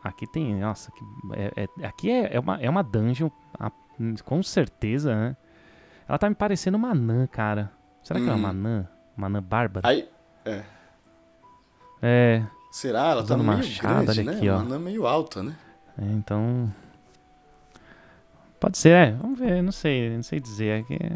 Aqui 0.09 0.27
tem, 0.27 0.55
nossa, 0.57 0.91
que- 0.93 1.05
é- 1.35 1.69
é- 1.81 1.87
aqui 1.87 2.11
é, 2.11 2.35
é 2.37 2.41
uma, 2.41 2.57
é 2.61 2.69
uma 2.71 2.83
dungeon, 2.83 3.31
a- 3.59 3.71
com 4.25 4.43
certeza, 4.43 5.15
né? 5.15 5.37
Ela 6.09 6.19
tá 6.19 6.29
me 6.29 6.35
parecendo 6.35 6.77
uma 6.77 6.91
anã, 6.91 7.27
cara. 7.27 7.71
Será 8.03 8.19
que 8.19 8.27
ela 8.27 8.35
é 8.35 8.39
uma 8.39 8.49
Uhum. 8.49 8.55
anã? 8.59 8.89
Uma 9.17 9.27
anã 9.27 9.43
bárbara? 9.43 9.87
Aí, 9.89 10.09
é. 10.45 10.63
É, 12.01 12.43
Será? 12.71 13.09
Ela 13.09 13.25
tá 13.27 13.37
meio 13.37 13.47
machado, 13.49 14.05
grande, 14.05 14.23
né? 14.25 14.33
aqui, 14.35 14.49
ó. 14.49 14.55
Uma 14.57 14.63
anã 14.63 14.79
meio 14.79 15.07
alta, 15.07 15.43
né? 15.43 15.55
é, 16.01 16.05
então... 16.13 16.73
Pode 18.61 18.77
ser, 18.79 18.91
é. 18.91 19.11
Vamos 19.13 19.39
ver, 19.39 19.63
não 19.63 19.73
sei, 19.73 20.15
não 20.17 20.23
sei 20.23 20.41
dizer. 20.41 20.83
Aqui, 20.83 20.95
é- 20.95 21.11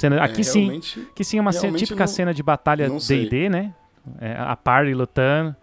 cena- 0.00 0.22
aqui 0.22 0.40
É, 0.42 0.44
sim, 0.44 0.80
aqui 1.10 1.24
sim 1.24 1.38
é 1.38 1.40
uma 1.40 1.52
cena, 1.52 1.76
típica 1.78 2.00
não- 2.00 2.06
cena 2.06 2.34
de 2.34 2.42
batalha. 2.42 2.88
D&D, 2.88 3.48
né? 3.48 3.74
É, 4.20 4.34
a 4.38 4.54
party 4.54 4.92
lutando. 4.94 5.56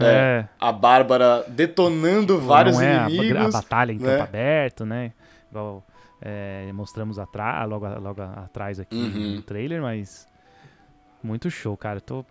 É, 0.00 0.04
É, 0.04 0.48
A 0.60 0.72
Bárbara 0.72 1.44
detonando 1.48 2.40
vários 2.40 2.76
não 2.76 2.82
é 2.82 2.98
a- 2.98 3.10
inimigos. 3.10 3.54
A, 3.54 3.60
batalha 3.60 3.92
em 3.92 3.98
campo 3.98 4.10
né? 4.10 4.20
aberto, 4.20 4.84
né? 4.86 5.12
Igual 5.50 5.84
é, 6.20 6.70
mostramos 6.72 7.18
atra 7.18 7.64
logo, 7.64 7.86
logo 8.00 8.22
atrás 8.22 8.78
aqui 8.80 8.96
Uhum. 8.96 9.36
no 9.36 9.42
trailer, 9.42 9.82
mas 9.82 10.26
muito 11.22 11.50
show, 11.50 11.76
cara. 11.76 12.00
Tô... 12.00 12.24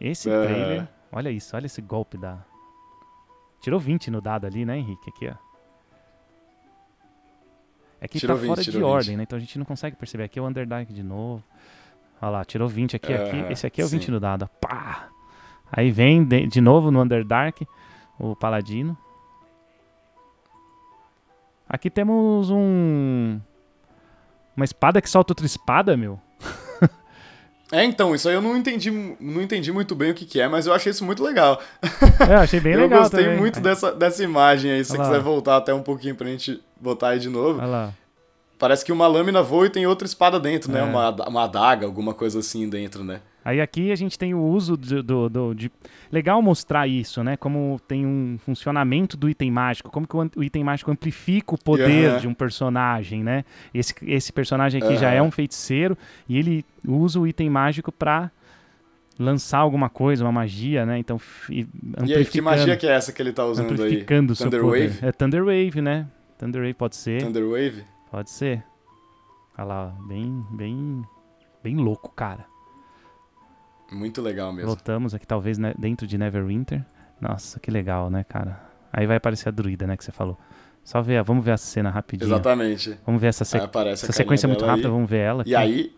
Esse 0.00 0.28
É. 0.30 0.42
trailer, 0.44 0.88
olha 1.12 1.30
isso, 1.30 1.54
olha 1.56 1.66
esse 1.66 1.80
golpe 1.80 2.18
da. 2.18 2.38
Tirou 3.60 3.78
20 3.80 4.10
no 4.10 4.20
dado 4.20 4.46
ali, 4.46 4.64
né, 4.66 4.76
Henrique? 4.78 5.08
Aqui, 5.10 5.28
ó. 5.28 5.34
É 8.00 8.08
que 8.08 8.18
Tirou 8.18 8.36
tá 8.36 8.42
20, 8.42 8.48
fora 8.50 8.62
de 8.62 8.70
20. 8.72 8.82
ordem, 8.82 9.16
né? 9.16 9.22
Então 9.22 9.36
a 9.36 9.40
gente 9.40 9.58
não 9.58 9.64
consegue 9.64 9.96
perceber. 9.96 10.24
Aqui 10.24 10.38
é 10.38 10.42
o 10.42 10.46
Underdark 10.46 10.92
de 10.92 11.02
novo. 11.02 11.42
Olha 12.20 12.30
lá, 12.30 12.44
tirou 12.44 12.68
20 12.68 12.96
aqui, 12.96 13.12
aqui. 13.12 13.36
Aham, 13.40 13.50
Esse 13.50 13.66
aqui 13.66 13.80
é 13.80 13.84
o 13.84 13.88
20 13.88 14.06
sim. 14.06 14.10
no 14.12 14.20
dado. 14.20 14.48
Pá! 14.60 15.08
Aí 15.76 15.90
vem 15.90 16.22
de, 16.24 16.46
de 16.46 16.60
novo 16.60 16.90
no 16.90 17.02
Underdark 17.02 17.66
o 18.18 18.36
Paladino. 18.36 18.96
Aqui 21.68 21.90
temos 21.90 22.48
um. 22.48 23.40
Uma 24.56 24.64
espada 24.64 25.02
que 25.02 25.10
solta 25.10 25.32
outra 25.32 25.46
espada, 25.46 25.96
meu. 25.96 26.18
É, 27.72 27.82
então, 27.82 28.14
isso 28.14 28.28
aí 28.28 28.34
eu 28.34 28.42
não 28.42 28.56
entendi, 28.56 28.88
não 29.18 29.42
entendi 29.42 29.72
muito 29.72 29.96
bem 29.96 30.10
o 30.10 30.14
que, 30.14 30.26
que 30.26 30.38
é, 30.40 30.46
mas 30.46 30.66
eu 30.66 30.72
achei 30.72 30.90
isso 30.90 31.04
muito 31.04 31.24
legal. 31.24 31.60
É, 32.28 32.34
eu 32.34 32.38
achei 32.38 32.60
bem 32.60 32.74
eu 32.74 32.80
legal 32.80 33.00
gostei 33.00 33.24
também. 33.24 33.38
muito 33.38 33.58
dessa, 33.58 33.90
dessa 33.90 34.22
imagem 34.22 34.70
aí. 34.70 34.84
Se 34.84 34.92
você 34.92 34.98
lá. 34.98 35.04
quiser 35.04 35.20
voltar 35.20 35.56
até 35.56 35.74
um 35.74 35.82
pouquinho 35.82 36.14
pra 36.14 36.28
gente 36.28 36.62
botar 36.80 37.08
aí 37.08 37.18
de 37.18 37.28
novo. 37.28 37.58
Olha 37.58 37.66
lá. 37.66 37.94
Parece 38.58 38.84
que 38.84 38.92
uma 38.92 39.08
lâmina 39.08 39.42
voa 39.42 39.66
e 39.66 39.70
tem 39.70 39.86
outra 39.86 40.06
espada 40.06 40.38
dentro, 40.38 40.70
né? 40.70 40.80
É. 40.80 40.82
Uma, 40.84 41.10
uma 41.26 41.44
adaga, 41.44 41.84
alguma 41.86 42.14
coisa 42.14 42.38
assim 42.38 42.68
dentro, 42.68 43.02
né? 43.02 43.20
Aí 43.44 43.60
aqui 43.60 43.92
a 43.92 43.96
gente 43.96 44.18
tem 44.18 44.32
o 44.32 44.40
uso 44.42 44.76
do, 44.76 45.02
do- 45.02 45.28
do- 45.28 45.54
de. 45.54 45.70
Legal 46.10 46.40
mostrar 46.40 46.86
isso, 46.88 47.22
né? 47.22 47.36
Como 47.36 47.78
tem 47.86 48.06
um 48.06 48.38
funcionamento 48.38 49.16
do 49.16 49.28
item 49.28 49.50
mágico, 49.50 49.90
como 49.90 50.06
que 50.08 50.16
o, 50.16 50.42
item 50.42 50.64
mágico 50.64 50.90
amplifica 50.90 51.54
o 51.54 51.58
poder 51.62 52.10
Aham. 52.10 52.18
de 52.20 52.28
um 52.28 52.32
personagem, 52.34 53.22
né? 53.22 53.44
Esse, 53.74 53.94
esse 54.02 54.32
personagem 54.32 54.82
aqui 54.82 54.96
já 54.96 55.08
Aham. 55.08 55.16
é 55.16 55.22
um 55.22 55.30
feiticeiro 55.30 55.96
e 56.28 56.38
ele 56.38 56.64
usa 56.88 57.20
o 57.20 57.26
item 57.26 57.50
mágico 57.50 57.92
pra 57.92 58.30
lançar 59.18 59.58
alguma 59.58 59.88
coisa, 59.88 60.24
uma 60.24 60.32
magia, 60.32 60.84
né? 60.86 60.98
Então, 60.98 61.18
fi- 61.18 61.68
E 62.06 62.14
aí, 62.14 62.24
que 62.24 62.40
magia 62.40 62.64
amplificando- 62.64 62.78
que 62.80 62.86
é 62.86 62.90
essa 62.92 63.12
que 63.12 63.20
ele 63.22 63.32
tá 63.32 63.44
usando 63.44 63.66
aí? 63.68 63.74
amplificando 63.74 64.34
seu 64.34 64.46
Thunder 64.46 64.60
poder. 64.62 64.88
Wave? 64.90 65.06
É 65.06 65.12
Thunder 65.12 65.44
Wave, 65.44 65.80
né? 65.82 66.06
Thunder 66.38 66.62
Wave 66.62 66.74
pode 66.74 66.96
ser. 66.96 67.22
Thunder 67.22 67.44
Wave? 67.46 67.84
Pode 68.10 68.30
ser. 68.30 68.64
Olha 69.56 69.64
lá, 69.66 69.94
ó, 70.00 70.06
bem, 70.08 70.44
bem, 70.50 71.02
bem 71.62 71.76
louco, 71.76 72.10
cara. 72.10 72.44
Muito 73.94 74.20
legal 74.20 74.52
mesmo. 74.52 74.68
Voltamos 74.68 75.14
aqui, 75.14 75.26
talvez, 75.26 75.58
né, 75.58 75.72
dentro 75.78 76.06
de 76.06 76.18
Neverwinter. 76.18 76.84
Nossa, 77.20 77.60
que 77.60 77.70
legal, 77.70 78.10
né, 78.10 78.24
cara? 78.24 78.60
Aí 78.92 79.06
vai 79.06 79.16
aparecer 79.16 79.48
a 79.48 79.52
druida, 79.52 79.86
né, 79.86 79.96
que 79.96 80.04
você 80.04 80.12
falou. 80.12 80.38
Só 80.82 81.00
ver, 81.00 81.22
vamos 81.22 81.44
ver 81.44 81.52
a 81.52 81.56
cena 81.56 81.90
rapidinho. 81.90 82.28
Exatamente. 82.28 82.98
Vamos 83.06 83.20
ver 83.20 83.28
essa, 83.28 83.44
a 83.44 83.88
essa 83.88 84.12
sequência 84.12 84.46
muito 84.46 84.60
dela 84.60 84.72
rápida, 84.72 84.88
aí. 84.88 84.92
vamos 84.92 85.08
ver 85.10 85.18
ela. 85.18 85.42
E 85.46 85.54
aqui. 85.54 85.64
aí, 85.72 85.92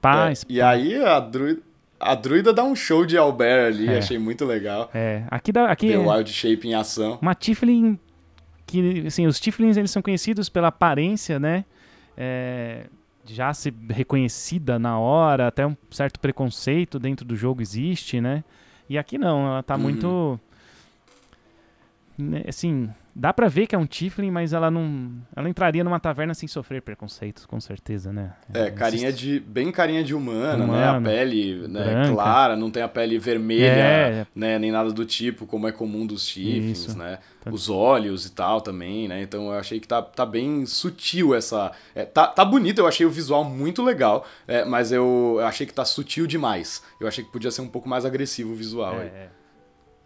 Paz. 0.00 0.42
é, 0.48 0.52
e 0.52 0.62
aí 0.62 1.04
a 1.04 1.20
druida, 1.20 1.60
a 1.98 2.14
druida 2.14 2.52
dá 2.52 2.64
um 2.64 2.74
show 2.74 3.04
de 3.04 3.18
Albert 3.18 3.66
ali, 3.66 3.88
É. 3.88 3.98
achei 3.98 4.18
muito 4.18 4.46
legal. 4.46 4.90
É, 4.94 5.24
aqui, 5.30 5.52
dá, 5.52 5.66
aqui 5.70 5.88
Ver 5.88 5.94
é 5.94 5.98
o 5.98 6.10
Wild 6.10 6.32
Shape 6.32 6.66
em 6.68 6.74
ação. 6.74 7.18
uma 7.20 7.34
Tiflin 7.34 7.98
que, 8.66 9.06
assim, 9.06 9.26
os 9.26 9.38
Tiflins, 9.40 9.76
eles 9.76 9.90
são 9.90 10.00
conhecidos 10.00 10.48
pela 10.48 10.68
aparência, 10.68 11.38
né? 11.40 11.64
É, 12.16 12.86
já 13.24 13.52
ser 13.54 13.74
reconhecida 13.88 14.78
na 14.78 14.98
hora, 14.98 15.46
até 15.46 15.66
um 15.66 15.76
certo 15.90 16.18
preconceito 16.20 16.98
dentro 16.98 17.24
do 17.24 17.36
jogo 17.36 17.60
existe, 17.62 18.20
né? 18.20 18.42
E 18.88 18.98
aqui 18.98 19.16
não, 19.18 19.46
ela 19.46 19.62
tá 19.62 19.74
Uhum. 19.76 19.80
muito... 19.82 20.40
né, 22.22 22.42
Assim, 22.48 22.88
dá 23.14 23.32
pra 23.32 23.48
ver 23.48 23.66
que 23.66 23.74
é 23.74 23.78
um 23.78 23.86
Tiflin, 23.86 24.30
mas 24.30 24.52
ela 24.52 24.70
não... 24.70 25.12
Ela 25.34 25.48
entraria 25.48 25.82
numa 25.84 25.98
taverna 26.00 26.34
sem 26.34 26.48
sofrer 26.48 26.82
preconceitos, 26.82 27.46
com 27.46 27.60
certeza, 27.60 28.12
né? 28.12 28.32
É, 28.52 28.70
carinha 28.70 29.12
de. 29.12 29.40
bem 29.40 29.70
carinha 29.72 30.02
de 30.04 30.14
humana, 30.14 30.66
né? 30.66 30.84
A 30.86 30.90
Humana, 30.92 31.08
pele 31.08 31.68
né, 31.68 32.08
clara, 32.12 32.56
não 32.56 32.70
tem 32.70 32.82
a 32.82 32.88
pele 32.88 33.18
vermelha, 33.18 33.66
É. 33.66 34.26
né? 34.34 34.58
Nem 34.58 34.70
nada 34.70 34.92
do 34.92 35.04
tipo, 35.04 35.46
como 35.46 35.66
é 35.68 35.72
comum 35.72 36.06
dos 36.06 36.36
Isso. 36.36 36.96
né? 36.96 37.18
Tá. 37.42 37.50
Os 37.50 37.70
olhos 37.70 38.26
e 38.26 38.32
tal 38.32 38.60
também, 38.60 39.08
né? 39.08 39.22
Então 39.22 39.46
eu 39.46 39.58
achei 39.58 39.80
que 39.80 39.88
tá, 39.88 40.02
tá 40.02 40.26
bem 40.26 40.66
sutil 40.66 41.34
essa. 41.34 41.72
é, 41.94 42.04
tá, 42.04 42.26
tá 42.26 42.44
bonito, 42.44 42.78
eu 42.80 42.86
achei 42.86 43.06
o 43.06 43.10
visual 43.10 43.44
muito 43.44 43.82
legal, 43.82 44.26
é, 44.46 44.62
mas 44.64 44.92
eu, 44.92 45.36
eu 45.40 45.46
achei 45.46 45.66
que 45.66 45.72
tá 45.72 45.84
sutil 45.84 46.26
demais. 46.26 46.82
Eu 47.00 47.08
achei 47.08 47.24
que 47.24 47.32
podia 47.32 47.50
ser 47.50 47.62
um 47.62 47.68
pouco 47.68 47.88
mais 47.88 48.04
agressivo 48.04 48.52
o 48.52 48.54
visual 48.54 48.98
aí. 48.98 49.10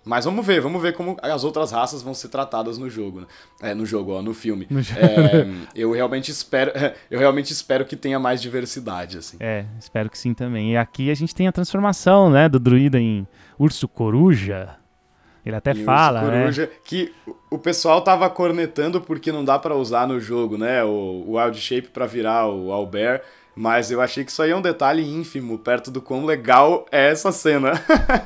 Mas 0.05 0.25
vamos 0.27 0.45
ver, 0.47 0.61
vamos 0.61 0.83
ver 0.83 0.93
como 0.93 1.17
as 1.23 1.45
outras 1.45 1.73
raças 1.73 2.03
vão 2.03 2.13
ser 2.13 2.29
tratadas 2.29 2.77
no 2.77 2.91
jogo, 2.91 3.21
né? 3.21 3.27
É, 3.63 3.75
no 3.75 3.87
jogo, 3.87 4.13
ó, 4.13 4.21
no 4.23 4.35
filme. 4.35 4.67
No 4.71 4.81
É, 4.81 5.47
eu 5.75 5.93
realmente 5.93 6.31
espero, 6.31 6.71
eu 7.11 7.19
realmente 7.19 7.53
espero 7.53 7.85
que 7.85 7.97
tenha 7.97 8.19
mais 8.19 8.43
diversidade, 8.43 9.17
assim. 9.19 9.37
É, 9.41 9.65
espero 9.81 10.11
que 10.11 10.19
sim 10.19 10.35
também. 10.35 10.73
E 10.73 10.77
aqui 10.77 11.11
a 11.11 11.15
gente 11.15 11.35
tem 11.35 11.49
a 11.49 11.53
transformação, 11.53 12.29
né, 12.31 12.49
do 12.49 12.59
druida 12.61 13.01
em 13.01 13.27
urso 13.59 13.89
coruja. 13.89 14.77
Ele 15.45 15.57
até 15.57 15.73
E 15.73 15.85
fala, 15.85 16.21
urso 16.21 16.31
né? 16.33 16.41
coruja, 16.41 16.71
que 16.85 17.13
o- 17.51 17.59
pessoal 17.59 18.01
tava 18.03 18.29
cornetando 18.31 19.01
porque 19.01 19.31
não 19.31 19.45
dá 19.45 19.59
pra 19.59 19.75
usar 19.75 20.07
no 20.09 20.19
jogo, 20.21 20.57
né? 20.59 20.83
O, 20.85 21.25
o 21.27 21.37
Wild 21.39 21.59
Shape 21.61 21.89
pra 21.89 22.07
virar 22.07 22.49
o 22.49 22.73
Albert. 22.73 23.23
Mas 23.57 23.91
eu 23.91 24.01
achei 24.01 24.25
que 24.25 24.31
isso 24.33 24.43
aí 24.43 24.51
é 24.51 24.57
um 24.57 24.61
detalhe 24.61 25.03
ínfimo, 25.09 25.59
perto 25.59 25.91
do 25.91 26.03
quão 26.03 26.25
legal 26.25 26.87
é 26.91 27.11
essa 27.11 27.31
cena. 27.31 27.73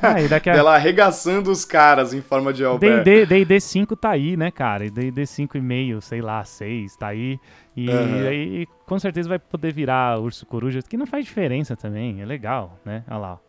Ah, 0.01 0.15
a... 0.35 0.39
Dela 0.39 0.75
arregaçando 0.75 1.51
os 1.51 1.63
caras 1.63 2.13
em 2.13 2.21
forma 2.21 2.51
de 2.51 2.63
Albert. 2.65 3.03
D&D, 3.03 3.25
D&D 3.25 3.59
5 3.59 3.95
tá 3.95 4.09
aí, 4.09 4.35
né, 4.35 4.49
cara? 4.49 4.85
E 4.85 4.89
D&D 4.89 5.21
5,5, 5.23 6.01
sei 6.01 6.21
lá, 6.21 6.43
6, 6.43 6.95
tá 6.95 7.07
aí. 7.07 7.39
E 7.77 7.89
Aham. 7.89 8.27
aí 8.27 8.67
com 8.87 8.97
certeza 8.97 9.29
vai 9.29 9.37
poder 9.39 9.71
virar 9.71 10.19
urso 10.19 10.45
coruja, 10.45 10.79
que 10.81 10.97
não 10.97 11.05
faz 11.05 11.25
diferença 11.25 11.75
também, 11.75 12.21
é 12.21 12.25
legal, 12.25 12.77
né? 12.83 13.03
Olha 13.07 13.17
lá. 13.17 13.39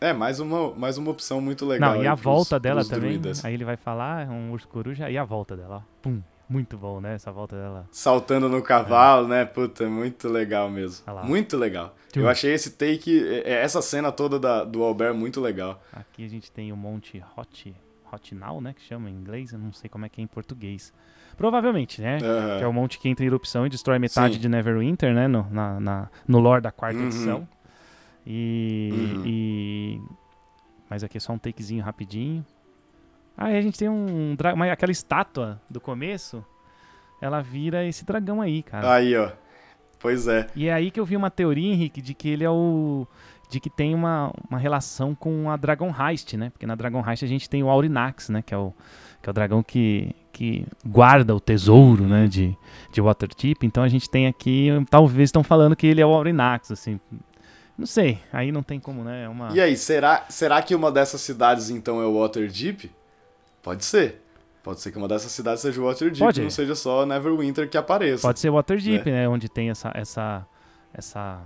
É, 0.00 0.12
mais 0.12 0.38
uma, 0.40 0.74
mais 0.74 0.98
uma 0.98 1.10
opção 1.10 1.40
muito 1.40 1.64
legal. 1.64 1.94
Não, 1.94 2.02
e 2.02 2.06
a 2.06 2.12
pros- 2.12 2.22
volta 2.24 2.60
dela 2.60 2.84
também, 2.84 3.12
druidas. 3.18 3.42
aí 3.42 3.54
ele 3.54 3.64
vai 3.64 3.76
falar, 3.76 4.26
é 4.26 4.30
um 4.30 4.52
urso 4.52 4.68
coruja, 4.68 5.08
e 5.08 5.16
a 5.16 5.24
volta 5.24 5.56
dela, 5.56 5.76
ó. 5.76 5.80
Pum, 6.02 6.20
muito 6.48 6.76
bom, 6.76 7.00
né, 7.00 7.14
essa 7.14 7.32
volta 7.32 7.56
dela. 7.56 7.88
Saltando 7.90 8.48
no 8.48 8.62
cavalo, 8.62 9.26
né? 9.28 9.44
Puta, 9.44 9.88
muito 9.88 10.28
legal 10.28 10.70
mesmo. 10.70 11.04
Lá. 11.12 11.22
Muito 11.24 11.56
legal. 11.56 11.94
Tchum. 12.12 12.20
Eu 12.20 12.28
achei 12.28 12.52
esse 12.52 12.70
take, 12.72 13.26
é- 13.26 13.50
é 13.50 13.62
essa 13.62 13.80
cena 13.82 14.12
toda 14.12 14.38
da- 14.38 14.64
do 14.64 14.82
Albert 14.82 15.14
muito 15.14 15.40
legal. 15.40 15.82
Aqui 15.92 16.24
a 16.24 16.28
gente 16.28 16.50
tem 16.52 16.70
o 16.72 16.76
Monte 16.76 17.22
Hot, 17.36 17.74
Hot 18.12 18.34
Now, 18.34 18.60
né, 18.60 18.72
que 18.74 18.82
chama 18.82 19.10
em 19.10 19.14
inglês, 19.14 19.52
eu 19.52 19.58
não 19.58 19.72
sei 19.72 19.88
como 19.90 20.04
é 20.06 20.08
que 20.08 20.20
é 20.20 20.24
em 20.24 20.26
português. 20.28 20.92
Provavelmente, 21.36 22.00
né? 22.00 22.18
Que 22.20 22.62
é 22.62 22.66
o 22.66 22.72
monte 22.72 22.96
que 23.00 23.08
entra 23.08 23.24
em 23.24 23.26
erupção 23.26 23.66
e 23.66 23.68
destrói 23.68 23.98
metade 23.98 24.34
Sim. 24.34 24.40
de 24.40 24.48
Neverwinter, 24.48 25.12
né? 25.12 25.26
No, 25.26 25.44
na, 25.50 25.80
na- 25.80 26.10
no 26.28 26.38
lore 26.38 26.62
da 26.62 26.70
quarta 26.70 26.96
Uhum. 26.96 27.06
edição. 27.06 27.48
E, 28.24 28.90
Uhum. 28.92 29.22
e- 29.26 30.00
Mas 30.88 31.02
aqui 31.02 31.16
é 31.16 31.20
só 31.20 31.32
um 31.32 31.38
takezinho 31.38 31.82
rapidinho. 31.82 32.44
E 33.38 33.56
a 33.56 33.60
gente 33.60 33.78
tem 33.78 33.88
um 33.88 34.34
dragão. 34.36 34.62
Aquela 34.70 34.92
estátua 34.92 35.60
do 35.68 35.80
começo, 35.80 36.44
ela 37.20 37.40
vira 37.40 37.84
esse 37.84 38.04
dragão 38.04 38.40
aí, 38.40 38.62
cara. 38.62 38.94
Aí, 38.94 39.16
ó. 39.16 39.30
Pois 39.98 40.28
é. 40.28 40.46
E 40.54 40.68
é 40.68 40.72
aí 40.72 40.90
que 40.90 41.00
eu 41.00 41.04
vi 41.04 41.16
uma 41.16 41.30
teoria, 41.30 41.72
Henrique, 41.72 42.02
de 42.02 42.14
que 42.14 42.28
ele 42.28 42.44
é 42.44 42.50
o. 42.50 43.06
De 43.50 43.60
que 43.60 43.70
tem 43.70 43.94
uma, 43.94 44.32
uma 44.48 44.58
relação 44.58 45.14
com 45.14 45.50
a 45.50 45.56
Dragon 45.56 45.92
Heist, 45.92 46.36
né? 46.36 46.50
Porque 46.50 46.66
na 46.66 46.74
Dragon 46.74 47.02
Heist 47.06 47.24
a 47.24 47.28
gente 47.28 47.48
tem 47.48 47.62
o 47.62 47.68
Aurinax, 47.68 48.28
né? 48.28 48.42
Que 48.42 48.54
é 48.54 48.56
o, 48.56 48.72
que 49.22 49.28
é 49.28 49.30
o 49.30 49.32
dragão 49.32 49.62
que, 49.62 50.14
que 50.32 50.66
guarda 50.84 51.34
o 51.34 51.40
tesouro, 51.40 52.04
né? 52.04 52.26
De, 52.26 52.56
de 52.92 53.00
Waterdeep. 53.00 53.64
Então 53.64 53.82
a 53.82 53.88
gente 53.88 54.08
tem 54.08 54.26
aqui. 54.26 54.68
Talvez 54.90 55.28
estão 55.28 55.42
falando 55.42 55.74
que 55.74 55.86
ele 55.86 56.00
é 56.00 56.06
o 56.06 56.12
Aurinax, 56.12 56.70
assim. 56.70 57.00
Não 57.76 57.86
sei. 57.86 58.18
Aí 58.32 58.52
não 58.52 58.62
tem 58.62 58.78
como, 58.78 59.02
né? 59.02 59.24
É 59.24 59.28
uma. 59.28 59.52
E 59.52 59.60
aí, 59.60 59.76
será, 59.76 60.26
será 60.28 60.60
que 60.62 60.74
uma 60.74 60.92
dessas 60.92 61.20
cidades 61.20 61.70
então 61.70 62.00
é 62.00 62.06
o 62.06 62.20
Waterdeep? 62.20 62.90
Pode 63.64 63.84
ser. 63.84 64.22
Pode 64.62 64.80
ser 64.80 64.92
que 64.92 64.98
uma 64.98 65.08
dessas 65.08 65.32
cidades 65.32 65.60
seja 65.60 65.80
o 65.80 65.84
Waterdeep, 65.84 66.18
Pode. 66.18 66.42
não 66.42 66.50
seja 66.50 66.74
só 66.74 67.04
Neverwinter 67.04 67.68
que 67.68 67.76
apareça. 67.76 68.26
Pode 68.28 68.38
ser 68.38 68.50
Waterdeep, 68.50 69.10
né? 69.10 69.28
Onde 69.28 69.48
tem 69.48 69.68
essa, 69.70 69.90
essa, 69.94 70.46
essa, 70.92 71.42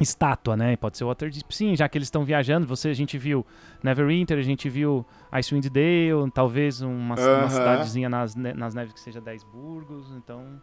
estátua, 0.00 0.56
né? 0.56 0.76
Pode 0.76 0.98
ser 0.98 1.04
Waterdeep, 1.04 1.44
sim, 1.54 1.76
já 1.76 1.88
que 1.88 1.96
eles 1.98 2.06
estão 2.06 2.24
viajando. 2.24 2.66
Você, 2.66 2.88
a 2.88 2.94
gente 2.94 3.16
viu 3.16 3.46
Neverwinter, 3.82 4.38
a 4.38 4.42
gente 4.42 4.68
viu 4.68 5.06
Icewind 5.32 5.68
Dale, 5.68 6.30
talvez 6.32 6.80
uma, 6.80 7.14
Aham. 7.14 7.40
uma 7.40 7.50
cidadezinha 7.50 8.08
nas, 8.08 8.34
nas 8.34 8.74
neves 8.74 8.92
que 8.92 9.00
seja 9.00 9.20
10 9.20 9.44
burgos, 9.44 10.10
então 10.16 10.60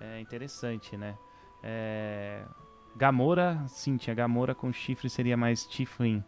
é 0.00 0.20
interessante, 0.20 0.96
né? 0.96 1.16
É, 1.62 2.42
Gamora, 2.96 3.62
sim, 3.68 3.96
tinha 3.96 4.14
Gamora 4.14 4.54
com 4.54 4.72
chifre, 4.72 5.08
seria 5.08 5.36
mais 5.36 5.64
Tiflin. 5.64 6.22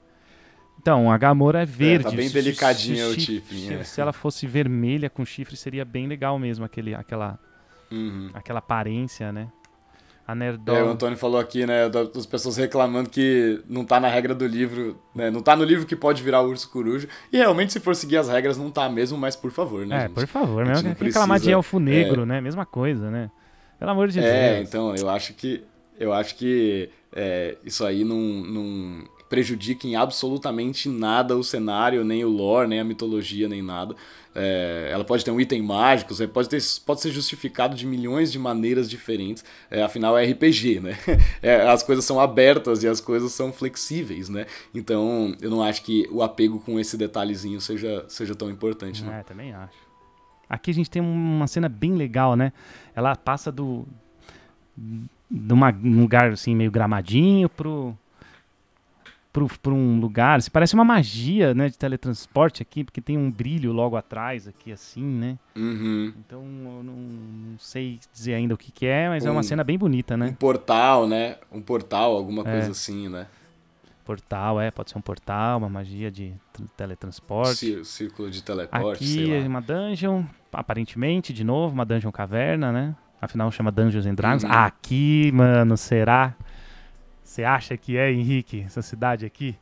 Então, 0.80 1.10
a 1.10 1.18
Gamora 1.18 1.62
é 1.62 1.66
verde. 1.66 2.04
tá 2.04 2.10
bem 2.10 2.30
delicadinha 2.30 3.06
o 3.08 3.12
Se, 3.14 3.42
é. 3.74 3.82
se 3.82 4.00
ela 4.00 4.12
fosse 4.12 4.46
vermelha 4.46 5.10
com 5.10 5.24
chifre, 5.24 5.56
seria 5.56 5.84
bem 5.84 6.06
legal 6.06 6.38
mesmo, 6.38 6.64
aquele, 6.64 6.94
aquela, 6.94 7.38
Uhum. 7.90 8.30
aquela 8.34 8.58
aparência, 8.60 9.32
né? 9.32 9.48
A 10.28 10.32
É, 10.34 10.82
o. 10.82 10.88
Antônio 10.88 11.16
falou 11.16 11.38
aqui, 11.38 11.64
né, 11.64 11.88
da- 11.88 12.02
das 12.02 12.26
pessoas 12.26 12.56
reclamando 12.56 13.08
que 13.08 13.62
não 13.68 13.84
tá 13.84 14.00
na 14.00 14.08
regra 14.08 14.34
do 14.34 14.44
livro, 14.44 15.00
né, 15.14 15.30
não 15.30 15.40
tá 15.40 15.54
no 15.54 15.62
livro 15.62 15.86
que 15.86 15.94
pode 15.94 16.20
virar 16.20 16.42
urso 16.42 16.68
coruja, 16.68 17.08
e 17.32 17.36
realmente 17.36 17.72
se 17.72 17.78
for 17.78 17.94
seguir 17.94 18.16
as 18.16 18.28
regras 18.28 18.58
não 18.58 18.68
tá 18.68 18.88
mesmo, 18.88 19.16
mas 19.16 19.36
por 19.36 19.52
favor, 19.52 19.86
né, 19.86 19.96
É, 19.96 20.00
gente? 20.02 20.14
por 20.14 20.26
favor, 20.26 20.66
mesmo 20.66 20.94
que 20.96 21.04
reclamar 21.04 21.38
de 21.38 21.52
elfo 21.52 21.78
negro, 21.78 22.26
né? 22.26 22.40
Mesma 22.40 22.66
coisa, 22.66 23.08
né? 23.08 23.30
Pelo 23.78 23.90
amor 23.92 24.08
de 24.08 24.18
É, 24.18 24.56
Deus. 24.56 24.68
então, 24.68 24.96
eu 24.96 25.08
acho 25.08 25.32
que 25.34 25.62
eu 25.98 26.12
acho 26.12 26.34
que 26.34 26.90
é, 27.12 27.56
isso 27.64 27.86
aí 27.86 28.04
não, 28.04 28.18
não 28.18 29.04
prejudica 29.28 29.86
em 29.86 29.96
absolutamente 29.96 30.88
nada 30.88 31.36
o 31.36 31.42
cenário, 31.42 32.04
nem 32.04 32.24
o 32.24 32.28
lore, 32.28 32.68
nem 32.68 32.80
a 32.80 32.84
mitologia, 32.84 33.48
nem 33.48 33.62
nada. 33.62 33.94
É, 34.38 34.90
ela 34.92 35.02
pode 35.02 35.24
ter 35.24 35.30
um 35.30 35.40
item 35.40 35.62
mágico, 35.62 36.14
pode, 36.28 36.48
ter, 36.48 36.62
pode 36.84 37.00
ser 37.00 37.10
justificado 37.10 37.74
de 37.74 37.86
milhões 37.86 38.30
de 38.30 38.38
maneiras 38.38 38.88
diferentes. 38.88 39.42
É, 39.70 39.82
afinal, 39.82 40.16
é 40.16 40.24
RPG, 40.26 40.80
né? 40.80 40.98
É, 41.42 41.68
as 41.68 41.82
coisas 41.82 42.04
são 42.04 42.20
abertas 42.20 42.82
e 42.82 42.88
as 42.88 43.00
coisas 43.00 43.32
são 43.32 43.52
flexíveis, 43.52 44.28
né? 44.28 44.46
Então, 44.74 45.34
eu 45.40 45.50
não 45.50 45.62
acho 45.62 45.82
que 45.82 46.06
o 46.10 46.22
apego 46.22 46.58
com 46.60 46.78
esse 46.78 46.96
detalhezinho 46.96 47.60
seja, 47.60 48.04
seja 48.08 48.34
tão 48.34 48.50
importante, 48.50 49.02
né? 49.04 49.20
É, 49.20 49.22
também 49.22 49.52
acho. 49.52 49.86
Aqui 50.48 50.70
a 50.70 50.74
gente 50.74 50.90
tem 50.90 51.02
uma 51.02 51.46
cena 51.46 51.68
bem 51.68 51.94
legal, 51.94 52.36
né? 52.36 52.52
Ela 52.94 53.16
passa 53.16 53.50
do. 53.50 53.86
de 54.76 55.54
um 55.54 56.00
lugar 56.00 56.32
assim, 56.32 56.54
meio 56.54 56.70
gramadinho 56.70 57.48
pro. 57.48 57.96
Pro 59.62 59.74
um 59.74 60.00
lugar, 60.00 60.40
se 60.40 60.50
parece 60.50 60.74
uma 60.74 60.84
magia, 60.84 61.52
né, 61.52 61.68
de 61.68 61.76
teletransporte 61.76 62.62
aqui, 62.62 62.82
porque 62.82 63.00
tem 63.02 63.18
um 63.18 63.30
brilho 63.30 63.70
logo 63.72 63.94
atrás 63.96 64.48
aqui, 64.48 64.72
assim, 64.72 65.04
né? 65.04 65.36
Uhum. 65.54 66.12
Então 66.18 66.40
eu 66.42 66.82
não, 66.82 66.94
não 66.94 67.58
sei 67.58 67.98
dizer 68.12 68.32
ainda 68.34 68.54
o 68.54 68.56
que, 68.56 68.72
que 68.72 68.86
é, 68.86 69.08
mas 69.10 69.26
é 69.26 69.30
uma 69.30 69.40
Um- 69.40 69.42
cena 69.42 69.62
bem 69.62 69.76
bonita, 69.76 70.14
Um 70.14 70.18
né? 70.18 70.36
portal, 70.38 71.06
né? 71.06 71.36
Um 71.52 71.60
portal, 71.60 72.16
alguma 72.16 72.42
É. 72.42 72.50
coisa 72.50 72.70
assim, 72.70 73.08
né? 73.10 73.26
Portal, 74.04 74.60
é, 74.60 74.70
pode 74.70 74.90
ser 74.90 74.98
um 74.98 75.02
portal, 75.02 75.58
uma 75.58 75.68
magia 75.68 76.10
de 76.10 76.32
tr- 76.52 76.62
teletransporte. 76.76 77.56
Cí- 77.56 77.84
Círculo 77.84 78.30
de 78.30 78.42
teleporte, 78.42 79.02
Aqui 79.04 79.06
sei 79.06 79.34
é 79.34 79.40
lá. 79.40 79.46
uma 79.48 79.60
dungeon, 79.60 80.22
aparentemente, 80.52 81.32
de 81.32 81.42
novo, 81.44 81.74
uma 81.74 81.84
dungeon 81.84 82.12
caverna, 82.12 82.70
né? 82.72 82.94
Afinal 83.20 83.50
chama 83.50 83.72
Dungeons 83.72 84.06
and 84.06 84.14
Dragons. 84.14 84.44
Uhum. 84.44 84.50
Aqui, 84.52 85.30
mano, 85.34 85.76
será? 85.76 86.34
Você 87.26 87.42
acha 87.42 87.76
que 87.76 87.96
é, 87.96 88.10
Henrique, 88.10 88.62
essa 88.64 88.80
cidade 88.80 89.26
aqui? 89.26 89.56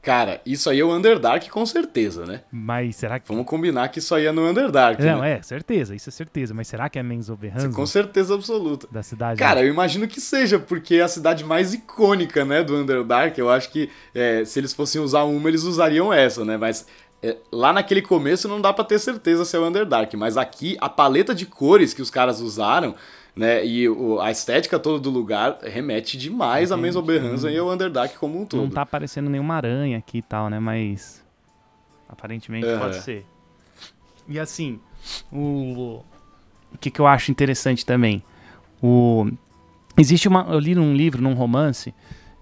Cara, 0.00 0.40
isso 0.46 0.70
aí 0.70 0.78
é 0.80 0.84
o 0.84 0.94
Underdark 0.94 1.50
com 1.50 1.66
certeza, 1.66 2.24
né? 2.24 2.42
Mas 2.50 2.96
será 2.96 3.18
que... 3.18 3.28
Vamos 3.28 3.44
combinar 3.44 3.88
que 3.88 3.98
isso 3.98 4.14
aí 4.14 4.24
é 4.26 4.32
no 4.32 4.48
Underdark, 4.48 5.02
Não, 5.02 5.20
né? 5.20 5.32
é, 5.32 5.42
certeza, 5.42 5.94
isso 5.94 6.08
é 6.08 6.12
certeza. 6.12 6.54
Mas 6.54 6.68
será 6.68 6.88
que 6.88 6.98
é 6.98 7.02
Menzo 7.02 7.36
Berranzo 7.36 7.72
Com 7.72 7.84
certeza 7.84 8.34
absoluta. 8.34 8.86
da 8.90 9.02
cidade? 9.02 9.38
Cara, 9.40 9.60
eu 9.60 9.68
imagino 9.68 10.06
que 10.06 10.20
seja, 10.20 10.58
porque 10.58 10.94
é 10.94 11.02
a 11.02 11.08
cidade 11.08 11.44
mais 11.44 11.74
icônica, 11.74 12.44
né, 12.44 12.62
do 12.62 12.76
Underdark. 12.76 13.36
Eu 13.36 13.50
acho 13.50 13.70
que 13.70 13.90
é, 14.14 14.44
se 14.44 14.58
eles 14.60 14.72
fossem 14.72 15.00
usar 15.02 15.24
uma, 15.24 15.48
eles 15.48 15.64
usariam 15.64 16.10
essa, 16.12 16.44
né? 16.46 16.56
Mas 16.56 16.86
é, 17.22 17.36
lá 17.52 17.72
naquele 17.72 18.00
começo 18.00 18.48
não 18.48 18.60
dá 18.60 18.72
pra 18.72 18.84
ter 18.84 18.98
certeza 19.00 19.44
se 19.44 19.54
é 19.54 19.58
o 19.58 19.66
Underdark. 19.66 20.16
Mas 20.16 20.38
aqui, 20.38 20.78
a 20.80 20.88
paleta 20.88 21.34
de 21.34 21.44
cores 21.44 21.92
que 21.92 22.00
os 22.00 22.08
caras 22.10 22.40
usaram, 22.40 22.94
né, 23.36 23.64
e 23.64 23.88
o- 23.88 24.20
a 24.20 24.30
estética 24.30 24.78
toda 24.78 24.98
do 24.98 25.10
lugar 25.10 25.58
remete 25.62 26.16
demais 26.18 26.70
a 26.70 26.74
Entendi. 26.74 26.82
Menzo 26.88 27.02
Berranza 27.02 27.50
e 27.50 27.56
ao 27.58 27.70
Underdark 27.70 28.16
como 28.18 28.40
um 28.40 28.44
todo. 28.46 28.62
Não 28.62 28.70
tá 28.70 28.82
aparecendo 28.82 29.30
nenhuma 29.30 29.54
aranha 29.54 29.98
aqui 29.98 30.18
e 30.18 30.22
tal, 30.22 30.48
né? 30.50 30.58
Mas 30.58 31.24
aparentemente 32.08 32.66
Aham. 32.66 32.78
pode 32.80 32.96
ser. 32.96 33.26
E 34.28 34.38
assim, 34.38 34.78
o 35.32 36.02
o 36.72 36.78
que, 36.78 36.90
que 36.90 37.00
eu 37.00 37.06
acho 37.06 37.30
interessante 37.32 37.84
também, 37.84 38.22
o 38.82 39.28
existe 39.98 40.28
uma, 40.28 40.46
eu 40.48 40.58
li 40.60 40.74
num 40.74 40.94
livro, 40.94 41.20
num 41.20 41.34
romance, 41.34 41.92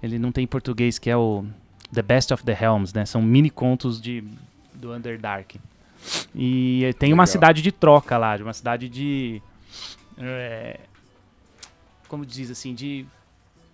ele 0.03 0.19
não 0.19 0.31
tem 0.31 0.45
em 0.45 0.47
português 0.47 0.99
que 0.99 1.09
é 1.09 1.17
o 1.17 1.47
The 1.95 2.03
Best 2.03 2.33
of 2.35 2.45
the 2.45 2.53
Helms, 2.61 2.93
né? 2.95 3.07
São 3.07 3.23
mini 3.23 3.49
contos 3.51 4.01
de 4.01 4.23
do 4.75 4.93
Underdark. 4.93 5.59
E 6.35 6.95
tem 6.99 7.13
uma 7.13 7.23
Legal. 7.25 7.33
cidade 7.33 7.63
de 7.63 7.73
troca 7.73 8.17
lá, 8.19 8.37
de 8.37 8.43
uma 8.43 8.53
cidade 8.53 8.89
de 8.89 9.41
é, 10.19 10.81
como 12.09 12.25
diz 12.27 12.51
assim, 12.51 12.75
de 12.75 13.07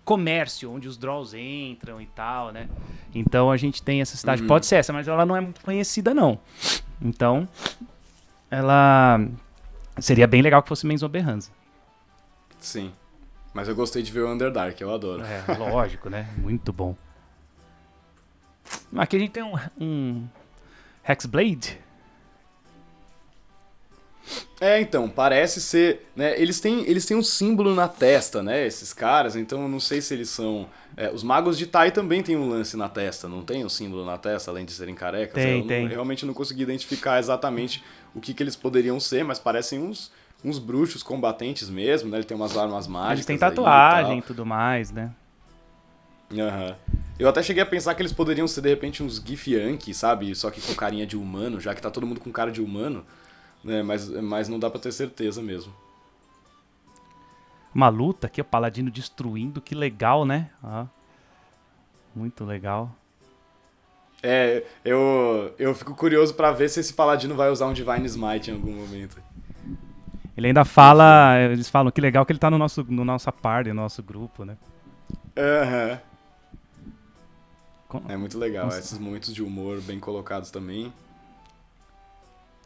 comércio, 0.03 0.71
onde 0.71 0.87
os 0.87 0.97
Draws 0.97 1.33
entram 1.33 1.99
e 1.99 2.05
tal, 2.05 2.51
né? 2.51 2.69
Então 3.13 3.49
a 3.49 3.57
gente 3.57 3.81
tem 3.81 4.01
essa 4.01 4.15
cidade, 4.15 4.41
Uhum. 4.43 4.47
pode 4.47 4.65
ser 4.65 4.75
essa, 4.75 4.93
mas 4.93 5.07
ela 5.07 5.25
não 5.25 5.35
é 5.35 5.41
muito 5.41 5.61
conhecida 5.61 6.13
não. 6.13 6.39
Então, 7.01 7.47
ela 8.51 9.19
seria 9.99 10.27
bem 10.27 10.41
legal 10.41 10.61
que 10.61 10.69
fosse 10.69 10.85
Menzo 10.85 11.07
Berranza. 11.09 11.49
Sim. 12.59 12.91
Mas 13.53 13.67
eu 13.67 13.75
gostei 13.75 14.03
de 14.03 14.11
ver 14.11 14.21
o 14.21 14.31
Underdark, 14.31 14.79
eu 14.81 14.93
adoro. 14.93 15.23
É, 15.23 15.43
lógico, 15.57 16.09
né? 16.09 16.29
Muito 16.37 16.73
bom. 16.73 16.95
Aqui 18.97 19.15
a 19.15 19.19
gente 19.19 19.31
tem 19.31 19.43
um, 19.43 19.53
um 19.79 20.27
Hexblade. 21.07 21.79
É, 24.59 24.79
então, 24.79 25.09
parece 25.09 25.61
ser, 25.61 26.07
né, 26.15 26.39
eles 26.39 26.59
têm, 26.59 26.87
eles 26.89 27.05
têm 27.05 27.15
um 27.17 27.23
símbolo 27.23 27.75
na 27.75 27.87
testa, 27.87 28.41
né, 28.41 28.65
esses 28.65 28.93
caras, 28.93 29.35
então 29.35 29.61
eu 29.63 29.67
não 29.67 29.79
sei 29.79 30.01
se 30.01 30.13
eles 30.13 30.29
são, 30.29 30.67
é, 30.95 31.09
os 31.11 31.23
magos 31.23 31.57
de 31.57 31.67
Tai 31.67 31.91
também 31.91 32.23
têm 32.23 32.37
um 32.37 32.49
lance 32.49 32.77
na 32.77 32.87
testa, 32.87 33.27
não 33.27 33.43
tem 33.43 33.65
um 33.65 33.69
símbolo 33.69 34.05
na 34.05 34.17
testa, 34.17 34.49
além 34.49 34.65
de 34.65 34.71
serem 34.71 34.95
carecas? 34.95 35.43
Tem, 35.43 35.51
eu 35.51 35.59
não- 35.59 35.67
tem. 35.67 35.87
realmente 35.87 36.25
não 36.25 36.33
consegui 36.33 36.63
identificar 36.63 37.19
exatamente 37.19 37.83
o 38.15 38.21
que, 38.21 38.33
que 38.33 38.41
eles 38.41 38.55
poderiam 38.55 38.99
ser, 38.99 39.23
mas 39.25 39.39
parecem 39.39 39.79
uns, 39.79 40.11
uns 40.43 40.57
bruxos 40.57 41.03
combatentes 41.03 41.69
mesmo, 41.69 42.09
né, 42.09 42.17
ele 42.17 42.25
tem 42.25 42.35
umas 42.37 42.55
armas 42.57 42.87
mágicas 42.87 43.29
Eles 43.29 43.39
têm 43.41 43.49
tatuagem 43.51 44.19
e 44.19 44.21
tudo 44.21 44.45
mais, 44.45 44.89
né? 44.91 45.11
Aham. 46.31 46.75
Eu 47.17 47.29
até 47.29 47.41
cheguei 47.41 47.63
a 47.63 47.65
pensar 47.65 47.95
que 47.95 48.01
eles 48.01 48.11
poderiam 48.11 48.47
ser, 48.47 48.61
de 48.61 48.69
repente, 48.69 49.01
uns 49.01 49.21
Gif 49.23 49.51
Yankee, 49.51 49.93
sabe? 49.93 50.33
Só 50.35 50.49
que 50.51 50.59
com 50.59 50.73
carinha 50.73 51.05
de 51.05 51.15
humano, 51.15 51.61
já 51.61 51.73
que 51.73 51.81
tá 51.81 51.89
todo 51.89 52.05
mundo 52.05 52.19
com 52.19 52.31
cara 52.31 52.51
de 52.51 52.61
humano, 52.61 53.05
né? 53.65 53.83
Mas, 53.83 54.07
mas 54.09 54.47
não 54.47 54.57
dá 54.59 54.69
pra 54.69 54.79
ter 54.79 54.93
certeza 54.93 55.41
mesmo. 55.41 55.73
Uma 57.73 57.89
luta 57.89 58.27
aqui, 58.27 58.39
o 58.39 58.45
Paladino 58.45 58.89
destruindo, 58.89 59.59
que 59.61 59.75
legal, 59.75 60.23
né? 60.25 60.49
Ó. 60.63 60.85
Muito 62.15 62.45
legal. 62.45 62.89
É, 64.23 64.63
eu, 64.83 65.53
eu 65.59 65.75
fico 65.75 65.93
curioso 65.93 66.33
pra 66.33 66.51
ver 66.51 66.69
se 66.69 66.79
esse 66.79 66.93
paladino 66.93 67.35
vai 67.35 67.49
usar 67.51 67.67
um 67.67 67.73
Divine 67.73 68.05
Smite 68.05 68.49
em 68.49 68.53
algum 68.55 68.71
momento. 68.73 69.21
Ele 70.37 70.47
ainda 70.47 70.65
fala, 70.65 71.37
eles 71.51 71.69
falam 71.69 71.91
que 71.91 72.01
legal 72.01 72.25
que 72.25 72.31
ele 72.31 72.39
tá 72.39 72.49
no 72.49 72.57
nosso, 72.57 72.83
no 72.89 73.05
nossa 73.05 73.31
party, 73.31 73.69
no 73.69 73.75
nosso 73.81 74.01
grupo, 74.01 74.43
né? 74.45 74.57
Aham. 75.37 75.99
Com- 77.87 78.01
É 78.09 78.17
muito 78.17 78.39
legal, 78.39 78.65
Nossa. 78.65 78.79
esses 78.79 78.97
momentos 78.97 79.33
de 79.33 79.43
humor 79.43 79.79
bem 79.81 79.99
colocados 79.99 80.49
também. 80.49 80.91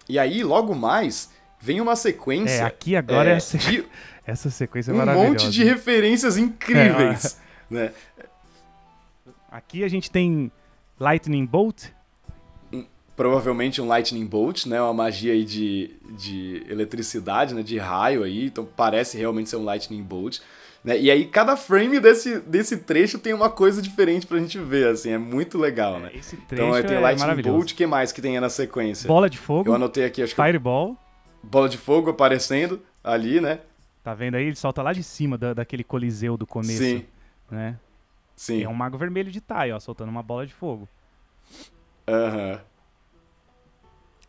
E 0.09 0.17
aí, 0.17 0.43
logo 0.43 0.73
mais, 0.73 1.29
vem 1.59 1.79
uma 1.79 1.95
sequência 1.95 2.63
É, 2.63 2.63
aqui 2.63 2.95
agora 2.95 3.29
é, 3.29 3.33
é 3.33 3.35
essa, 3.37 3.57
de 3.57 3.85
essa 4.25 4.49
sequência 4.49 4.91
é 4.91 4.93
um 4.93 4.97
maravilhosa. 4.97 5.29
monte 5.29 5.49
de 5.51 5.63
referências 5.63 6.35
incríveis. 6.37 7.39
né? 7.69 7.93
Aqui 9.51 9.83
a 9.83 9.87
gente 9.87 10.09
tem 10.09 10.51
Lightning 10.99 11.45
Bolt. 11.45 11.85
provavelmente 13.15 13.81
um 13.81 13.87
Lightning 13.87 14.25
Bolt, 14.25 14.65
né? 14.65 14.81
Uma 14.81 14.93
magia 14.93 15.33
aí 15.33 15.43
de, 15.43 15.91
de 16.17 16.63
eletricidade, 16.69 17.53
né? 17.53 17.61
De 17.61 17.77
raio 17.77 18.23
aí. 18.23 18.45
Então 18.45 18.67
parece 18.75 19.17
realmente 19.17 19.49
ser 19.49 19.57
um 19.57 19.63
Lightning 19.63 20.01
Bolt. 20.03 20.39
Né? 20.83 20.97
E 20.99 21.11
aí 21.11 21.25
cada 21.25 21.57
frame 21.57 21.99
desse, 21.99 22.39
desse 22.39 22.77
trecho 22.77 23.19
tem 23.19 23.33
uma 23.33 23.49
coisa 23.49 23.81
diferente 23.81 24.25
pra 24.25 24.39
gente 24.39 24.57
ver, 24.59 24.87
assim. 24.87 25.11
É 25.11 25.17
muito 25.17 25.57
legal, 25.57 25.99
né? 25.99 26.09
Esse 26.13 26.37
trecho 26.37 26.63
Então 26.63 26.73
aí 26.73 26.83
tem 26.83 26.95
é 26.95 26.99
Lightning. 26.99 27.41
Bolt, 27.41 27.71
o 27.71 27.75
que 27.75 27.85
mais 27.85 28.11
que 28.11 28.21
tem 28.21 28.39
na 28.39 28.49
sequência? 28.49 29.07
Bola 29.07 29.29
de 29.29 29.37
fogo, 29.37 29.69
Eu 29.69 29.75
anotei 29.75 30.05
aqui, 30.05 30.21
acho 30.23 30.33
que 30.33 30.41
Fireball. 30.41 30.97
bola 31.43 31.67
de 31.67 31.77
fogo 31.77 32.09
aparecendo 32.09 32.81
ali, 33.03 33.41
né? 33.41 33.59
Tá 34.01 34.13
vendo 34.13 34.35
aí? 34.35 34.45
Ele 34.45 34.55
solta 34.55 34.81
lá 34.81 34.93
de 34.93 35.03
cima 35.03 35.37
da, 35.37 35.53
daquele 35.53 35.83
coliseu 35.83 36.37
do 36.37 36.47
começo. 36.47 36.77
Sim, 36.81 37.05
Né? 37.51 37.77
sim. 38.35 38.63
É 38.63 38.69
um 38.69 38.73
mago 38.73 38.97
vermelho 38.97 39.29
de 39.29 39.41
Tai, 39.41 39.73
ó, 39.73 39.79
soltando 39.81 40.07
uma 40.09 40.23
bola 40.23 40.47
de 40.47 40.53
fogo. 40.53 40.87
Aham. 42.07 42.61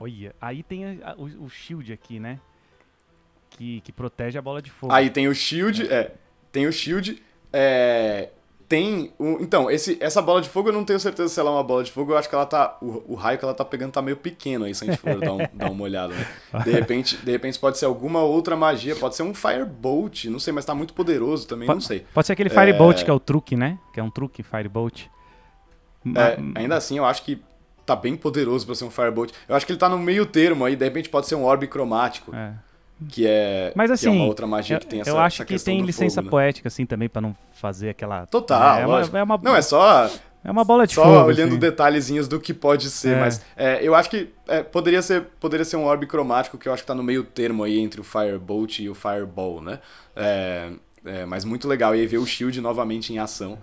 Olha, 0.00 0.34
aí 0.40 0.62
tem 0.62 0.84
a- 1.02 1.10
a- 1.12 1.14
o, 1.16 1.44
o 1.44 1.48
shield 1.48 1.92
aqui, 1.92 2.18
né? 2.18 2.40
Que, 3.50 3.80
que 3.82 3.92
protege 3.92 4.38
a 4.38 4.42
bola 4.42 4.60
de 4.62 4.70
fogo. 4.70 4.92
Aí 4.92 5.10
tem 5.10 5.28
o 5.28 5.34
shield, 5.34 5.86
é. 5.92 6.14
Tem 6.52 6.66
o 6.66 6.72
shield. 6.72 7.22
é, 7.52 8.30
tem. 8.70 9.12
Um, 9.18 9.38
então, 9.40 9.68
esse, 9.68 9.98
essa 10.00 10.22
bola 10.22 10.40
de 10.40 10.48
fogo 10.48 10.68
eu 10.68 10.72
não 10.72 10.84
tenho 10.84 11.00
certeza 11.00 11.28
se 11.28 11.40
ela 11.40 11.50
é 11.50 11.54
uma 11.54 11.64
bola 11.64 11.82
de 11.82 11.90
fogo. 11.90 12.12
Eu 12.12 12.16
acho 12.16 12.28
que 12.28 12.34
ela 12.36 12.46
tá. 12.46 12.78
O, 12.80 13.14
o 13.14 13.14
raio 13.16 13.36
que 13.36 13.44
ela 13.44 13.52
tá 13.52 13.64
pegando 13.64 13.90
tá 13.90 14.00
meio 14.00 14.16
pequeno 14.16 14.64
aí, 14.64 14.72
se 14.72 14.84
a 14.84 14.86
gente 14.86 15.00
for 15.00 15.18
dar, 15.18 15.32
um, 15.32 15.38
dar 15.52 15.70
uma 15.72 15.82
olhada, 15.82 16.14
né? 16.14 16.26
De 16.64 16.70
repente, 16.70 17.16
de 17.16 17.32
repente 17.32 17.58
pode 17.58 17.78
ser 17.78 17.86
alguma 17.86 18.22
outra 18.22 18.56
magia, 18.56 18.94
pode 18.94 19.16
ser 19.16 19.24
um 19.24 19.34
Firebolt, 19.34 20.26
não 20.26 20.38
sei, 20.38 20.52
mas 20.52 20.64
tá 20.64 20.72
muito 20.72 20.94
poderoso 20.94 21.48
também, 21.48 21.66
pode, 21.66 21.78
não 21.78 21.86
sei. 21.86 22.06
Pode 22.14 22.28
ser 22.28 22.34
aquele 22.34 22.48
Firebolt 22.48 23.00
é... 23.00 23.04
que 23.04 23.10
é 23.10 23.12
o 23.12 23.18
truque, 23.18 23.56
né? 23.56 23.76
Que 23.92 23.98
é 23.98 24.02
um 24.02 24.10
truque, 24.10 24.44
Firebolt. 24.44 25.06
É, 26.16 26.38
ainda 26.54 26.76
assim, 26.76 26.96
eu 26.96 27.04
acho 27.04 27.24
que 27.24 27.42
tá 27.84 27.96
bem 27.96 28.16
poderoso 28.16 28.64
pra 28.64 28.76
ser 28.76 28.84
um 28.84 28.90
Firebolt. 28.90 29.32
Eu 29.48 29.56
acho 29.56 29.66
que 29.66 29.72
ele 29.72 29.80
tá 29.80 29.88
no 29.88 29.98
meio 29.98 30.24
termo 30.24 30.64
aí, 30.64 30.76
de 30.76 30.84
repente 30.84 31.08
pode 31.08 31.26
ser 31.26 31.34
um 31.34 31.42
orbe 31.42 31.66
cromático. 31.66 32.32
É. 32.32 32.54
Que 33.08 33.26
é, 33.26 33.72
Mas, 33.74 33.90
assim, 33.90 34.10
que 34.10 34.16
é 34.16 34.20
uma 34.20 34.26
outra 34.26 34.46
magia 34.46 34.76
eu, 34.76 34.80
que 34.80 34.86
tem 34.86 35.00
essa 35.00 35.08
Eu 35.10 35.18
acho 35.18 35.36
essa 35.36 35.44
que 35.46 35.58
tem 35.58 35.80
licença 35.80 36.16
fogo, 36.16 36.24
né? 36.26 36.30
poética, 36.30 36.68
assim, 36.68 36.84
também, 36.84 37.08
pra 37.08 37.22
não 37.22 37.34
fazer 37.52 37.88
aquela. 37.90 38.26
Total, 38.26 38.78
é, 38.80 38.86
lógico. 38.86 39.14
Uma, 39.16 39.20
é 39.20 39.22
uma, 39.22 39.38
Não, 39.42 39.56
é 39.56 39.62
só. 39.62 40.10
É 40.42 40.50
uma 40.50 40.64
bola 40.64 40.86
de 40.86 40.94
só 40.94 41.02
fogo. 41.04 41.26
olhando 41.26 41.50
assim. 41.50 41.58
detalhezinhos 41.58 42.26
do 42.28 42.40
que 42.40 42.52
pode 42.54 42.88
ser, 42.90 43.16
É. 43.16 43.20
mas 43.20 43.42
é, 43.56 43.78
eu 43.82 43.94
acho 43.94 44.08
que 44.10 44.30
é, 44.48 44.62
poderia, 44.62 45.02
ser, 45.02 45.22
poderia 45.38 45.64
ser 45.66 45.76
um 45.76 45.84
orbe 45.84 46.06
cromático 46.06 46.56
que 46.56 46.66
eu 46.68 46.72
acho 46.72 46.82
que 46.82 46.86
tá 46.86 46.94
no 46.94 47.02
meio 47.02 47.22
termo 47.24 47.62
aí 47.62 47.78
entre 47.78 48.00
o 48.00 48.04
Firebolt 48.04 48.78
e 48.80 48.88
o 48.88 48.94
Fireball, 48.94 49.60
né? 49.60 49.80
É, 50.16 50.70
é, 51.04 51.24
mas 51.26 51.44
muito 51.44 51.68
legal. 51.68 51.94
E 51.94 52.00
aí 52.00 52.06
ver 52.06 52.18
o 52.18 52.26
Shield 52.26 52.58
novamente 52.60 53.12
em 53.12 53.18
ação, 53.18 53.58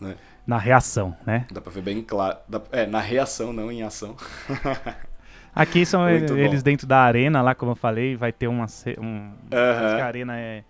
né? 0.00 0.16
Na 0.46 0.56
reação, 0.58 1.14
né? 1.26 1.46
Dá 1.50 1.60
pra 1.60 1.70
ver 1.72 1.82
bem 1.82 2.02
claro. 2.02 2.38
dá- 2.48 2.62
é, 2.72 2.86
na 2.86 3.00
reação, 3.00 3.52
não 3.52 3.70
em 3.72 3.82
ação. 3.82 4.14
Aqui 5.54 5.84
são 5.84 6.02
Muito 6.08 6.36
eles 6.36 6.62
bom. 6.62 6.64
dentro 6.70 6.86
da 6.86 6.98
arena, 7.00 7.42
lá, 7.42 7.54
como 7.54 7.72
eu 7.72 7.76
falei, 7.76 8.14
vai 8.16 8.32
ter 8.32 8.46
uma. 8.48 8.66
Um, 8.98 9.32
que 9.50 9.56
a 10.00 10.06
arena 10.06 10.38
é. 10.38 10.62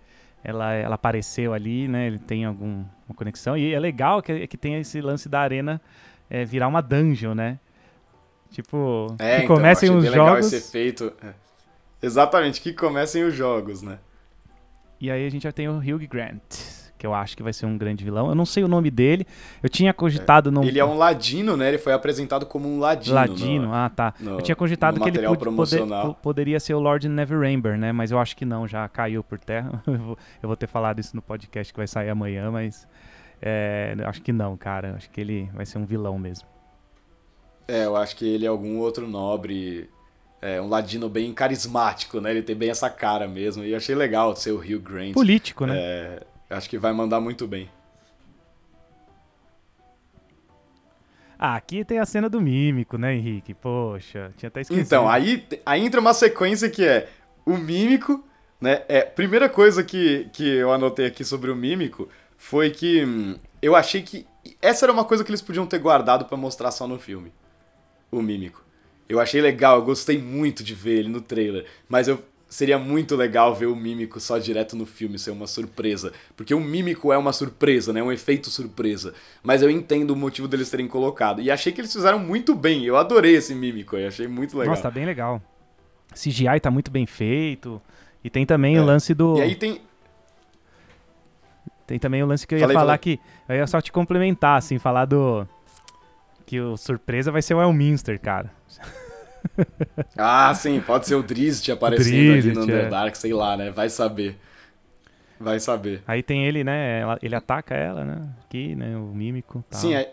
Ela, 0.43 0.73
ela 0.73 0.95
apareceu 0.95 1.53
ali, 1.53 1.89
né? 1.89 2.07
Ele 2.07 2.19
tem 2.19 2.45
alguma 2.45 2.87
conexão. 3.17 3.57
E 3.57 3.75
é 3.75 3.79
legal 3.79 4.23
que, 4.23 4.47
que 4.47 4.57
tem 4.57 4.77
esse 4.81 5.01
lance 5.01 5.29
da 5.29 5.41
arena 5.41 5.81
é, 6.31 6.45
virar 6.45 6.69
uma 6.69 6.81
dungeon, 6.81 7.35
né? 7.35 7.59
Tipo, 8.51 9.15
É, 9.19 9.39
que 9.39 9.45
então, 9.45 9.57
comecem 9.57 9.91
os 9.91 10.07
jogos. 10.11 10.47
esse 10.53 10.57
efeito. 10.69 11.13
Exatamente, 12.01 12.61
que 12.61 12.73
comecem 12.73 13.25
os 13.25 13.35
jogos, 13.35 13.83
né? 13.83 13.99
E 15.01 15.11
aí 15.11 15.27
a 15.27 15.31
gente 15.31 15.43
já 15.43 15.53
tem 15.53 15.69
o 15.69 15.77
Hugh 15.79 16.07
Grant, 16.09 16.41
que 16.99 17.07
eu 17.07 17.15
acho 17.15 17.37
que 17.37 17.43
vai 17.43 17.53
ser 17.53 17.65
um 17.65 17.79
grande 17.79 18.05
vilão. 18.05 18.29
Eu 18.29 18.35
não 18.35 18.45
sei 18.45 18.65
o 18.65 18.69
nome 18.69 18.91
dele. 18.91 19.27
Eu 19.63 19.69
tinha 19.69 19.95
cogitado 19.95 20.51
no. 20.51 20.65
Ele 20.65 20.79
é 20.79 20.85
um 20.85 20.95
ladino, 20.99 21.57
né? 21.57 21.69
Ele 21.69 21.79
foi 21.79 21.93
apresentado 21.93 22.45
como 22.45 22.69
um 22.69 22.79
ladino. 22.81 23.15
Ladino, 23.15 23.67
no- 23.69 23.75
ah 23.75 23.89
tá. 23.89 24.13
no- 24.19 24.33
eu 24.33 24.43
tinha 24.43 24.57
cogitado 24.57 25.01
que 25.01 25.09
ele 25.09 25.23
poder- 25.55 25.87
poderia 26.21 26.59
ser 26.61 26.75
o 26.75 26.81
Lord 26.81 27.09
Neverember, 27.09 27.79
né? 27.79 27.93
Mas 27.93 28.11
eu 28.11 28.19
acho 28.19 28.37
que 28.37 28.45
não, 28.45 28.67
já 28.67 28.89
caiu 28.89 29.23
por 29.23 29.39
terra. 29.39 29.81
eu, 29.87 29.97
vou, 29.99 30.19
eu 30.43 30.47
vou 30.49 30.57
ter 30.57 30.67
falado 30.67 30.99
isso 30.99 31.15
no 31.15 31.23
podcast 31.23 31.73
que 31.73 31.79
vai 31.79 31.87
sair 31.87 32.09
amanhã, 32.11 32.51
mas 32.51 32.87
é, 33.41 33.95
eu 33.97 34.09
acho 34.09 34.21
que 34.21 34.33
não, 34.33 34.57
cara. 34.57 34.95
Acho 34.97 35.09
que 35.11 35.21
ele 35.21 35.49
vai 35.55 35.65
ser 35.65 35.79
um 35.79 35.87
vilão 35.87 36.19
mesmo. 36.19 36.47
É, 37.69 37.85
eu 37.85 37.97
acho 37.97 38.17
que 38.17 38.27
ele 38.27 38.45
é 38.45 38.49
algum 38.49 38.79
outro 38.79 39.07
nobre. 39.07 39.89
É, 40.41 40.61
um 40.61 40.69
ladino 40.69 41.09
bem 41.09 41.33
carismático, 41.35 42.21
né? 42.21 42.31
Ele 42.31 42.43
tem 42.43 42.55
bem 42.55 42.71
essa 42.71 42.89
cara 42.89 43.27
mesmo. 43.27 43.65
E 43.65 43.73
eu 43.73 43.77
achei 43.77 43.95
legal 43.95 44.35
ser 44.37 44.53
o 44.53 44.59
Hugh 44.59 44.81
Grant. 44.81 45.13
Político, 45.13 45.67
né? 45.67 45.75
É, 45.77 46.21
acho 46.51 46.69
que 46.69 46.79
vai 46.79 46.93
mandar 46.93 47.21
muito 47.21 47.47
bem. 47.47 47.71
Ah, 51.39 51.55
aqui 51.55 51.85
tem 51.85 52.01
a 52.01 52.07
cena 52.07 52.29
do 52.29 52.41
mímico, 52.41 52.99
né, 52.99 53.15
Henrique? 53.15 53.55
Poxa, 53.55 54.33
tinha 54.37 54.49
até 54.49 54.63
esquecido. 54.63 54.85
Então, 54.85 55.09
aí, 55.09 55.47
aí 55.65 55.85
entra 55.85 56.01
uma 56.01 56.13
sequência 56.13 56.69
que 56.69 56.85
é 56.85 57.09
o 57.47 57.57
mímico, 57.57 58.25
né? 58.61 58.83
É, 58.89 59.03
primeira 59.03 59.49
coisa 59.49 59.85
que, 59.85 60.29
que 60.33 60.45
eu 60.45 60.73
anotei 60.73 61.07
aqui 61.07 61.25
sobre 61.25 61.51
o 61.51 61.57
mímico 61.57 62.09
foi 62.37 62.71
que 62.71 63.05
hum, 63.05 63.37
eu 63.63 63.77
achei 63.77 64.03
que 64.03 64.27
essa 64.61 64.85
era 64.85 64.93
uma 64.93 65.05
coisa 65.05 65.23
que 65.23 65.31
eles 65.31 65.43
podiam 65.43 65.65
ter 65.65 65.79
guardado 65.79 66.25
pra 66.25 66.37
mostrar 66.37 66.73
só 66.73 66.89
no 66.89 66.99
filme. 66.99 67.33
O 68.11 68.21
mímico. 68.21 68.65
Eu 69.09 69.21
achei 69.21 69.41
legal, 69.41 69.79
eu 69.79 69.85
gostei 69.85 70.19
muito 70.19 70.65
de 70.65 70.75
ver 70.75 70.99
ele 70.99 71.09
no 71.09 71.21
trailer, 71.21 71.67
mas 71.89 72.09
eu 72.09 72.23
seria 72.49 72.79
muito 72.79 73.15
legal 73.15 73.55
ver 73.55 73.67
o 73.67 73.77
mímico 73.77 74.19
só 74.19 74.39
direto 74.39 74.75
no 74.75 74.87
filme, 74.87 75.19
ser 75.19 75.31
uma 75.31 75.47
surpresa, 75.47 76.13
porque 76.37 76.55
o 76.55 76.61
mímico 76.61 77.13
é 77.13 77.19
uma 77.19 77.33
surpresa, 77.33 77.93
né? 77.93 78.03
Um 78.03 78.11
efeito 78.11 78.49
surpresa. 78.51 79.13
Mas 79.43 79.61
eu 79.63 79.69
entendo 79.71 80.13
o 80.13 80.17
motivo 80.17 80.49
deles 80.49 80.71
terem 80.71 80.89
colocado 80.89 81.41
e 81.43 81.51
achei 81.51 81.73
que 81.73 81.81
eles 81.81 81.93
fizeram 81.93 82.19
muito 82.19 82.55
bem. 82.55 82.85
Eu 82.85 82.97
adorei 82.97 83.35
esse 83.37 83.55
mímico, 83.55 83.97
eu 83.97 84.09
achei 84.09 84.27
muito 84.27 84.57
legal. 84.57 84.71
Nossa, 84.75 84.83
tá 84.83 84.91
bem 84.91 85.05
legal. 85.05 85.43
CGI 86.15 86.59
tá 86.61 86.71
muito 86.71 86.91
bem 86.91 87.05
feito. 87.07 87.81
E 88.25 88.31
tem 88.31 88.45
também 88.47 88.77
É. 88.77 88.81
o 88.81 88.85
lance 88.85 89.13
do. 89.15 89.37
E 89.39 89.43
aí 89.43 89.55
tem. 89.55 89.81
Tem 91.87 91.99
também 91.99 92.23
o 92.23 92.27
lance 92.27 92.47
que 92.47 92.55
eu 92.55 92.59
ia 92.59 92.65
Falei, 92.65 92.75
falar 92.75 92.99
falei. 92.99 93.17
que. 93.17 93.21
Eu 93.49 93.57
ia 93.57 93.67
só 93.67 93.81
te 93.81 93.93
complementar, 93.93 94.59
assim, 94.59 94.79
falar 94.79 95.05
do. 95.05 95.47
Que 96.45 96.61
o 96.61 96.77
surpresa 96.77 97.31
vai 97.31 97.43
ser 97.43 97.55
o 97.55 97.63
Elminster, 97.63 98.19
cara. 98.21 98.51
Ah, 100.17 100.53
sim, 100.55 100.81
pode 100.81 101.07
ser 101.07 101.15
o 101.15 101.23
Drizzt 101.23 101.69
aparecendo 101.71 102.11
Drizzt, 102.13 102.49
ali 102.49 102.55
no 102.55 102.61
é. 102.61 102.65
Underdark, 102.65 103.17
sei 103.17 103.33
lá, 103.33 103.57
né? 103.57 103.71
Vai 103.71 103.89
saber. 103.89 104.39
Vai 105.41 105.61
saber. 105.61 106.03
Aí 106.07 106.23
tem 106.23 106.47
ele, 106.47 106.65
né? 106.65 107.03
ele 107.23 107.35
ataca 107.35 107.75
ela, 107.75 108.05
né? 108.05 108.29
Aqui, 108.45 108.75
né? 108.75 108.97
O 108.97 109.15
mímico. 109.15 109.65
Tal. 109.71 109.81
Sim, 109.81 109.95
é, 109.95 110.13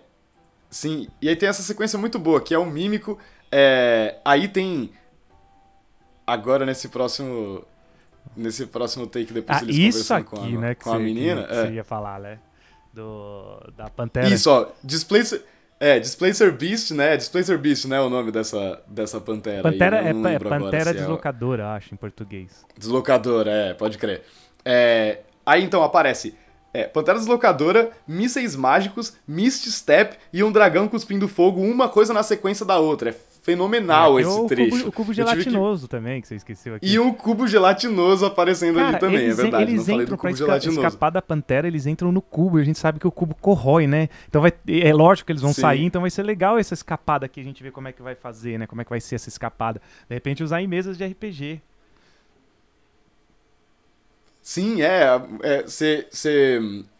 sim, 0.69 1.07
e 1.21 1.27
aí 1.29 1.35
tem 1.35 1.49
essa 1.49 1.63
sequência 1.63 1.97
muito 1.97 2.19
boa, 2.19 2.39
que 2.41 2.53
é 2.53 2.57
o 2.59 2.65
mímico. 2.65 3.17
é, 3.51 4.17
aí 4.23 4.47
tem. 4.47 4.91
Agora 6.25 6.65
nesse 6.65 6.89
próximo. 6.89 7.63
Nesse 8.35 8.65
próximo 8.65 9.05
take, 9.07 9.31
depois 9.31 9.59
Ah, 9.59 9.63
eles 9.63 9.75
isso 9.77 10.13
conversando 10.15 10.17
aqui, 10.17 10.29
com 10.51 10.57
a, 10.57 10.61
né? 10.61 10.75
com 10.75 10.89
a 10.89 10.93
você- 10.97 11.03
menina. 11.03 11.43
Que, 11.43 11.53
é. 11.53 11.65
você 11.67 11.71
ia 11.73 11.83
falar, 11.83 12.19
né? 12.19 12.39
Do, 12.91 13.59
da 13.77 13.89
Pantera. 13.89 14.27
Isso, 14.27 14.49
ó. 14.49 14.67
Displacer, 14.83 15.45
é, 15.79 15.99
Displacer 15.99 16.51
Beast, 16.51 16.91
né? 16.91 17.17
Displacer 17.17 17.57
Beast, 17.57 17.85
né? 17.85 17.99
O 17.99 18.09
nome 18.09 18.31
dessa, 18.31 18.81
dessa 18.87 19.19
pantera. 19.19 19.57
aí, 19.57 19.63
Pantera 19.63 20.01
né? 20.01 20.31
é, 20.31 20.35
é 20.35 20.39
Pantera 20.39 20.89
é 20.89 20.93
Deslocadora, 20.93 21.63
eu 21.63 21.67
acho, 21.67 21.93
em 21.93 21.97
português. 21.97 22.65
Deslocadora, 22.77 23.51
é, 23.51 23.73
pode 23.73 23.97
crer. 23.97 24.23
É, 24.63 25.19
aí 25.45 25.63
então 25.63 25.83
aparece 25.83 26.35
é, 26.75 26.83
Pantera 26.83 27.17
Deslocadora, 27.17 27.91
mísseis 28.05 28.53
mágicos, 28.53 29.15
Mist 29.25 29.71
Step 29.71 30.17
e 30.33 30.43
um 30.43 30.51
dragão 30.51 30.89
cuspindo 30.89 31.25
fogo, 31.25 31.61
uma 31.61 31.87
coisa 31.87 32.13
na 32.13 32.21
sequência 32.21 32.65
da 32.65 32.77
outra. 32.77 33.11
É 33.11 33.15
fenomenal 33.45 34.19
E 34.19 34.23
esse 34.23 34.31
o 34.31 34.47
trecho. 34.47 34.77
Cubo, 34.77 34.89
o 34.89 34.91
cubo 34.91 35.13
tive 35.13 35.25
que- 35.27 35.31
gelatinoso 35.31 35.87
também, 35.87 36.19
que 36.19 36.27
você 36.27 36.35
esqueceu 36.35 36.73
aqui. 36.75 36.87
E 36.91 36.97
um 36.99 37.13
cubo 37.13 37.47
gelatinoso 37.47 38.25
aparecendo 38.25 38.77
Cara, 38.77 38.89
ali 38.89 38.99
também, 38.99 39.19
eles, 39.19 39.37
é 39.37 39.41
verdade. 39.43 39.63
eles 39.63 39.75
não 39.75 39.85
falei 39.85 40.01
entram 40.01 40.17
do 40.17 40.21
pra 40.21 40.31
gelatinoso. 40.31 40.79
escapar 40.81 41.09
da 41.11 41.21
Pantera, 41.21 41.67
eles 41.67 41.85
entram 41.85 42.11
no 42.11 42.21
cubo, 42.23 42.57
e 42.57 42.61
a 42.63 42.65
gente 42.65 42.79
sabe 42.79 42.99
que 42.99 43.07
o 43.07 43.11
cubo 43.11 43.35
corrói, 43.35 43.85
né? 43.85 44.09
Então 44.27 44.41
vai, 44.41 44.51
é 44.67 44.91
lógico 44.93 45.27
que 45.27 45.31
eles 45.31 45.43
vão 45.43 45.53
Sim. 45.53 45.61
sair, 45.61 45.83
então 45.85 46.01
vai 46.01 46.09
ser 46.09 46.23
legal 46.23 46.57
essa 46.57 46.73
escapada 46.73 47.27
aqui, 47.27 47.39
a 47.39 47.43
gente 47.43 47.61
ver 47.61 47.71
como 47.71 47.87
é 47.87 47.91
que 47.91 48.01
vai 48.01 48.15
fazer, 48.15 48.57
né? 48.57 48.65
Como 48.65 48.81
é 48.81 48.83
que 48.83 48.89
vai 48.89 48.99
ser 48.99 49.15
essa 49.15 49.29
escapada. 49.29 49.79
De 50.09 50.15
repente 50.15 50.43
usar 50.43 50.59
em 50.61 50.67
mesas 50.67 50.97
de 50.97 51.05
RPG. 51.05 51.61
Sim, 54.41 54.81
é. 54.81 55.19
Você 55.65 56.07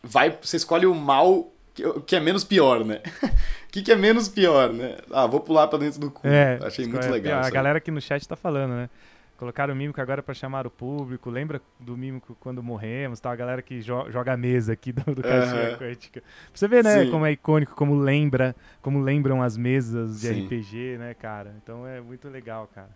vai. 0.04 0.36
Você 0.41 0.58
escolhe 0.58 0.86
o 0.86 0.96
mal 0.96 1.52
que, 1.74 1.84
que 2.02 2.16
é 2.16 2.20
menos 2.20 2.43
pior, 2.43 2.84
né? 2.84 3.02
O 3.76 3.78
que, 3.78 3.84
que 3.84 3.92
é 3.92 3.96
menos 3.96 4.30
pior, 4.30 4.72
né? 4.72 4.98
Ah, 5.12 5.28
vou 5.28 5.42
pular 5.42 5.68
pra 5.68 5.78
dentro 5.78 6.00
do 6.00 6.10
cubo. 6.10 6.26
É, 6.28 6.58
Achei 6.64 6.88
muito 6.88 7.06
é- 7.06 7.10
legal. 7.10 7.44
A 7.44 7.50
galera 7.50 7.78
aqui 7.80 7.92
no 7.92 8.00
chat 8.00 8.26
tá 8.26 8.36
falando, 8.38 8.72
né? 8.72 8.90
Colocaram 9.38 9.74
o 9.74 9.76
Mímico 9.76 10.00
agora 10.00 10.24
pra 10.24 10.34
chamar 10.34 10.66
o 10.66 10.70
público. 10.72 11.30
Lembra 11.30 11.60
do 11.78 11.98
Mímico 11.98 12.38
quando 12.40 12.64
morremos? 12.64 13.20
Tá? 13.20 13.32
A 13.32 13.36
galera 13.36 13.62
que 13.62 13.82
jo- 13.82 14.10
joga 14.10 14.32
a 14.32 14.38
mesa 14.38 14.72
aqui 14.72 14.94
do, 14.94 15.04
do 15.14 15.22
Caixinha 15.22 15.70
Aham. 15.72 15.78
Quântica. 15.78 16.22
Pra 16.22 16.32
você 16.54 16.68
ver, 16.70 16.86
né? 16.86 17.04
Sim. 17.04 17.12
Como 17.12 17.26
é 17.26 17.34
icônico, 17.34 17.76
como 17.76 17.96
lembra, 18.00 18.56
como 18.82 19.02
lembram 19.02 19.44
as 19.44 19.58
mesas 19.58 20.22
de 20.22 20.28
Sim. 20.30 20.46
RPG, 20.46 20.98
né, 20.98 21.14
cara? 21.14 21.54
Então 21.62 21.86
é 21.86 22.00
muito 22.00 22.30
legal, 22.30 22.70
cara. 22.74 22.88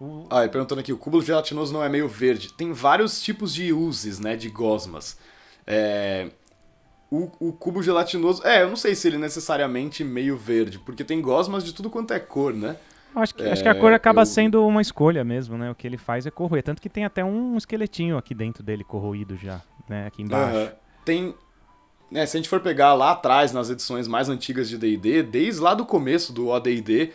O- 0.00 0.26
Ah, 0.28 0.44
e 0.44 0.48
perguntando 0.48 0.80
aqui, 0.80 0.92
o 0.92 0.98
cubo 0.98 1.22
gelatinoso 1.22 1.72
não 1.72 1.84
é 1.84 1.88
meio 1.88 2.08
verde. 2.08 2.52
Tem 2.54 2.72
vários 2.72 3.22
tipos 3.22 3.54
de 3.54 3.72
uses, 3.72 4.18
né, 4.18 4.34
de 4.34 4.48
gosmas. 4.48 5.16
É, 5.64 6.30
O, 7.14 7.30
o 7.38 7.52
cubo 7.52 7.82
gelatinoso... 7.82 8.42
É, 8.42 8.62
eu 8.62 8.70
não 8.70 8.76
sei 8.76 8.94
se 8.94 9.06
ele 9.06 9.16
é 9.16 9.18
necessariamente 9.18 10.02
meio 10.02 10.34
verde, 10.34 10.78
porque 10.78 11.04
tem 11.04 11.20
gosmas 11.20 11.62
de 11.62 11.74
tudo 11.74 11.90
quanto 11.90 12.14
é 12.14 12.18
cor, 12.18 12.54
né? 12.54 12.76
acho, 13.14 13.34
que, 13.34 13.42
é, 13.42 13.52
acho 13.52 13.62
que 13.62 13.68
a 13.68 13.74
cor 13.74 13.92
acaba 13.92 14.22
eu- 14.22 14.26
sendo 14.26 14.66
uma 14.66 14.80
escolha 14.80 15.22
mesmo, 15.22 15.58
né? 15.58 15.70
O 15.70 15.74
que 15.74 15.86
ele 15.86 15.98
faz 15.98 16.24
é 16.24 16.30
corroer. 16.30 16.62
Tanto 16.62 16.80
que 16.80 16.88
tem 16.88 17.04
até 17.04 17.22
um 17.22 17.54
esqueletinho 17.58 18.16
aqui 18.16 18.34
dentro 18.34 18.62
dele 18.62 18.82
corroído 18.82 19.36
já, 19.36 19.60
né? 19.86 20.06
Aqui 20.06 20.22
embaixo. 20.22 20.56
Aham. 20.56 20.72
Tem... 21.04 21.34
né, 22.10 22.24
se 22.24 22.34
a 22.34 22.40
gente 22.40 22.48
for 22.48 22.60
pegar 22.60 22.94
lá 22.94 23.10
atrás, 23.10 23.52
nas 23.52 23.68
edições 23.68 24.08
mais 24.08 24.30
antigas 24.30 24.66
de 24.66 24.78
D&D, 24.78 25.22
desde 25.22 25.60
lá 25.60 25.74
do 25.74 25.84
começo 25.84 26.32
do 26.32 26.48
OD&D, 26.48 27.12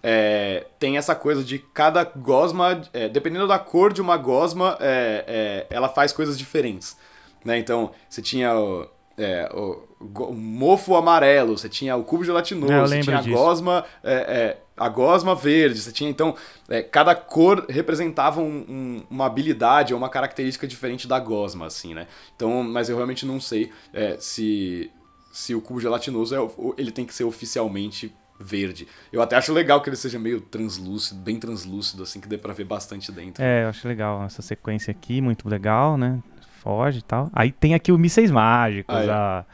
é, 0.00 0.66
tem 0.78 0.96
essa 0.96 1.14
coisa 1.16 1.42
de 1.42 1.58
cada 1.58 2.04
gosma, 2.04 2.82
é, 2.92 3.08
dependendo 3.08 3.48
da 3.48 3.58
cor 3.58 3.92
de 3.92 4.00
uma 4.00 4.16
gosma, 4.16 4.76
é, 4.78 5.24
é, 5.26 5.74
ela 5.74 5.88
faz 5.88 6.12
coisas 6.12 6.38
diferentes. 6.38 6.96
Né? 7.44 7.58
Então, 7.58 7.90
você 8.08 8.22
tinha 8.22 8.54
o, 8.56 8.86
é, 9.20 9.48
o, 9.52 10.32
mofo 10.32 10.96
amarelo, 10.96 11.56
você 11.56 11.68
tinha 11.68 11.94
o 11.96 12.02
cubo 12.02 12.24
gelatinoso, 12.24 12.72
É, 12.72 12.80
você 12.80 13.00
tinha 13.00 13.18
a 13.18 13.20
disso. 13.20 13.36
gosma... 13.36 13.84
é, 14.02 14.14
é, 14.14 14.62
a 14.76 14.88
gosma 14.88 15.34
verde, 15.34 15.78
você 15.78 15.92
tinha 15.92 16.08
então. 16.08 16.34
É, 16.68 16.82
cada 16.82 17.14
cor 17.14 17.66
representava 17.68 18.40
um, 18.40 18.64
um, 18.66 19.02
uma 19.10 19.26
habilidade 19.26 19.92
ou 19.92 19.98
uma 19.98 20.08
característica 20.08 20.66
diferente 20.66 21.06
da 21.06 21.18
gosma, 21.20 21.66
assim, 21.66 21.92
né? 21.92 22.06
Então, 22.34 22.62
mas 22.62 22.88
eu 22.88 22.96
realmente 22.96 23.26
não 23.26 23.38
sei 23.38 23.70
se, 24.18 24.90
se 25.30 25.54
o 25.54 25.60
cubo 25.60 25.80
gelatinoso 25.80 26.34
é, 26.34 26.38
ele 26.78 26.90
tem 26.90 27.04
que 27.04 27.12
ser 27.12 27.24
oficialmente 27.24 28.10
verde. 28.40 28.88
Eu 29.12 29.20
até 29.20 29.36
acho 29.36 29.52
legal 29.52 29.82
que 29.82 29.90
ele 29.90 29.96
seja 29.96 30.18
meio 30.18 30.40
translúcido, 30.40 31.20
bem 31.20 31.38
translúcido, 31.38 32.02
assim, 32.02 32.18
que 32.20 32.26
dê 32.26 32.38
pra 32.38 32.54
ver 32.54 32.64
bastante 32.64 33.12
dentro. 33.12 33.44
É, 33.44 33.64
eu 33.64 33.68
acho 33.68 33.86
legal 33.86 34.24
essa 34.24 34.40
sequência 34.40 34.90
aqui, 34.90 35.20
muito 35.20 35.46
legal, 35.46 35.98
né? 35.98 36.18
Foge 36.62 36.98
e 36.98 37.02
tal. 37.02 37.30
Aí 37.32 37.50
tem 37.50 37.74
aqui 37.74 37.90
o 37.90 37.98
Mísseis 37.98 38.30
Mágicos, 38.30 38.94
é. 38.94 39.10
a... 39.10 39.44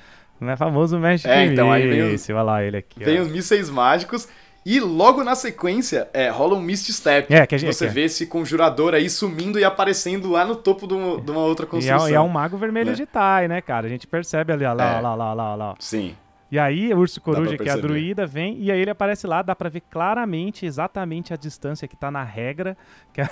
Não 0.41 0.51
é 0.51 0.57
famoso 0.57 0.99
Magic 0.99 1.27
É, 1.27 1.47
então 1.47 1.73
aí 1.73 1.89
vem 1.89 2.15
o... 2.15 2.17
olha 2.35 2.43
lá 2.43 2.63
ele 2.63 2.77
aqui. 2.77 3.03
Vem 3.03 3.19
ó. 3.19 3.23
os 3.23 3.29
mísseis 3.29 3.71
mágicos 3.71 4.29
e 4.67 4.81
logo 4.81 5.23
na 5.23 5.37
sequência, 5.37 6.09
é, 6.13 6.29
rola 6.29 6.57
um 6.57 6.61
Mist 6.61 6.93
Step. 6.93 7.33
É, 7.33 7.47
que 7.47 7.55
a 7.55 7.59
gente, 7.59 7.73
você 7.73 7.87
é. 7.87 7.89
vê 7.89 8.03
esse 8.03 8.27
conjurador 8.27 8.95
aí 8.95 9.09
sumindo 9.09 9.61
e 9.61 9.65
aparecendo 9.65 10.29
lá 10.29 10.45
no 10.45 10.57
topo 10.57 10.89
de 10.89 10.95
uma, 10.95 11.21
de 11.21 11.31
uma 11.31 11.41
outra 11.41 11.65
construção. 11.67 12.09
E 12.09 12.11
é, 12.11 12.15
e 12.15 12.17
é, 12.17 12.21
um 12.21 12.29
mago 12.29 12.57
vermelho 12.57 12.91
né? 12.91 12.97
de 12.97 13.07
Tai, 13.07 13.47
né, 13.47 13.61
cara? 13.61 13.87
A 13.87 13.89
gente 13.89 14.09
percebe 14.09 14.53
ali, 14.53 14.65
ó, 14.65 14.73
lá, 14.73 14.99
é. 14.99 15.01
lá, 15.01 15.15
lá, 15.15 15.33
lá, 15.33 15.55
lá. 15.55 15.75
Sim. 15.79 16.17
E 16.51 16.59
aí, 16.59 16.95
o 16.95 16.99
urso 16.99 17.21
coruja, 17.21 17.57
que 17.57 17.69
é 17.69 17.73
a 17.73 17.77
druida, 17.77 18.25
vem 18.25 18.57
e 18.61 18.71
aí 18.71 18.81
ele 18.81 18.91
aparece 18.91 19.27
lá, 19.27 19.43
dá 19.43 19.55
pra 19.55 19.69
ver 19.69 19.83
claramente, 19.91 20.65
exatamente 20.65 21.35
a 21.35 21.37
distância 21.37 21.89
que 21.89 21.97
tá 21.97 22.09
na 22.09 22.23
regra. 22.23 22.77
Que 23.13 23.21
é, 23.21 23.29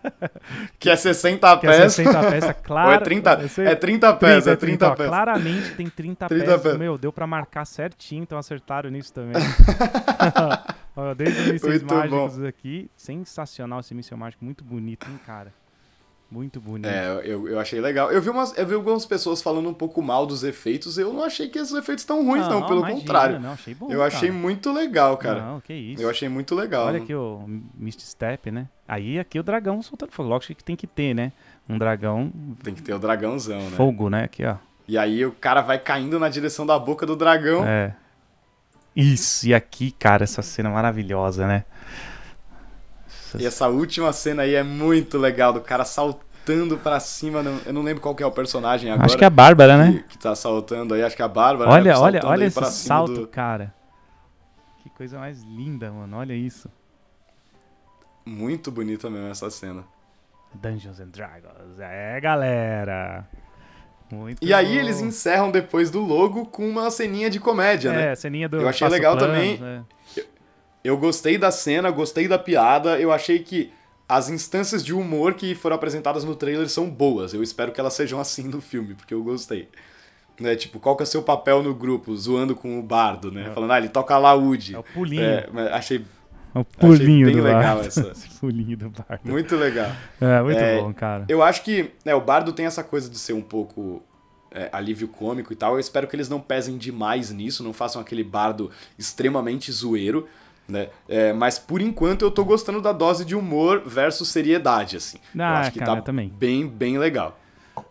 que 0.78 0.90
é 0.90 0.96
60 0.96 1.58
que 1.58 1.66
é 1.66 1.70
pés. 1.70 1.80
É 1.80 1.88
60 2.04 2.30
pés, 2.30 2.44
claro. 2.62 2.92
é 2.92 2.98
30, 2.98 3.30
é 3.30 3.74
30 3.74 4.14
pés, 4.14 4.44
30, 4.44 4.50
é 4.50 4.56
30, 4.56 4.56
30 4.56 4.96
pés. 4.96 5.08
claramente 5.08 5.74
tem 5.74 5.88
30, 5.88 6.28
30 6.28 6.44
pés. 6.46 6.62
pés. 6.62 6.76
Meu, 6.78 6.96
deu 6.96 7.12
pra 7.12 7.26
marcar 7.26 7.66
certinho, 7.66 8.22
então 8.22 8.38
acertaram 8.38 8.88
nisso 8.88 9.12
também. 9.12 9.34
Desde 11.14 11.40
os 11.42 11.52
mísseis 11.52 11.82
mágicos 11.82 12.38
bom. 12.38 12.46
aqui. 12.46 12.90
Sensacional 12.96 13.80
esse 13.80 13.94
míssil 13.94 14.16
mágico, 14.16 14.42
muito 14.42 14.64
bonito, 14.64 15.06
hein, 15.10 15.20
cara. 15.26 15.52
Muito 16.30 16.60
bonito. 16.60 16.86
É, 16.86 17.22
eu, 17.24 17.48
eu 17.48 17.60
achei 17.60 17.80
legal. 17.80 18.10
Eu 18.10 18.20
vi, 18.20 18.30
umas, 18.30 18.56
eu 18.58 18.66
vi 18.66 18.74
algumas 18.74 19.06
pessoas 19.06 19.40
falando 19.40 19.68
um 19.68 19.74
pouco 19.74 20.02
mal 20.02 20.26
dos 20.26 20.42
efeitos. 20.42 20.98
Eu 20.98 21.12
não 21.12 21.22
achei 21.22 21.48
que 21.48 21.58
esses 21.58 21.72
efeitos 21.72 22.04
tão 22.04 22.24
ruins, 22.26 22.48
não. 22.48 22.60
não 22.60 22.66
pelo 22.66 22.80
imagina, 22.80 23.00
contrário. 23.00 23.40
Não, 23.40 23.52
achei 23.52 23.74
bom, 23.74 23.86
eu 23.86 23.98
cara. 23.98 24.06
achei 24.08 24.30
muito 24.30 24.72
legal, 24.72 25.16
cara. 25.16 25.40
Não, 25.40 25.60
que 25.60 25.72
isso. 25.72 26.02
Eu 26.02 26.10
achei 26.10 26.28
muito 26.28 26.54
legal. 26.54 26.86
Olha 26.86 26.98
aqui 26.98 27.14
o 27.14 27.44
Mist 27.76 28.00
Step, 28.00 28.50
né? 28.50 28.68
Aí 28.88 29.20
aqui 29.20 29.38
o 29.38 29.42
dragão 29.42 29.80
soltando 29.82 30.10
fogo. 30.10 30.28
Lógico 30.28 30.54
que 30.54 30.64
tem 30.64 30.74
que 30.74 30.86
ter, 30.86 31.14
né? 31.14 31.32
Um 31.68 31.78
dragão. 31.78 32.32
Tem 32.62 32.74
que 32.74 32.82
ter 32.82 32.92
o 32.92 32.98
dragãozão, 32.98 33.60
né? 33.60 33.76
Fogo, 33.76 34.10
né? 34.10 34.24
Aqui, 34.24 34.44
ó. 34.44 34.56
E 34.88 34.98
aí 34.98 35.24
o 35.24 35.32
cara 35.32 35.60
vai 35.60 35.78
caindo 35.78 36.18
na 36.18 36.28
direção 36.28 36.66
da 36.66 36.78
boca 36.78 37.06
do 37.06 37.14
dragão. 37.14 37.64
É. 37.64 37.94
Isso, 38.94 39.46
e 39.46 39.54
aqui, 39.54 39.90
cara, 39.90 40.24
essa 40.24 40.42
cena 40.42 40.70
maravilhosa, 40.70 41.46
né? 41.46 41.64
E 43.38 43.46
essa 43.46 43.68
última 43.68 44.12
cena 44.12 44.42
aí 44.42 44.54
é 44.54 44.62
muito 44.62 45.18
legal, 45.18 45.52
do 45.52 45.60
cara 45.60 45.84
saltando 45.84 46.78
pra 46.78 47.00
cima. 47.00 47.42
Eu 47.64 47.72
não 47.72 47.82
lembro 47.82 48.02
qual 48.02 48.14
que 48.14 48.22
é 48.22 48.26
o 48.26 48.30
personagem 48.30 48.90
agora. 48.90 49.06
Acho 49.06 49.16
que 49.16 49.24
é 49.24 49.26
a 49.26 49.30
Bárbara, 49.30 49.76
né? 49.76 49.92
Que, 49.92 50.02
que 50.10 50.18
tá 50.18 50.34
saltando 50.34 50.94
aí, 50.94 51.02
acho 51.02 51.16
que 51.16 51.22
é 51.22 51.24
a 51.24 51.28
Bárbara. 51.28 51.70
Olha, 51.70 51.92
né? 51.92 51.98
olha, 51.98 52.20
olha 52.24 52.44
esse 52.44 52.64
salto, 52.72 53.20
do... 53.20 53.26
cara. 53.26 53.74
Que 54.82 54.90
coisa 54.90 55.18
mais 55.18 55.42
linda, 55.42 55.90
mano. 55.90 56.16
Olha 56.16 56.34
isso. 56.34 56.70
Muito 58.24 58.70
bonita 58.70 59.08
mesmo 59.08 59.28
essa 59.28 59.50
cena. 59.50 59.84
Dungeons 60.54 61.00
and 61.00 61.08
Dragons. 61.08 61.78
É, 61.78 62.20
galera. 62.20 63.24
Muito 64.10 64.44
e 64.44 64.54
aí 64.54 64.78
eles 64.78 65.00
encerram 65.00 65.50
depois 65.50 65.90
do 65.90 66.00
logo 66.00 66.46
com 66.46 66.68
uma 66.68 66.90
ceninha 66.90 67.28
de 67.28 67.40
comédia, 67.40 67.90
é, 67.90 67.92
né? 67.92 68.12
É, 68.12 68.14
ceninha 68.14 68.48
do 68.48 68.60
Eu 68.60 68.68
achei 68.68 68.88
legal 68.88 69.16
planos, 69.16 69.34
também. 69.36 69.60
É. 69.62 70.24
Eu, 70.86 70.96
gostei 70.96 71.36
da 71.36 71.50
cena, 71.50 71.90
gostei 71.90 72.28
da 72.28 72.38
piada. 72.38 72.98
Eu 72.98 73.12
achei 73.12 73.38
que 73.40 73.72
as 74.08 74.28
instâncias 74.28 74.84
de 74.84 74.94
humor 74.94 75.34
que 75.34 75.54
foram 75.54 75.76
apresentadas 75.76 76.24
no 76.24 76.34
trailer 76.34 76.68
são 76.68 76.88
boas. 76.88 77.34
Eu 77.34 77.42
espero 77.42 77.72
que 77.72 77.80
elas 77.80 77.94
sejam 77.94 78.20
assim 78.20 78.44
no 78.44 78.60
filme, 78.60 78.94
porque 78.94 79.12
eu 79.12 79.22
gostei. 79.22 79.68
Né, 80.38 80.54
tipo, 80.54 80.78
qual 80.78 80.94
que 80.94 81.02
é 81.02 81.04
o 81.04 81.06
seu 81.06 81.22
papel 81.22 81.62
no 81.62 81.74
grupo? 81.74 82.14
Zoando 82.14 82.54
com 82.54 82.78
o 82.78 82.82
bardo, 82.82 83.32
né? 83.32 83.48
É. 83.48 83.50
Falando, 83.52 83.72
ah, 83.72 83.78
ele 83.78 83.88
toca 83.88 84.14
alaúde. 84.14 84.74
É 84.74 84.78
o 84.78 84.82
pulinho. 84.82 85.22
É, 85.22 85.48
achei 85.72 86.04
é 86.54 86.58
o 86.58 86.64
pulinho 86.64 86.94
achei 86.94 87.24
bem 87.24 87.36
do 87.36 87.42
legal 87.42 87.76
bardo. 87.76 87.86
essa. 87.86 88.14
pulinho 88.40 88.76
do 88.76 88.90
bardo. 88.90 89.20
Muito 89.24 89.56
legal. 89.56 89.90
É, 90.20 90.42
muito 90.42 90.58
é, 90.58 90.80
bom, 90.80 90.92
cara. 90.92 91.24
Eu 91.28 91.42
acho 91.42 91.62
que 91.62 91.90
né, 92.04 92.14
o 92.14 92.20
bardo 92.20 92.52
tem 92.52 92.66
essa 92.66 92.84
coisa 92.84 93.10
de 93.10 93.18
ser 93.18 93.32
um 93.32 93.42
pouco 93.42 94.02
é, 94.50 94.70
alívio 94.72 95.06
cômico 95.08 95.52
e 95.52 95.56
tal. 95.56 95.74
Eu 95.74 95.80
espero 95.80 96.06
que 96.06 96.16
eles 96.16 96.28
não 96.28 96.40
pesem 96.40 96.78
demais 96.78 97.30
nisso, 97.30 97.62
não 97.62 97.72
façam 97.72 98.00
aquele 98.00 98.24
bardo 98.24 98.70
extremamente 98.98 99.70
zoeiro. 99.70 100.26
Né? 100.68 100.88
É, 101.08 101.32
mas 101.32 101.58
por 101.58 101.80
enquanto 101.80 102.22
eu 102.22 102.30
tô 102.30 102.44
gostando 102.44 102.80
da 102.80 102.92
dose 102.92 103.24
de 103.24 103.36
humor 103.36 103.82
versus 103.86 104.28
seriedade, 104.28 104.96
assim. 104.96 105.18
Ah, 105.34 105.38
eu 105.38 105.44
acho 105.56 105.72
que 105.72 105.78
cara, 105.78 105.96
tá 105.96 106.02
também. 106.02 106.28
bem, 106.28 106.66
bem 106.66 106.98
legal. 106.98 107.38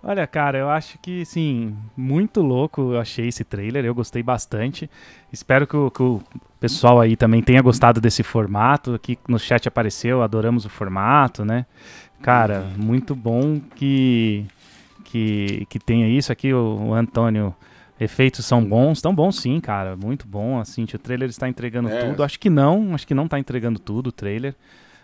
Olha, 0.03 0.25
cara, 0.27 0.57
eu 0.57 0.69
acho 0.69 0.97
que, 0.99 1.25
sim, 1.25 1.75
muito 1.95 2.41
louco 2.41 2.93
eu 2.93 2.99
achei 2.99 3.27
esse 3.27 3.43
trailer, 3.43 3.85
eu 3.85 3.95
gostei 3.95 4.21
bastante. 4.21 4.89
Espero 5.31 5.65
que 5.65 5.75
o, 5.75 5.89
que 5.89 6.01
o 6.01 6.21
pessoal 6.59 6.99
aí 6.99 7.15
também 7.15 7.41
tenha 7.41 7.61
gostado 7.61 8.01
desse 8.01 8.23
formato. 8.23 8.93
Aqui 8.95 9.17
no 9.27 9.39
chat 9.39 9.67
apareceu, 9.67 10.21
adoramos 10.21 10.65
o 10.65 10.69
formato, 10.69 11.45
né? 11.45 11.65
Cara, 12.21 12.61
uhum. 12.61 12.85
muito 12.85 13.15
bom 13.15 13.59
que, 13.75 14.45
que, 15.03 15.65
que 15.69 15.79
tenha 15.79 16.07
isso. 16.07 16.31
Aqui 16.31 16.53
o, 16.53 16.87
o 16.87 16.93
Antônio 16.93 17.55
Efeitos 17.99 18.45
são 18.45 18.63
bons, 18.63 19.01
tão 19.01 19.15
bons 19.15 19.39
sim, 19.39 19.59
cara, 19.59 19.95
muito 19.95 20.27
bom, 20.27 20.59
assim, 20.59 20.83
o 20.83 20.99
trailer 20.99 21.29
está 21.29 21.47
entregando 21.47 21.89
é. 21.89 22.05
tudo. 22.05 22.23
Acho 22.23 22.39
que 22.39 22.49
não, 22.49 22.93
acho 22.93 23.07
que 23.07 23.13
não 23.13 23.25
está 23.25 23.39
entregando 23.39 23.79
tudo 23.79 24.07
o 24.07 24.11
trailer. 24.11 24.55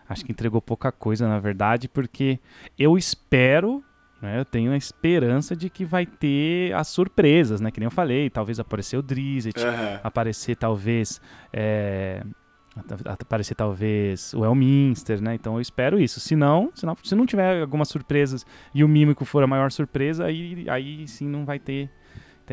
Acho 0.09 0.25
que 0.25 0.31
entregou 0.31 0.61
pouca 0.61 0.91
coisa, 0.91 1.27
na 1.27 1.39
verdade, 1.39 1.87
porque 1.87 2.37
eu 2.77 2.97
espero, 2.97 3.81
né, 4.21 4.39
eu 4.39 4.43
tenho 4.43 4.73
a 4.73 4.77
esperança 4.77 5.55
de 5.55 5.69
que 5.69 5.85
vai 5.85 6.05
ter 6.05 6.73
as 6.73 6.89
surpresas, 6.89 7.61
né, 7.61 7.71
que 7.71 7.79
nem 7.79 7.87
eu 7.87 7.91
falei, 7.91 8.29
talvez 8.29 8.59
aparecer 8.59 8.97
o 8.97 9.01
Drizzt, 9.01 9.57
uhum. 9.57 9.99
aparecer 10.03 10.57
talvez 10.57 11.21
é, 11.53 12.21
aparecer 13.05 13.55
talvez 13.55 14.33
o 14.33 14.45
Elminster, 14.45 15.21
né? 15.21 15.35
Então 15.35 15.55
eu 15.55 15.61
espero 15.61 15.99
isso. 15.99 16.19
Se 16.19 16.35
não, 16.35 16.71
se 16.73 16.85
não, 16.85 16.97
se 17.03 17.15
não 17.15 17.25
tiver 17.25 17.61
algumas 17.61 17.89
surpresas 17.89 18.45
e 18.73 18.83
o 18.83 18.87
Mímico 18.87 19.25
for 19.25 19.43
a 19.43 19.47
maior 19.47 19.71
surpresa, 19.71 20.25
aí, 20.25 20.65
aí 20.69 21.07
sim 21.07 21.27
não 21.27 21.45
vai 21.45 21.59
ter 21.59 21.89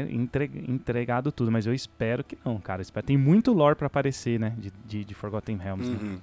entregado 0.03 1.33
tudo, 1.33 1.51
mas 1.51 1.67
eu 1.67 1.75
espero 1.75 2.23
que 2.25 2.37
não, 2.45 2.59
cara. 2.59 2.83
Espero. 2.83 3.07
Tem 3.07 3.17
muito 3.17 3.53
lore 3.53 3.77
para 3.77 3.87
aparecer, 3.87 4.39
né? 4.39 4.55
De, 4.59 4.73
de, 4.85 5.05
de 5.05 5.15
Forgotten 5.15 5.57
Realms. 5.57 5.89
Né? 5.89 5.99
Uhum. 6.01 6.13
Né? 6.15 6.19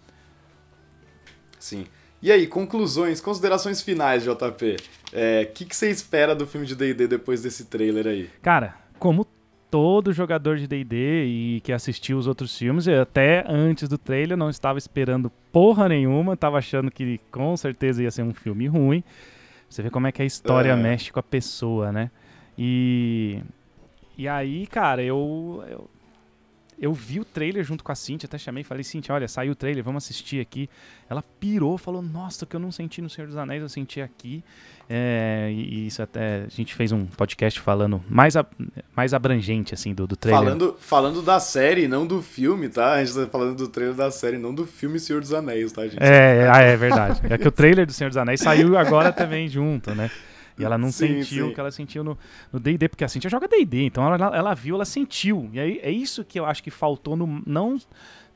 Sim. 1.60 1.86
E 2.22 2.32
aí, 2.32 2.48
conclusões, 2.48 3.22
considerações 3.22 3.82
finais, 3.82 4.24
JP. 4.24 4.76
O 4.76 4.78
é, 5.14 5.46
que, 5.46 5.66
que 5.66 5.76
você 5.76 5.90
espera 5.90 6.34
do 6.34 6.48
filme 6.48 6.66
de 6.66 6.76
D&D 6.76 7.08
depois 7.08 7.42
desse 7.42 7.66
trailer 7.66 8.08
aí? 8.08 8.30
Cara, 8.42 8.76
como 8.98 9.28
todo 9.70 10.14
jogador 10.14 10.58
de 10.58 10.68
D&D 10.68 11.26
e 11.26 11.62
que 11.62 11.74
assistiu 11.74 12.18
os 12.18 12.28
outros 12.28 12.58
filmes, 12.58 12.88
até 12.88 13.44
antes 13.48 13.90
do 13.90 13.98
trailer 13.98 14.38
não 14.38 14.50
estava 14.50 14.78
esperando 14.78 15.32
porra 15.52 15.90
nenhuma, 15.90 16.34
estava 16.34 16.58
achando 16.58 16.90
que 16.90 17.20
com 17.30 17.56
certeza 17.58 18.02
ia 18.02 18.10
ser 18.10 18.24
um 18.24 18.34
filme 18.34 18.68
ruim. 18.68 19.04
Você 19.70 19.82
vê 19.82 19.90
como 19.90 20.08
é 20.08 20.12
que 20.12 20.22
a 20.22 20.26
história 20.26 20.72
é. 20.72 20.76
mexe 20.76 21.12
com 21.12 21.20
a 21.20 21.24
pessoa, 21.24 21.92
né? 21.92 22.10
E 22.58 23.42
e 24.18 24.28
aí, 24.28 24.66
cara, 24.68 25.04
eu, 25.04 25.64
eu, 25.70 25.90
eu 26.80 26.94
vi 26.94 27.20
o 27.20 27.26
trailer 27.26 27.64
junto 27.64 27.84
com 27.84 27.92
a 27.92 27.96
Cintia, 27.96 28.28
até 28.28 28.38
chamei 28.38 28.62
e 28.62 28.64
falei, 28.64 28.84
Cintia, 28.84 29.16
olha, 29.16 29.28
saiu 29.28 29.54
o 29.54 29.56
trailer, 29.56 29.84
vamos 29.84 30.04
assistir 30.04 30.42
aqui. 30.42 30.70
Ela 31.10 31.24
pirou, 31.40 31.78
falou, 31.78 32.02
nossa, 32.02 32.44
o 32.44 32.48
que 32.48 32.56
eu 32.56 32.60
não 32.60 32.72
senti 32.72 33.02
no 33.02 33.10
Senhor 33.10 33.28
dos 33.28 33.38
Anéis, 33.38 33.62
eu 33.62 33.70
senti 33.70 34.02
aqui. 34.02 34.44
É, 34.88 35.50
e 35.52 35.88
isso 35.88 36.04
até, 36.04 36.44
a 36.44 36.50
gente 36.50 36.76
fez 36.76 36.92
um 36.92 37.06
podcast 37.06 37.60
falando 37.60 38.04
mais, 38.08 38.36
a, 38.36 38.46
mais 38.96 39.14
abrangente, 39.14 39.74
assim, 39.74 39.94
do, 39.94 40.06
do 40.06 40.16
trailer. 40.16 40.44
Falando, 40.44 40.76
falando 40.80 41.22
da 41.22 41.40
série, 41.40 41.88
não 41.88 42.06
do 42.06 42.22
filme, 42.22 42.70
tá? 42.70 42.94
A 42.94 43.04
gente 43.04 43.16
tá 43.16 43.28
falando 43.28 43.56
do 43.56 43.68
trailer 43.68 43.96
da 43.96 44.12
série, 44.12 44.38
não 44.38 44.54
do 44.54 44.66
filme 44.66 45.00
Senhor 45.00 45.22
dos 45.22 45.34
Anéis, 45.34 45.72
tá, 45.72 45.84
gente? 45.84 45.98
É, 46.00 46.48
ah, 46.52 46.60
é 46.60 46.78
verdade. 46.78 47.22
É 47.24 47.38
que 47.38 47.48
o 47.48 47.52
trailer 47.52 47.86
do 47.86 47.94
Senhor 47.94 48.10
dos 48.10 48.18
Anéis 48.18 48.42
saiu 48.42 48.78
agora 48.78 49.12
também 49.12 49.48
junto, 49.48 49.96
né? 49.96 50.12
E 50.58 50.64
ela 50.64 50.78
não 50.78 50.92
sim, 50.92 51.22
sentiu 51.22 51.50
o 51.50 51.54
que 51.54 51.60
ela 51.60 51.72
sentiu 51.72 52.04
no 52.04 52.18
D&D, 52.54 52.88
porque 52.88 53.04
a 53.04 53.08
Cintia 53.08 53.30
joga 53.30 53.48
D&D, 53.48 53.84
então 53.86 54.06
ela, 54.06 54.36
ela 54.36 54.54
viu, 54.54 54.76
ela 54.76 54.86
sentiu. 54.86 55.50
E 55.52 55.60
aí 55.60 55.80
é 55.84 55.92
isso 55.92 56.24
que 56.24 56.40
eu 56.40 56.46
acho 56.46 56.64
que 56.64 56.72
faltou 56.72 57.16
no... 57.16 57.42
Não 57.46 57.78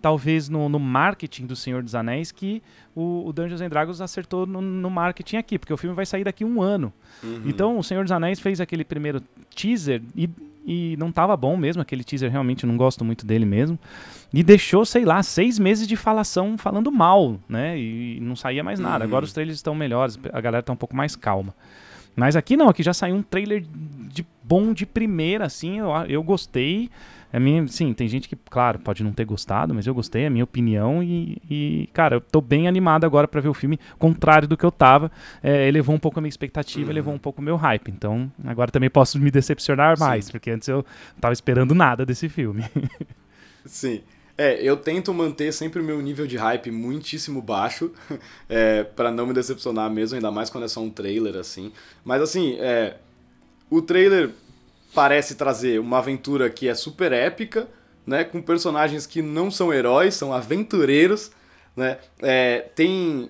talvez 0.02 0.48
no, 0.50 0.70
no 0.70 0.80
marketing 0.80 1.46
do 1.46 1.56
Senhor 1.56 1.84
dos 1.84 1.94
Anéis 1.94 2.32
que 2.32 2.62
o, 2.96 3.28
o 3.28 3.34
Dungeons 3.34 3.62
and 3.62 3.70
Dragons 3.70 4.02
acertou 4.02 4.46
no, 4.46 4.62
no, 4.62 4.90
marketing 4.90 5.38
aqui, 5.38 5.60
porque 5.60 5.74
o 5.74 5.78
filme 5.78 5.96
vai 5.96 6.06
sair 6.06 6.24
daqui 6.24 6.44
um 6.44 6.62
ano. 6.62 6.92
Uhum. 7.24 7.44
Então 7.46 7.78
o 7.78 7.84
Senhor 7.84 8.04
dos 8.04 8.12
Anéis 8.12 8.40
fez 8.40 8.62
aquele 8.62 8.84
primeiro 8.84 9.22
teaser 9.54 10.02
e, 10.16 10.30
e 10.66 10.96
não 10.98 11.12
tava 11.12 11.36
bom 11.36 11.58
mesmo, 11.58 11.82
aquele 11.82 12.04
teaser 12.04 12.32
realmente 12.32 12.66
não 12.66 12.78
gosto 12.78 13.04
muito 13.04 13.26
dele 13.26 13.46
mesmo. 13.46 13.78
E 14.34 14.44
deixou, 14.44 14.86
sei 14.86 15.06
lá, 15.06 15.22
seis 15.24 15.60
meses 15.60 15.88
de 15.88 15.96
falação 15.96 16.58
falando 16.58 16.92
mal, 16.92 17.40
né? 17.48 17.78
E, 17.78 18.18
e 18.18 18.20
não 18.20 18.36
saía 18.36 18.64
mais 18.64 18.80
nada. 18.80 19.04
Uhum. 19.04 19.10
Agora 19.10 19.26
os 19.26 19.34
trailers 19.34 19.58
estão 19.58 19.76
melhores, 19.76 20.20
a 20.32 20.42
galera 20.42 20.64
tá 20.64 20.72
um 20.72 20.78
pouco 20.78 20.96
mais 20.96 21.16
calma. 21.16 21.54
Mas 22.20 22.36
aqui 22.36 22.58
não, 22.58 22.68
aqui 22.68 22.84
já 22.84 22.94
saiu 22.94 23.16
um 23.16 23.24
trailer 23.24 23.64
de 24.12 24.26
bom 24.44 24.74
de 24.74 24.86
primeira, 24.86 25.46
assim, 25.46 25.80
eu, 25.80 25.90
eu 26.08 26.22
gostei. 26.22 26.90
É 27.32 27.40
minha, 27.40 27.66
sim, 27.68 27.94
tem 27.94 28.08
gente 28.08 28.28
que, 28.28 28.36
claro, 28.36 28.80
pode 28.80 29.04
não 29.04 29.14
ter 29.14 29.24
gostado, 29.24 29.74
mas 29.74 29.86
eu 29.86 29.94
gostei, 29.94 30.24
é 30.24 30.28
a 30.28 30.30
minha 30.32 30.44
opinião 30.44 31.02
e, 31.02 31.38
e 31.50 31.90
cara, 31.94 32.16
eu 32.16 32.22
tô 32.22 32.42
bem 32.42 32.68
animado 32.68 33.06
agora 33.06 33.28
para 33.28 33.40
ver 33.40 33.48
o 33.48 33.54
filme, 33.54 33.80
contrário 34.00 34.48
do 34.48 34.58
que 34.58 34.66
eu 34.66 34.72
tava. 34.72 35.12
É, 35.42 35.68
elevou 35.68 35.96
um 35.96 36.00
pouco 36.00 36.20
a 36.20 36.22
minha 36.22 36.30
expectativa, 36.30 36.86
uhum. 36.86 36.92
elevou 36.92 37.14
um 37.14 37.20
pouco 37.20 37.40
o 37.40 37.44
meu 37.44 37.56
hype. 37.56 37.90
Então, 37.90 38.30
agora 38.44 38.70
também 38.70 38.90
posso 38.90 39.18
me 39.18 39.32
decepcionar 39.32 39.98
mais, 39.98 40.26
sim. 40.26 40.32
porque 40.32 40.52
antes 40.52 40.68
eu 40.68 40.78
não 40.78 41.22
tava 41.22 41.32
esperando 41.32 41.74
nada 41.74 42.06
desse 42.06 42.28
filme. 42.28 42.66
sim. 43.64 44.02
É, 44.40 44.58
eu 44.64 44.78
tento 44.78 45.14
manter 45.14 45.52
sempre 45.52 45.82
o 45.82 45.84
meu 45.84 46.02
nível 46.02 46.26
de 46.26 46.38
hype 46.38 46.72
muitíssimo 46.72 47.42
baixo, 47.42 47.92
é, 48.48 48.86
para 48.86 49.12
não 49.12 49.28
me 49.28 49.34
decepcionar 49.34 49.92
mesmo, 49.92 50.16
ainda 50.16 50.32
mais 50.32 50.50
quando 50.50 50.64
é 50.64 50.68
só 50.70 50.80
um 50.80 50.90
trailer, 50.90 51.36
assim. 51.36 51.74
Mas 52.06 52.22
assim, 52.22 52.56
é, 52.58 52.96
o 53.70 53.82
trailer 53.82 54.30
parece 54.96 55.36
trazer 55.36 55.78
uma 55.78 55.98
aventura 55.98 56.50
que 56.50 56.70
é 56.70 56.74
super 56.74 57.12
épica, 57.12 57.68
né? 58.08 58.24
Com 58.24 58.42
personagens 58.42 59.06
que 59.06 59.22
não 59.22 59.52
são 59.52 59.74
heróis, 59.74 60.16
são 60.16 60.32
aventureiros, 60.32 61.32
né? 61.76 61.98
É, 62.22 62.62
tem 62.74 63.30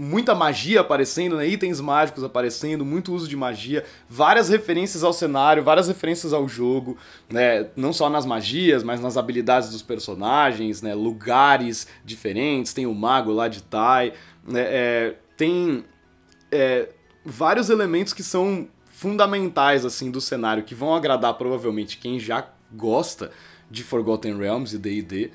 muita 0.00 0.34
magia 0.34 0.80
aparecendo, 0.80 1.36
né? 1.36 1.46
itens 1.46 1.78
mágicos 1.78 2.24
aparecendo, 2.24 2.86
muito 2.86 3.12
uso 3.12 3.28
de 3.28 3.36
magia, 3.36 3.84
várias 4.08 4.48
referências 4.48 5.04
ao 5.04 5.12
cenário, 5.12 5.62
várias 5.62 5.88
referências 5.88 6.32
ao 6.32 6.48
jogo, 6.48 6.96
né? 7.28 7.66
não 7.76 7.92
só 7.92 8.08
nas 8.08 8.24
magias, 8.24 8.82
mas 8.82 8.98
nas 8.98 9.18
habilidades 9.18 9.68
dos 9.68 9.82
personagens, 9.82 10.80
né? 10.80 10.94
lugares 10.94 11.86
diferentes, 12.02 12.72
tem 12.72 12.86
o 12.86 12.94
mago 12.94 13.30
lá 13.30 13.46
de 13.46 13.62
Tai, 13.62 14.14
né? 14.42 14.62
é, 14.62 15.14
tem 15.36 15.84
é, 16.50 16.88
vários 17.22 17.68
elementos 17.68 18.14
que 18.14 18.22
são 18.22 18.68
fundamentais 18.86 19.84
assim 19.84 20.10
do 20.10 20.20
cenário 20.20 20.62
que 20.62 20.74
vão 20.74 20.94
agradar 20.94 21.34
provavelmente 21.34 21.98
quem 21.98 22.18
já 22.18 22.48
gosta 22.72 23.30
de 23.70 23.84
Forgotten 23.84 24.38
Realms 24.38 24.74
e 24.74 24.78
D&D, 24.78 25.30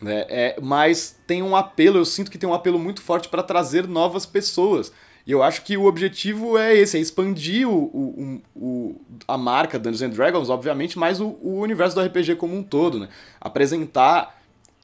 né? 0.00 0.24
É, 0.28 0.56
mas 0.60 1.18
tem 1.26 1.42
um 1.42 1.54
apelo, 1.54 1.98
eu 1.98 2.04
sinto 2.04 2.30
que 2.30 2.38
tem 2.38 2.48
um 2.48 2.54
apelo 2.54 2.78
muito 2.78 3.02
forte 3.02 3.28
para 3.28 3.42
trazer 3.42 3.86
novas 3.86 4.24
pessoas. 4.24 4.92
E 5.26 5.32
eu 5.32 5.42
acho 5.42 5.62
que 5.62 5.76
o 5.76 5.84
objetivo 5.84 6.56
é 6.56 6.74
esse, 6.74 6.96
é 6.96 7.00
expandir 7.00 7.68
o, 7.68 7.74
o, 7.74 8.42
o, 8.56 9.00
a 9.28 9.36
marca 9.36 9.78
Dungeons 9.78 10.02
and 10.02 10.10
Dragons, 10.10 10.48
obviamente, 10.48 10.98
mas 10.98 11.20
o, 11.20 11.38
o 11.42 11.60
universo 11.60 11.94
do 11.94 12.02
RPG 12.02 12.36
como 12.36 12.56
um 12.56 12.62
todo, 12.62 12.98
né? 12.98 13.08
Apresentar 13.40 14.39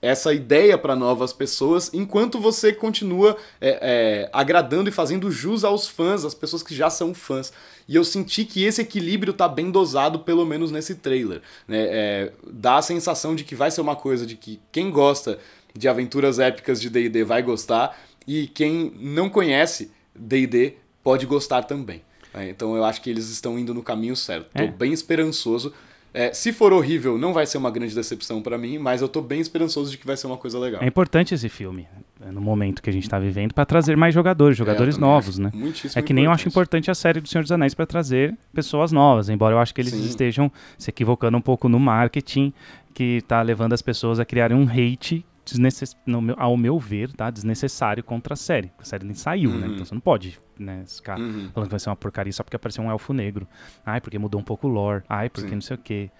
essa 0.06 0.32
ideia 0.32 0.78
para 0.78 0.94
novas 0.94 1.32
pessoas, 1.32 1.90
enquanto 1.92 2.38
você 2.38 2.72
continua 2.72 3.36
é, 3.60 3.78
é, 3.82 4.30
agradando 4.32 4.88
e 4.88 4.92
fazendo 4.92 5.30
jus 5.30 5.64
aos 5.64 5.88
fãs, 5.88 6.24
às 6.24 6.34
pessoas 6.34 6.62
que 6.62 6.74
já 6.74 6.88
são 6.88 7.12
fãs. 7.12 7.52
E 7.88 7.96
eu 7.96 8.04
senti 8.04 8.44
que 8.44 8.64
esse 8.64 8.80
equilíbrio 8.80 9.32
tá 9.32 9.48
bem 9.48 9.70
dosado, 9.70 10.20
pelo 10.20 10.46
menos 10.46 10.70
nesse 10.70 10.94
trailer. 10.94 11.42
Né? 11.66 11.78
É, 11.78 12.32
dá 12.46 12.76
a 12.76 12.82
sensação 12.82 13.34
de 13.34 13.44
que 13.44 13.54
vai 13.54 13.70
ser 13.70 13.80
uma 13.80 13.96
coisa 13.96 14.24
de 14.24 14.36
que 14.36 14.60
quem 14.70 14.90
gosta 14.90 15.38
de 15.74 15.88
aventuras 15.88 16.38
épicas 16.38 16.80
de 16.80 16.88
D&D 16.88 17.24
vai 17.24 17.42
gostar, 17.42 17.98
e 18.26 18.46
quem 18.48 18.92
não 18.98 19.28
conhece 19.28 19.90
D&D 20.14 20.74
pode 21.02 21.26
gostar 21.26 21.62
também. 21.64 22.02
Né? 22.32 22.48
Então 22.50 22.76
eu 22.76 22.84
acho 22.84 23.00
que 23.02 23.10
eles 23.10 23.28
estão 23.28 23.58
indo 23.58 23.74
no 23.74 23.82
caminho 23.82 24.14
certo. 24.14 24.50
Tô 24.54 24.62
é. 24.62 24.68
bem 24.68 24.92
esperançoso 24.92 25.72
é, 26.16 26.32
se 26.32 26.50
for 26.50 26.72
horrível, 26.72 27.18
não 27.18 27.34
vai 27.34 27.44
ser 27.44 27.58
uma 27.58 27.70
grande 27.70 27.94
decepção 27.94 28.40
para 28.40 28.56
mim, 28.56 28.78
mas 28.78 29.02
eu 29.02 29.08
tô 29.08 29.20
bem 29.20 29.38
esperançoso 29.38 29.90
de 29.90 29.98
que 29.98 30.06
vai 30.06 30.16
ser 30.16 30.26
uma 30.26 30.38
coisa 30.38 30.58
legal. 30.58 30.82
É 30.82 30.86
importante 30.86 31.34
esse 31.34 31.50
filme, 31.50 31.86
né, 32.18 32.30
no 32.32 32.40
momento 32.40 32.82
que 32.82 32.88
a 32.88 32.92
gente 32.92 33.06
tá 33.06 33.18
vivendo, 33.18 33.52
para 33.52 33.66
trazer 33.66 33.98
mais 33.98 34.14
jogadores, 34.14 34.56
jogadores 34.56 34.96
é, 34.96 34.98
novos, 34.98 35.36
né? 35.36 35.52
É 35.94 36.00
que 36.00 36.14
nem 36.14 36.24
eu 36.24 36.30
acho 36.30 36.48
importante 36.48 36.90
a 36.90 36.94
série 36.94 37.20
do 37.20 37.28
Senhor 37.28 37.42
dos 37.42 37.52
Anéis 37.52 37.74
para 37.74 37.84
trazer 37.84 38.34
pessoas 38.54 38.92
novas, 38.92 39.28
embora 39.28 39.54
eu 39.54 39.58
acho 39.58 39.74
que 39.74 39.80
eles 39.82 39.92
Sim. 39.92 40.06
estejam 40.06 40.50
se 40.78 40.88
equivocando 40.88 41.36
um 41.36 41.40
pouco 41.42 41.68
no 41.68 41.78
marketing, 41.78 42.50
que 42.94 43.22
tá 43.28 43.42
levando 43.42 43.74
as 43.74 43.82
pessoas 43.82 44.18
a 44.18 44.24
criarem 44.24 44.56
um 44.56 44.66
hate 44.66 45.22
desnecess... 45.46 45.96
meu, 46.06 46.34
ao 46.36 46.56
meu 46.56 46.78
ver, 46.78 47.12
tá? 47.12 47.30
desnecessário 47.30 48.02
contra 48.02 48.34
a 48.34 48.36
série. 48.36 48.70
A 48.78 48.84
série 48.84 49.04
nem 49.04 49.14
saiu, 49.14 49.50
né? 49.50 49.56
uhum. 49.56 49.60
né? 49.62 49.66
Então 49.74 49.84
você 49.84 49.94
não 49.94 50.00
pode, 50.00 50.38
né? 50.58 50.84
Ficar 50.86 51.18
uhum. 51.18 51.50
falando 51.54 51.68
que 51.68 51.72
vai 51.72 51.80
ser 51.80 51.88
uma 51.88 51.96
porcaria 51.96 52.32
só 52.32 52.42
porque 52.42 52.56
apareceu 52.56 52.82
um 52.84 52.90
elfo 52.90 53.12
negro. 53.12 53.46
Ai, 53.84 54.00
porque 54.00 54.18
mudou 54.18 54.40
um 54.40 54.44
pouco 54.44 54.66
o 54.66 54.70
lore. 54.70 55.04
Ai, 55.08 55.30
porque 55.30 55.48
Sim. 55.48 55.54
não 55.54 55.62
sei 55.62 55.76
o 55.76 55.78
quê. 55.78 56.10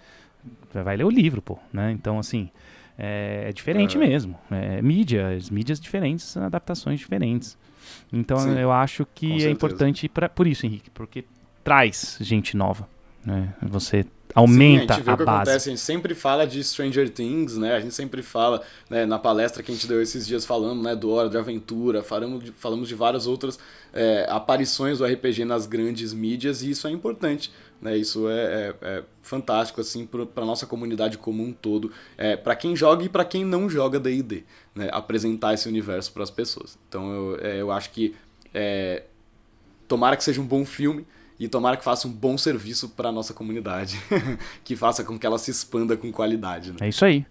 Vai 0.73 0.95
ler 0.95 1.03
o 1.03 1.09
livro, 1.09 1.41
pô, 1.41 1.59
né? 1.73 1.91
Então, 1.91 2.17
assim, 2.17 2.49
é, 2.97 3.45
é 3.49 3.53
diferente 3.53 3.97
é. 3.97 3.99
mesmo. 3.99 4.37
É 4.49 4.81
mídias, 4.81 5.49
mídias 5.49 5.79
diferentes, 5.79 6.37
adaptações 6.37 6.99
diferentes. 6.99 7.57
Então, 8.11 8.37
Sim. 8.37 8.57
eu 8.57 8.71
acho 8.71 9.05
que 9.13 9.45
é 9.45 9.49
importante 9.49 10.07
pra, 10.07 10.29
por 10.29 10.47
isso, 10.47 10.65
Henrique, 10.65 10.89
porque 10.89 11.25
traz 11.63 12.17
gente 12.21 12.55
nova. 12.55 12.87
Né? 13.27 13.53
Você 13.61 14.05
aumenta 14.33 14.93
Sim, 14.93 14.93
a, 14.93 14.95
gente 14.95 15.03
vê 15.03 15.11
a 15.11 15.13
o 15.13 15.17
que 15.17 15.25
base. 15.25 15.41
Acontece, 15.41 15.67
a 15.67 15.71
gente 15.71 15.81
sempre 15.81 16.15
fala 16.15 16.47
de 16.47 16.63
Stranger 16.63 17.09
Things, 17.09 17.57
né? 17.57 17.75
A 17.75 17.81
gente 17.81 17.93
sempre 17.93 18.21
fala, 18.21 18.61
né, 18.89 19.05
na 19.05 19.19
palestra 19.19 19.61
que 19.61 19.69
a 19.69 19.73
gente 19.73 19.85
deu 19.85 20.01
esses 20.01 20.25
dias 20.25 20.45
falando, 20.45 20.81
né, 20.81 20.95
do 20.95 21.11
Hora 21.11 21.27
de 21.27 21.37
Aventura, 21.37 22.01
falamos 22.01 22.41
de, 22.41 22.51
falamos 22.53 22.87
de 22.87 22.95
várias 22.95 23.27
outras 23.27 23.59
é, 23.91 24.25
aparições 24.29 24.99
do 24.99 25.05
RPG 25.05 25.43
nas 25.43 25.65
grandes 25.65 26.13
mídias 26.13 26.63
e 26.63 26.69
isso 26.69 26.87
é 26.87 26.91
importante. 26.91 27.51
Né, 27.81 27.97
isso 27.97 28.29
é, 28.29 28.33
é, 28.33 28.75
é 28.81 29.03
fantástico 29.21 29.81
assim 29.81 30.05
para 30.05 30.45
nossa 30.45 30.65
comunidade 30.65 31.17
como 31.17 31.43
um 31.43 31.51
todo, 31.51 31.91
é, 32.17 32.37
para 32.37 32.55
quem 32.55 32.77
joga 32.77 33.03
e 33.03 33.09
para 33.09 33.25
quem 33.25 33.43
não 33.43 33.69
joga 33.69 33.99
D&D, 33.99 34.45
né, 34.73 34.87
apresentar 34.93 35.53
esse 35.53 35.67
universo 35.67 36.13
para 36.13 36.23
as 36.23 36.31
pessoas. 36.31 36.79
Então 36.87 37.11
eu, 37.11 37.39
é, 37.41 37.61
eu 37.61 37.73
acho 37.73 37.91
que 37.91 38.15
é, 38.53 39.03
tomara 39.85 40.15
que 40.15 40.23
seja 40.23 40.39
um 40.39 40.47
bom 40.47 40.63
filme, 40.63 41.05
e 41.39 41.47
tomara 41.47 41.77
que 41.77 41.83
faça 41.83 42.07
um 42.07 42.11
bom 42.11 42.37
serviço 42.37 42.89
para 42.89 43.11
nossa 43.11 43.33
comunidade, 43.33 43.99
que 44.63 44.75
faça 44.75 45.03
com 45.03 45.17
que 45.17 45.25
ela 45.25 45.37
se 45.37 45.51
expanda 45.51 45.95
com 45.95 46.11
qualidade. 46.11 46.71
Né? 46.71 46.77
É 46.81 46.89
isso 46.89 47.05
aí. 47.05 47.25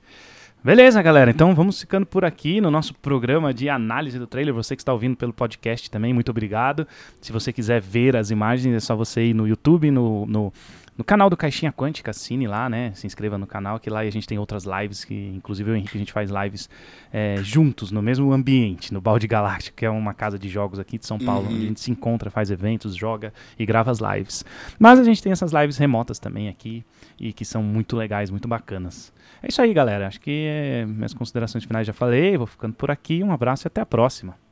Beleza, 0.63 1.01
galera. 1.01 1.31
Então 1.31 1.55
vamos 1.55 1.81
ficando 1.81 2.05
por 2.05 2.25
aqui 2.25 2.61
no 2.61 2.73
nosso 2.73 2.93
programa 2.95 3.55
de 3.55 3.69
análise 3.69 4.19
do 4.19 4.27
trailer. 4.27 4.53
Você 4.53 4.75
que 4.75 4.83
está 4.83 4.93
ouvindo 4.93 5.17
pelo 5.17 5.33
podcast 5.33 5.89
também, 5.89 6.13
muito 6.13 6.31
obrigado. 6.31 6.89
Se 7.21 7.31
você 7.31 7.53
quiser 7.53 7.81
ver 7.81 8.17
as 8.17 8.33
imagens, 8.33 8.75
é 8.75 8.81
só 8.81 8.97
você 8.97 9.27
ir 9.27 9.35
no 9.35 9.47
YouTube, 9.47 9.93
no, 9.93 10.27
no 10.27 10.53
no 10.97 11.05
canal 11.05 11.29
do 11.29 11.37
Caixinha 11.37 11.73
Quântica, 11.73 12.11
assine 12.11 12.47
lá, 12.47 12.69
né? 12.69 12.93
Se 12.95 13.07
inscreva 13.07 13.37
no 13.37 13.47
canal, 13.47 13.79
que 13.79 13.91
lá 13.91 14.01
a 14.01 14.11
gente 14.11 14.27
tem 14.27 14.39
outras 14.39 14.65
lives, 14.65 15.05
que 15.05 15.33
inclusive 15.35 15.71
eu 15.71 15.75
e 15.75 15.77
o 15.77 15.79
Henrique 15.79 15.97
a 15.97 15.99
gente 15.99 16.13
faz 16.13 16.31
lives 16.31 16.71
é, 17.13 17.37
juntos, 17.43 17.91
no 17.91 18.01
mesmo 18.01 18.33
ambiente, 18.33 18.93
no 18.95 19.01
Balde 19.01 19.27
Galáctico, 19.27 19.77
que 19.77 19.85
é 19.85 19.91
uma 19.91 20.15
casa 20.15 20.39
de 20.39 20.49
jogos 20.49 20.79
aqui 20.79 20.99
de 20.99 21.07
São 21.07 21.19
Paulo, 21.19 21.47
uhum. 21.47 21.55
onde 21.55 21.65
a 21.65 21.69
gente 21.69 21.81
se 21.81 21.91
encontra, 21.91 22.31
faz 22.31 22.51
eventos, 22.51 22.97
joga 22.97 23.33
e 23.59 23.67
grava 23.67 23.91
as 23.91 23.99
lives. 23.99 24.45
Mas 24.79 24.99
a 24.99 25.05
gente 25.05 25.23
tem 25.23 25.33
essas 25.33 25.53
lives 25.53 25.77
remotas 25.77 26.19
também 26.19 26.49
aqui, 26.49 26.85
e 27.19 27.33
que 27.33 27.45
são 27.45 27.63
muito 27.63 27.97
legais, 27.97 28.31
muito 28.31 28.49
bacanas. 28.49 29.13
É 29.43 29.49
isso 29.49 29.61
aí, 29.61 29.73
galera. 29.75 30.07
Acho 30.07 30.21
que 30.21 30.47
é, 30.49 30.87
minhas 30.87 31.13
considerações 31.13 31.65
finais 31.65 31.87
já 31.87 31.93
falei, 31.93 32.37
vou 32.37 32.47
ficando 32.47 32.75
por 32.75 32.91
aqui. 32.91 33.23
Um 33.23 33.33
abraço 33.33 33.67
e 33.67 33.69
até 33.69 33.81
a 33.81 33.87
próxima. 33.87 34.46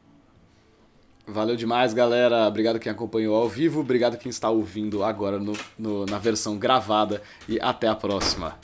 Valeu 1.27 1.57
demais, 1.57 1.95
galera. 1.95 2.47
Obrigado 2.47 2.79
quem 2.79 2.93
acompanhou 2.93 3.35
ao 3.35 3.49
vivo. 3.49 3.81
Obrigado 3.81 4.18
quem 4.18 4.29
está 4.29 4.51
ouvindo 4.51 5.03
agora 5.03 5.39
no, 5.39 5.55
no, 5.79 6.05
na 6.05 6.18
versão 6.18 6.59
gravada. 6.59 7.22
E 7.49 7.59
até 7.61 7.89
a 7.89 7.95
próxima. 7.95 8.59